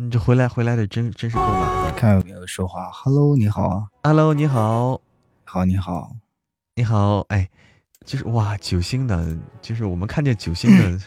[0.00, 1.92] 你这回来回来的真真是够晚的。
[1.98, 3.88] 看有没有说话？Hello，你好。
[4.04, 5.00] Hello，你好。
[5.42, 6.12] 好，你好，
[6.76, 7.22] 你好。
[7.30, 7.48] 哎，
[8.04, 11.00] 就是哇，九星的，就是我们看见九星的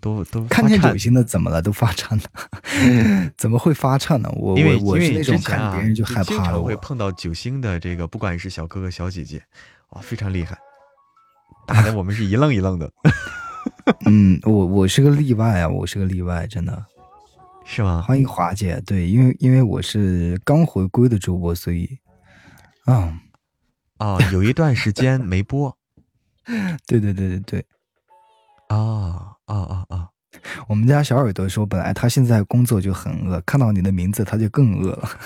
[0.00, 1.62] 都都看见九星的怎么了？
[1.62, 3.30] 都发颤了？
[3.38, 4.28] 怎么会发颤呢？
[4.34, 6.60] 我因为我是那种看别人就害怕了。
[6.60, 9.40] 会碰到九星的这个，不管是小哥哥小姐姐，
[9.90, 10.58] 哇，非常厉害。
[11.64, 12.90] 打的 我们是一愣一愣的，
[14.06, 16.86] 嗯，我我是个例外啊，我是个例外，真的
[17.64, 18.02] 是吗？
[18.06, 21.98] 欢迎华姐，对，因为因为我是刚回归的主播，所以，
[22.84, 23.18] 啊，
[23.98, 25.74] 哦，有一段时间没播，
[26.86, 27.64] 对对对对对，
[28.68, 30.08] 哦哦哦哦！
[30.68, 35.08] 我们家小耳朵说，本来他现在工作就很饿，看到你的名字他就更饿了。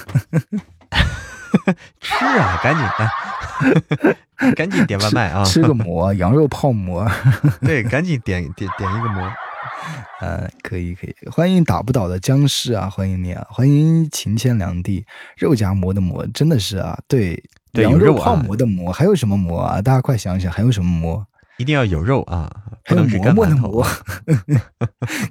[2.00, 5.42] 吃啊，赶紧的， 赶紧点外卖啊！
[5.44, 7.08] 吃个馍，羊肉泡馍。
[7.62, 9.32] 对，赶紧点点点一个馍。
[10.20, 15.04] 呃，可以可以，欢迎打不倒的僵尸啊，欢迎你啊，欢迎秦千良地
[15.36, 17.42] 肉夹馍的馍，真的是啊，对，
[17.72, 19.82] 对羊肉泡馍的馍，还有什么馍啊？
[19.82, 21.26] 大家快想想，还有什么馍？
[21.58, 22.50] 一定要有肉啊，
[22.84, 23.86] 还有馍馍的馍，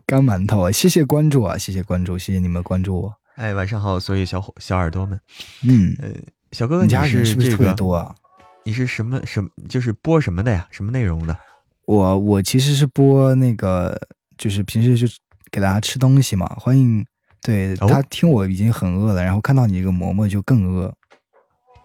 [0.05, 0.71] 干馒头啊！
[0.71, 3.13] 谢谢关注啊，谢谢关注，谢谢你们关注我。
[3.35, 5.19] 哎，晚上好，所有小伙小耳朵们。
[5.63, 6.09] 嗯，呃，
[6.51, 8.15] 小哥哥，你家人是不是特别多啊？
[8.63, 9.49] 你是什么什么？
[9.69, 10.67] 就是播什么的呀？
[10.71, 11.37] 什么内容的？
[11.85, 13.95] 我我其实是播那个，
[14.37, 15.07] 就是平时就
[15.51, 16.47] 给大家吃东西嘛。
[16.59, 17.05] 欢迎，
[17.41, 20.93] 对他听我已经很饿了，然后看到你这个馍馍就更饿。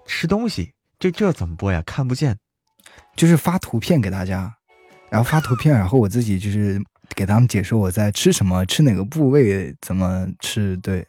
[0.07, 1.83] 吃东西，这这怎么播呀？
[1.87, 2.37] 看不见，
[3.15, 4.53] 就是发图片给大家，
[5.09, 6.83] 然后发图片，然后我自己就是
[7.15, 11.07] 给他们解说我在吃什么，吃哪个部位，怎么吃，对。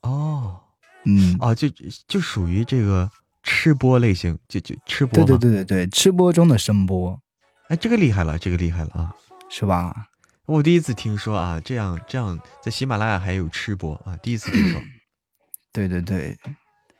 [0.00, 0.58] 哦，
[1.04, 1.68] 嗯，哦，就
[2.08, 3.10] 就属于这个
[3.42, 5.24] 吃播类型，就就吃播。
[5.24, 7.20] 对对对对对，吃播中的声播。
[7.68, 9.14] 哎，这个厉害了，这个厉害了啊，
[9.50, 10.06] 是吧？
[10.46, 14.80] 我第一次听说啊，这样这样在喜马拉雅还有吃播啊，第一次听说。
[15.72, 16.36] 对对对，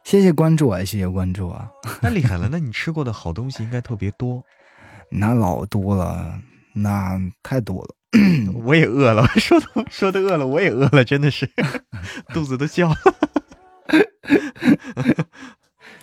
[0.05, 1.69] 谢谢关注啊，谢谢关注啊。
[2.01, 4.43] 那厉害了，那你吃过的好东西应该特别多。
[5.10, 6.40] 那老多了，
[6.73, 7.94] 那太多了。
[8.64, 11.51] 我也饿了， 说的说的饿了，我也饿了，真的是
[12.32, 12.97] 肚子都叫了。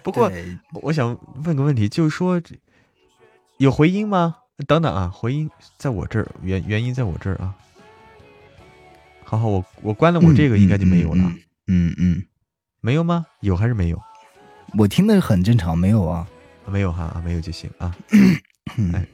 [0.04, 0.32] 不过
[0.82, 2.42] 我想问个问题，就是说
[3.58, 4.36] 有回音吗？
[4.68, 7.54] 等等啊，回音在我这儿，原原因在我这儿啊。
[9.24, 11.32] 好好，我我关了我这个应该就没有了。
[11.68, 12.24] 嗯嗯，
[12.82, 13.26] 没有吗？
[13.42, 14.02] 有还是没有？
[14.78, 16.28] 我听的很正常，没有啊，
[16.66, 17.96] 没有哈，没有就行啊。
[18.94, 19.06] 哎，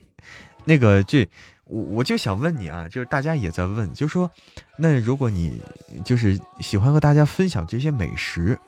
[0.66, 1.28] 那个这。
[1.68, 4.30] 我我就想问你啊，就是大家也在问，就说，
[4.78, 5.60] 那如果你
[6.04, 8.60] 就是喜欢和大家分享这些美食，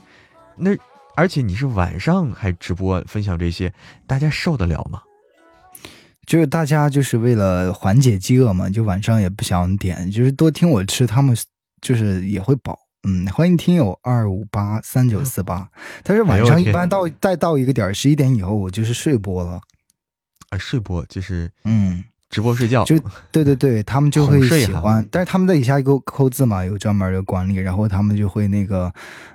[0.55, 0.71] 那
[1.15, 3.71] 而且你是晚上还直播分享这些，
[4.07, 5.03] 大家受得了吗？
[6.27, 11.35] 就是大家就是为了缓解饥饿嘛，就晚上也不想点，就是多听我吃，他们
[11.81, 12.77] 就是也会饱。
[13.07, 15.69] 嗯，欢迎听友二五八三九四八，
[16.03, 19.61] 但是晚上一般到再到一个点十一点以后，我就是睡播了。
[20.49, 22.03] 啊，睡播就是嗯。
[22.29, 22.99] 直播睡觉就
[23.31, 28.93] 对对对，他们就会喜欢，但是他们在底下给我扣字嘛，有专门的管理，然后他们就会那个，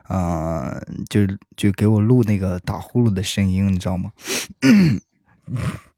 [0.09, 0.79] 呃，
[1.09, 1.21] 就
[1.57, 4.11] 就给我录那个打呼噜的声音，你知道吗？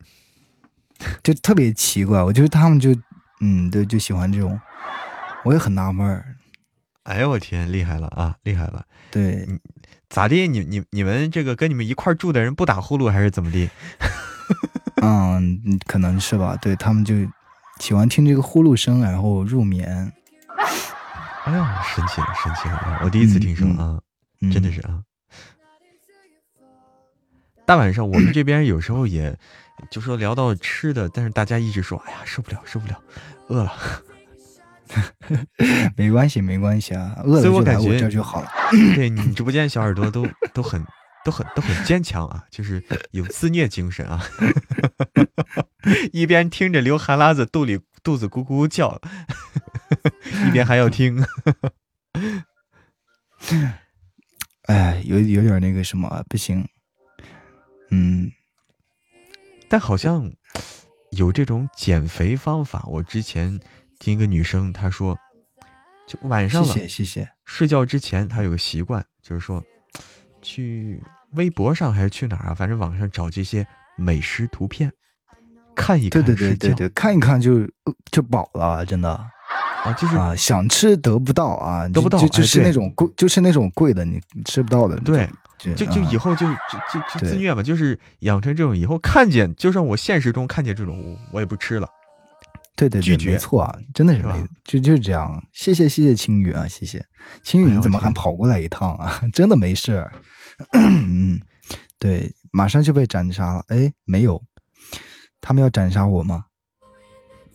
[1.23, 2.95] 就特别奇怪，我觉得他们就
[3.41, 4.59] 嗯，对，就喜欢这种，
[5.45, 6.37] 我也很纳闷儿。
[7.05, 8.83] 哎呦我天，厉害了啊，厉害了！
[9.11, 9.47] 对，
[10.09, 10.47] 咋的？
[10.47, 13.69] 你你你们这个跟你们一块住的人不打呼噜还是怎么的？
[15.03, 16.57] 嗯，可能是吧。
[16.63, 17.15] 对他们就
[17.79, 20.11] 喜欢听这个呼噜声，然后入眠。
[21.45, 23.01] 哎呀，神奇了，神奇了！
[23.05, 24.01] 我第一次听说啊，
[24.51, 25.03] 真的是啊。
[27.67, 29.39] 大晚上我们这边有时候也
[29.91, 33.01] 就说聊到吃的，但是大家一直说，哎呀，受不了，受不了，
[33.49, 33.73] 饿了。
[35.97, 38.51] 没关系，没关系啊，饿了就来我这就好了。
[38.95, 40.85] 对 你直播间小耳朵都都很。
[41.25, 44.23] 都很都很坚强啊，就是有自虐精神啊，
[46.13, 49.01] 一边听着流哈喇子，肚里肚子咕咕叫，
[50.47, 51.25] 一边还要听。
[54.65, 56.69] 哎，有有点那个什么，不行。
[57.91, 58.31] 嗯，
[59.75, 60.31] 但好像
[61.11, 62.85] 有这种减肥方法。
[62.87, 63.59] 我之前
[63.99, 65.19] 听一个女生她说，
[66.07, 67.29] 就晚上了，谢谢谢谢。
[67.45, 69.61] 睡觉之前她有个习惯，就是说
[70.41, 71.03] 去
[71.33, 72.55] 微博上还是去哪儿啊？
[72.55, 74.93] 反正网上找这些美食图片
[75.75, 77.69] 看一看，对对对对对，看一看就
[78.13, 85.29] 就饱了，真的啊，就是啊，想吃得不到啊，得不到，就就是那种贵，就是那种贵的，你吃不到的，对。
[85.75, 91.89] 就就以后就就就就自虐吧，就是养成这种以后看见，就算我现实中看见这种，我也不吃了。
[92.77, 95.41] 对对对，没错啊，真的是没，就就是这样。
[95.53, 97.07] 谢谢谢谢青雨啊，谢谢
[97.45, 99.23] 青雨，你怎么还跑过来一趟啊？
[99.33, 100.05] 真的没事。
[100.73, 101.41] 嗯，
[102.01, 103.65] 对，马上就被斩杀了。
[103.69, 104.43] 哎，没有，
[105.41, 106.47] 他们要斩杀我吗？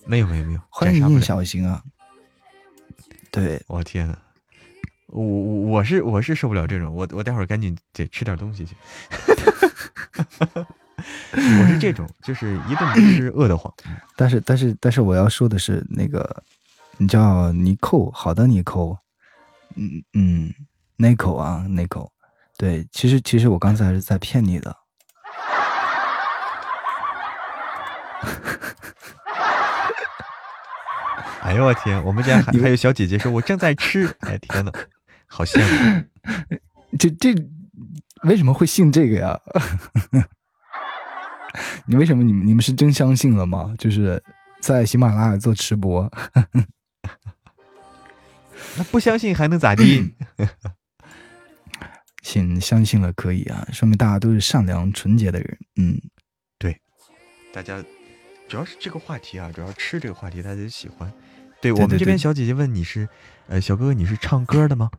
[0.06, 1.84] 没有没有没有，欢迎应小心啊。
[3.30, 4.18] 对，我天呐。
[5.12, 8.76] 我我我是我是受不了这种，我我待会儿赶紧得吃点东西去。
[11.02, 13.74] 我是这种，就是一顿不吃饿得慌。
[14.18, 16.44] 但是但是但是我要说的是，那个
[16.98, 18.98] 你叫尼寇，好的尼寇，
[19.76, 20.54] 嗯嗯，
[20.98, 22.12] 奈寇啊奈寇，
[22.58, 24.76] 对，其实其实我刚才是在骗你的。
[31.42, 34.72] 哎呦我天，我们家还还有小姐姐说，我正在吃， 哎天呐。
[35.30, 36.04] 好羡慕，
[37.00, 37.34] 这这
[38.24, 39.40] 为什么会信这个呀？
[41.86, 43.74] 你为什么你们你们是真相信了吗？
[43.78, 44.22] 就是
[44.60, 46.12] 在喜马拉雅做直播，
[48.76, 50.14] 那不相信还能咋地？
[52.22, 55.58] 信相信了可以啊，说明大家都是善良纯洁的人。
[55.78, 56.00] 嗯，
[56.60, 56.80] 对，
[57.54, 57.84] 大家
[58.48, 61.12] 主要是这个话题啊，主要吃这个话题大家喜欢。
[61.62, 63.08] 对我们这边小姐姐问你是，
[63.48, 64.92] 呃，小哥哥你是唱歌的吗？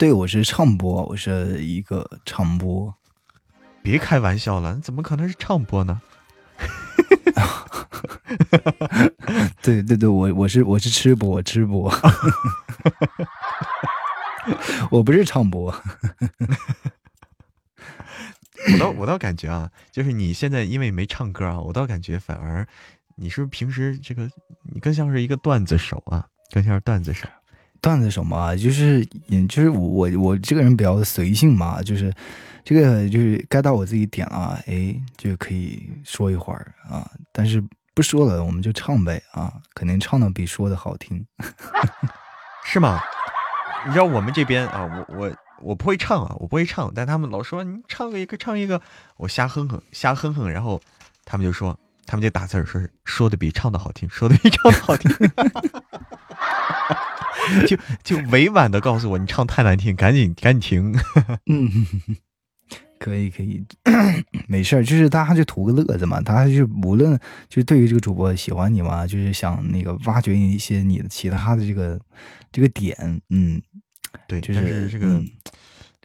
[0.00, 2.94] 对，我是唱播，我是一个唱播。
[3.82, 6.00] 别开玩笑了，怎么可能是唱播呢？
[9.60, 11.92] 对对对，我我是我是吃播，吃播。
[14.90, 15.70] 我不是唱播。
[18.72, 22.66] 我倒我倒感觉啊，就是你现在因为没唱歌啊，我倒感觉反而
[23.16, 24.30] 你是平时这个
[24.72, 27.28] 你更像是一个段子手啊，更像是段子手。
[27.80, 32.12] 段子手嘛，就是，嗯，就是我我我这个人比较随性嘛，就是
[32.64, 37.10] 这个就是该到我自己点了，哎，就可以说一会儿啊。
[37.32, 37.62] 但是
[37.94, 41.24] 不说了，我们就唱呗啊，肯定唱的比说的好听，
[42.64, 43.00] 是吗？
[43.86, 45.32] 你知道我们这边啊，我我
[45.62, 48.80] 我不会唱啊，我不会唱，但他们老说你唱一个唱一个，
[49.16, 50.80] 我瞎哼哼瞎哼哼，然后
[51.24, 55.10] 他们就说，他们就打字说说的比唱的好听，说的比唱的好听。
[57.66, 61.00] 就就委婉的告诉我，你唱太难听，赶紧赶紧停。
[61.46, 61.86] 嗯，
[62.98, 63.64] 可以可以，
[64.46, 66.20] 没事儿，就是大家就图个乐子嘛。
[66.20, 67.18] 大家就无论
[67.48, 71.98] 就是对于这个主播喜欢你嘛，就是想那个挖掘一些你的其他的这个
[72.52, 72.96] 这个点。
[73.30, 73.60] 嗯，
[74.28, 75.22] 对，就是这个，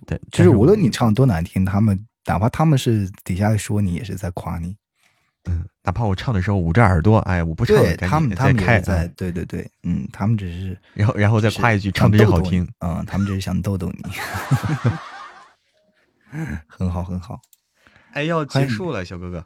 [0.06, 4.76] 对，就是无论你唱多难听，他们哪怕他们是底下说你，也是在夸你。
[5.46, 14.04] 嗯，哪怕我唱的时候捂着耳朵，哎，我不唱，他们他们开在，对对对，嗯，他们只是，然后然后再夸一句，唱的也好听，嗯，他们只是想逗逗你
[16.68, 17.40] 很好很好，
[18.14, 19.46] 哎，要结束了，小哥哥，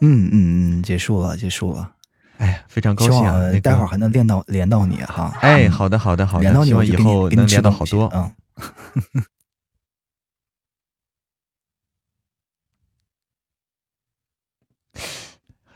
[0.00, 1.90] 嗯嗯嗯，结束了结束了，
[2.38, 8.30] 哎呀，非常高兴啊，待会儿还能练到连到你哈，哎，好的好的好的，连到你以后能连到好多，嗯。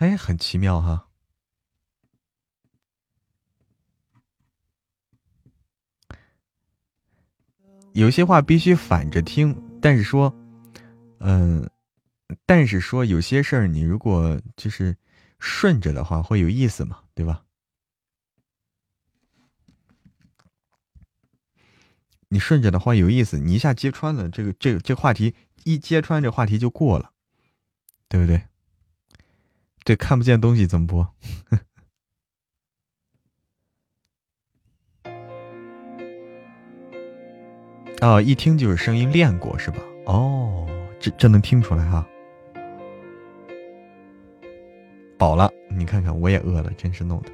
[0.05, 1.09] 哎，很奇妙哈。
[7.95, 10.35] 有些话必须反着听，但是说，
[11.21, 11.71] 嗯，
[12.45, 14.95] 但是说有些事儿，你如果就是
[15.39, 17.47] 顺着的话，会有意思嘛，对吧？
[22.29, 27.11] 你顺着的话有意思，你一下揭穿了这个这个这话题，一揭穿这话题就过了，
[28.07, 28.43] 对不对？
[29.85, 31.07] 对看不见东西怎么播？
[38.01, 39.79] 哦，一听就是声音练过是吧？
[40.07, 40.67] 哦，
[40.99, 42.05] 这这能听出来哈。
[45.17, 47.31] 饱了，你看看我也饿了，真是弄的。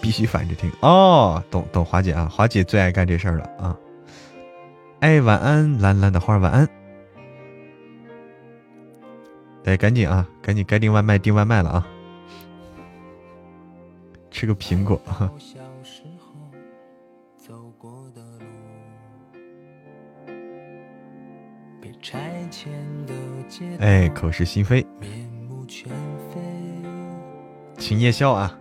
[0.00, 3.78] 必须反着听哦，懂懂，华姐啊，华姐最爱干这事儿了啊。
[5.00, 6.68] 哎，晚安，蓝蓝的花，晚安。
[9.64, 11.86] 得赶紧啊，赶紧该订外卖订外卖了啊！
[14.30, 15.00] 吃个苹果。
[23.80, 24.86] 哎，口是心非，
[27.78, 28.58] 请夜宵啊！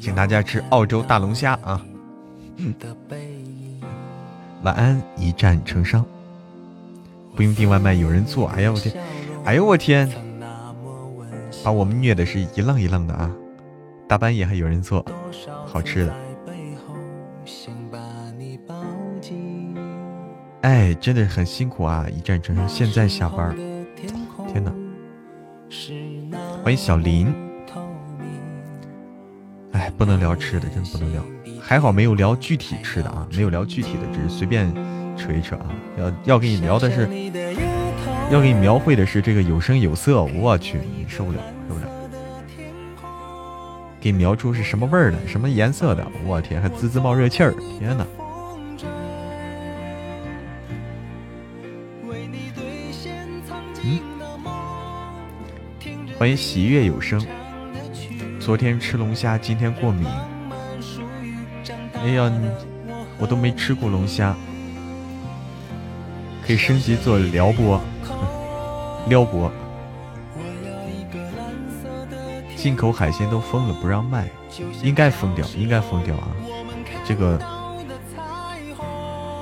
[0.00, 1.84] 请大家吃澳洲大龙虾啊！
[2.78, 3.80] 的背影
[4.62, 6.04] 晚安，一战成伤。
[7.34, 8.48] 不用订外卖，有人做。
[8.48, 8.94] 哎呀我天，
[9.44, 10.10] 哎呦我天，
[11.62, 13.30] 把我们虐的是一愣一愣的啊！
[14.08, 15.04] 大半夜还有人做
[15.66, 16.14] 好吃的，
[20.62, 22.06] 哎，真的很辛苦啊！
[22.08, 23.54] 一战成伤，现在下班，
[24.48, 24.72] 天哪！
[26.62, 27.32] 欢迎小林，
[29.72, 31.22] 哎，不能聊吃的，真不能聊。
[31.68, 34.72] 还好没有聊具体吃的啊，没有聊具体的，只是随便
[35.16, 35.66] 扯一扯啊。
[35.98, 37.08] 要要给你聊的是，
[38.30, 41.38] 要给你描绘的是这个有声有色，我去，你受不了，
[41.68, 41.86] 受不了。
[44.00, 48.06] 给你描出是什么味儿的，什么颜色的，我天，还滋滋冒热气儿，天哪！
[53.82, 54.06] 嗯，
[56.16, 57.20] 欢迎喜悦有声。
[58.38, 60.06] 昨天吃龙虾，今天过敏。
[62.06, 62.32] 哎呀，
[63.18, 64.32] 我都没吃过龙虾，
[66.46, 67.80] 可以升级做撩拨，
[69.08, 69.50] 撩拨。
[72.54, 74.28] 进口海鲜都封了，不让卖，
[74.84, 76.28] 应该封掉，应该封掉啊！
[77.04, 77.40] 这个，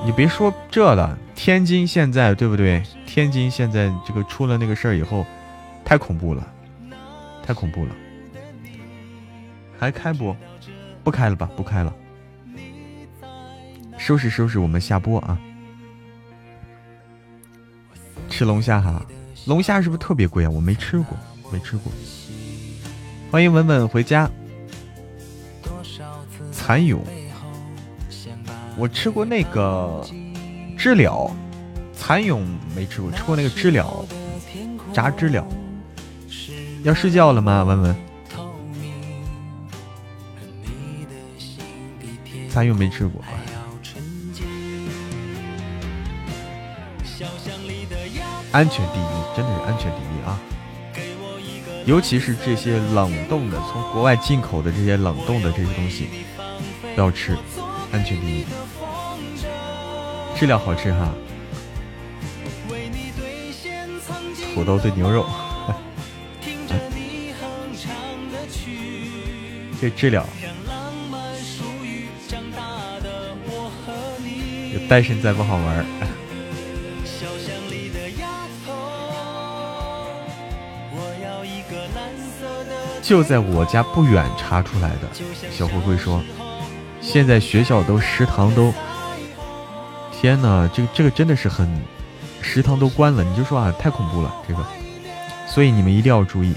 [0.06, 2.82] 你别说这了，天津现在对不对？
[3.06, 5.26] 天津现在这个出了那个事儿以后，
[5.84, 6.46] 太恐怖了，
[7.46, 7.90] 太恐怖了。
[9.78, 10.34] 还开不？
[11.02, 11.46] 不开了吧？
[11.54, 11.94] 不开了。
[14.04, 15.38] 收拾收拾，我们下播啊！
[18.28, 19.02] 吃龙虾哈，
[19.46, 20.50] 龙虾是不是特别贵啊？
[20.50, 21.16] 我没吃过，
[21.50, 21.90] 没吃过。
[23.30, 24.30] 欢迎文文回家。
[26.52, 27.00] 蚕蛹，
[28.76, 30.06] 我吃过那个
[30.76, 31.34] 知了，
[31.94, 34.04] 蚕蛹没吃过，吃过那个知了，
[34.92, 35.46] 炸知了。
[36.82, 37.96] 要睡觉了吗，文文？
[42.50, 43.24] 蚕蛹没吃过。
[48.54, 49.04] 安全第一，
[49.36, 50.38] 真的是安全第一啊！
[51.84, 56.06] 尤其是这些冷冻的，从国外进口的这些冷冻的这些东西，
[56.94, 57.36] 不要吃，
[57.90, 58.44] 安全第一。
[60.36, 61.12] 质量好吃哈，
[64.54, 65.26] 土豆炖牛肉，
[69.80, 70.24] 这质量，
[74.88, 75.84] 单身再不好玩。
[83.04, 85.08] 就在我家不远查出来的，
[85.50, 86.22] 小灰灰说，
[87.02, 88.72] 现在学校都食堂都，
[90.10, 91.68] 天哪，这个这个真的是很，
[92.40, 94.64] 食堂都关了，你就说啊，太恐怖了这个，
[95.46, 96.54] 所以你们一定要注意。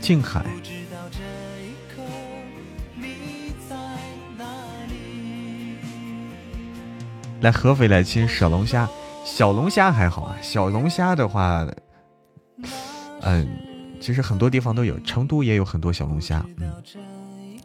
[0.00, 0.42] 静海，
[7.42, 8.88] 来合肥来亲小龙虾，
[9.26, 11.66] 小龙虾还好啊，小龙虾的话。
[13.24, 13.48] 嗯，
[14.00, 16.44] 其实很多地方都有，成都也有很多小龙虾。
[16.56, 16.72] 嗯，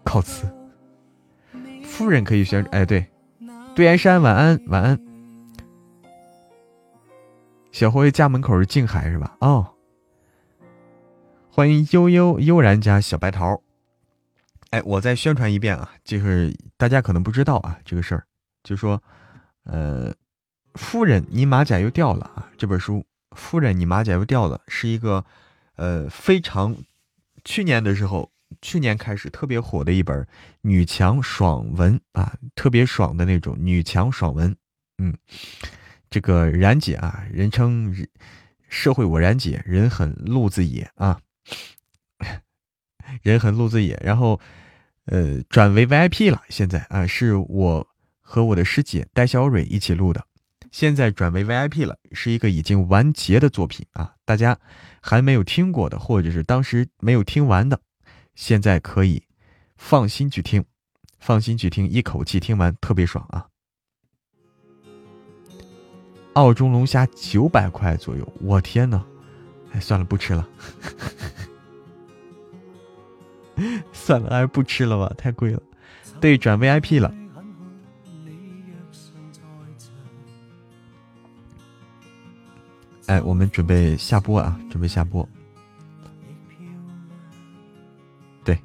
[0.03, 0.47] 告辞，
[1.83, 2.63] 夫人可以选。
[2.65, 3.05] 哎，对，
[3.75, 4.99] 对岩山，晚安，晚安。
[7.71, 9.35] 小辉家门口是静海是吧？
[9.39, 9.73] 哦，
[11.49, 13.61] 欢迎悠悠悠然家小白桃。
[14.69, 18.23] 哎，我再宣传一遍啊，就是大家可能不知道啊，这个事儿，
[18.63, 19.01] 就说，
[19.63, 20.13] 呃，
[20.75, 25.25] 夫人你马甲又掉了啊，这本书，夫人你马甲又掉了，是一个。
[25.77, 26.75] 呃，非常，
[27.43, 28.31] 去年的时候，
[28.61, 30.27] 去年开始特别火的一本
[30.61, 34.55] 女强爽文啊，特别爽的那种女强爽文。
[34.97, 35.15] 嗯，
[36.09, 37.95] 这个然姐啊，人称
[38.67, 41.19] 社会我然姐，人狠路子野啊，
[43.21, 44.01] 人狠路子野。
[44.03, 44.39] 然后，
[45.05, 47.87] 呃，转为 VIP 了，现在啊，是我
[48.19, 50.25] 和我的师姐戴小蕊一起录的。
[50.69, 54.15] 现在转为 VIP 了，是一个已经完结的作品啊！
[54.25, 54.59] 大家
[55.09, 57.79] 还没有听过的，或者是当时没有听完的，
[58.35, 59.23] 现在可以
[59.77, 60.65] 放心去听，
[61.17, 63.47] 放心去听，一口气听完特别爽啊！
[66.33, 69.05] 澳洲龙虾九百块左右，我天呐！
[69.71, 70.45] 哎，算了，不吃了，
[73.93, 75.61] 算了，还是不吃了吧，太贵了。
[76.19, 77.13] 对，转 VIP 了。
[83.07, 85.27] 哎，我们准备下播啊，准备下播。
[88.43, 88.59] 对，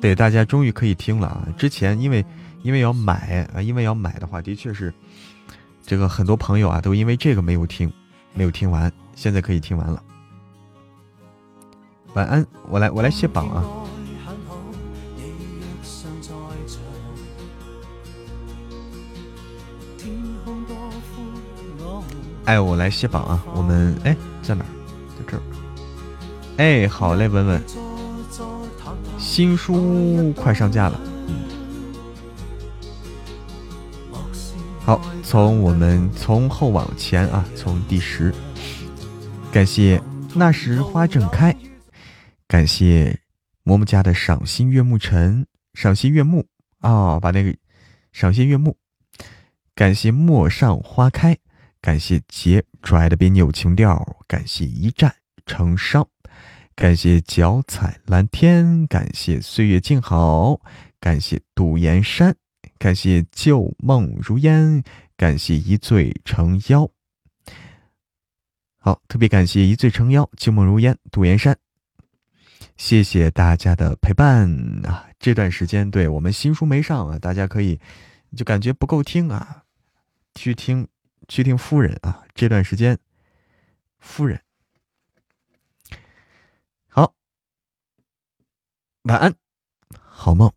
[0.00, 1.48] 对，大家终于可以听了啊！
[1.56, 2.24] 之前因为
[2.62, 4.92] 因为要买啊，因为要买的话，的确是
[5.82, 7.90] 这个很多朋友啊，都因为这个没有听，
[8.34, 10.02] 没有听完，现在可以听完了。
[12.12, 13.64] 晚安，我来我来卸榜啊。
[22.44, 23.44] 哎，我来卸榜啊！
[23.54, 24.64] 我们哎，在哪？
[25.16, 25.42] 在这儿。
[26.56, 27.62] 哎，好嘞，文文，
[29.16, 31.00] 新书快上架了。
[31.28, 31.34] 嗯，
[34.84, 38.34] 好，从我们从后往前啊，从第十，
[39.52, 40.02] 感谢
[40.34, 41.56] 那时花正开，
[42.48, 43.20] 感谢
[43.64, 46.44] 嬷嬷家的赏心悦目晨，赏心悦目
[46.80, 47.54] 啊，把那个
[48.12, 48.76] 赏心悦目，
[49.76, 51.38] 感谢陌上花开。
[51.82, 55.12] 感谢杰拽的别扭情调，感谢一战
[55.44, 56.06] 成伤，
[56.76, 60.60] 感谢脚踩蓝天，感谢岁月静好，
[61.00, 62.36] 感谢杜岩山，
[62.78, 64.84] 感谢旧梦如烟，
[65.16, 66.88] 感谢一醉成妖。
[68.78, 71.58] 好，特别感谢一醉成妖，旧梦如烟，杜岩山。
[72.76, 74.48] 谢谢大家的陪伴
[74.86, 75.08] 啊！
[75.18, 77.80] 这段时间对我们新书没上啊，大家可以
[78.36, 79.64] 就感觉不够听啊，
[80.36, 80.86] 去听。
[81.32, 82.26] 去听夫人啊！
[82.34, 82.98] 这段时间，
[84.00, 84.42] 夫人
[86.90, 87.14] 好，
[89.04, 89.34] 晚安，
[89.98, 90.52] 好梦。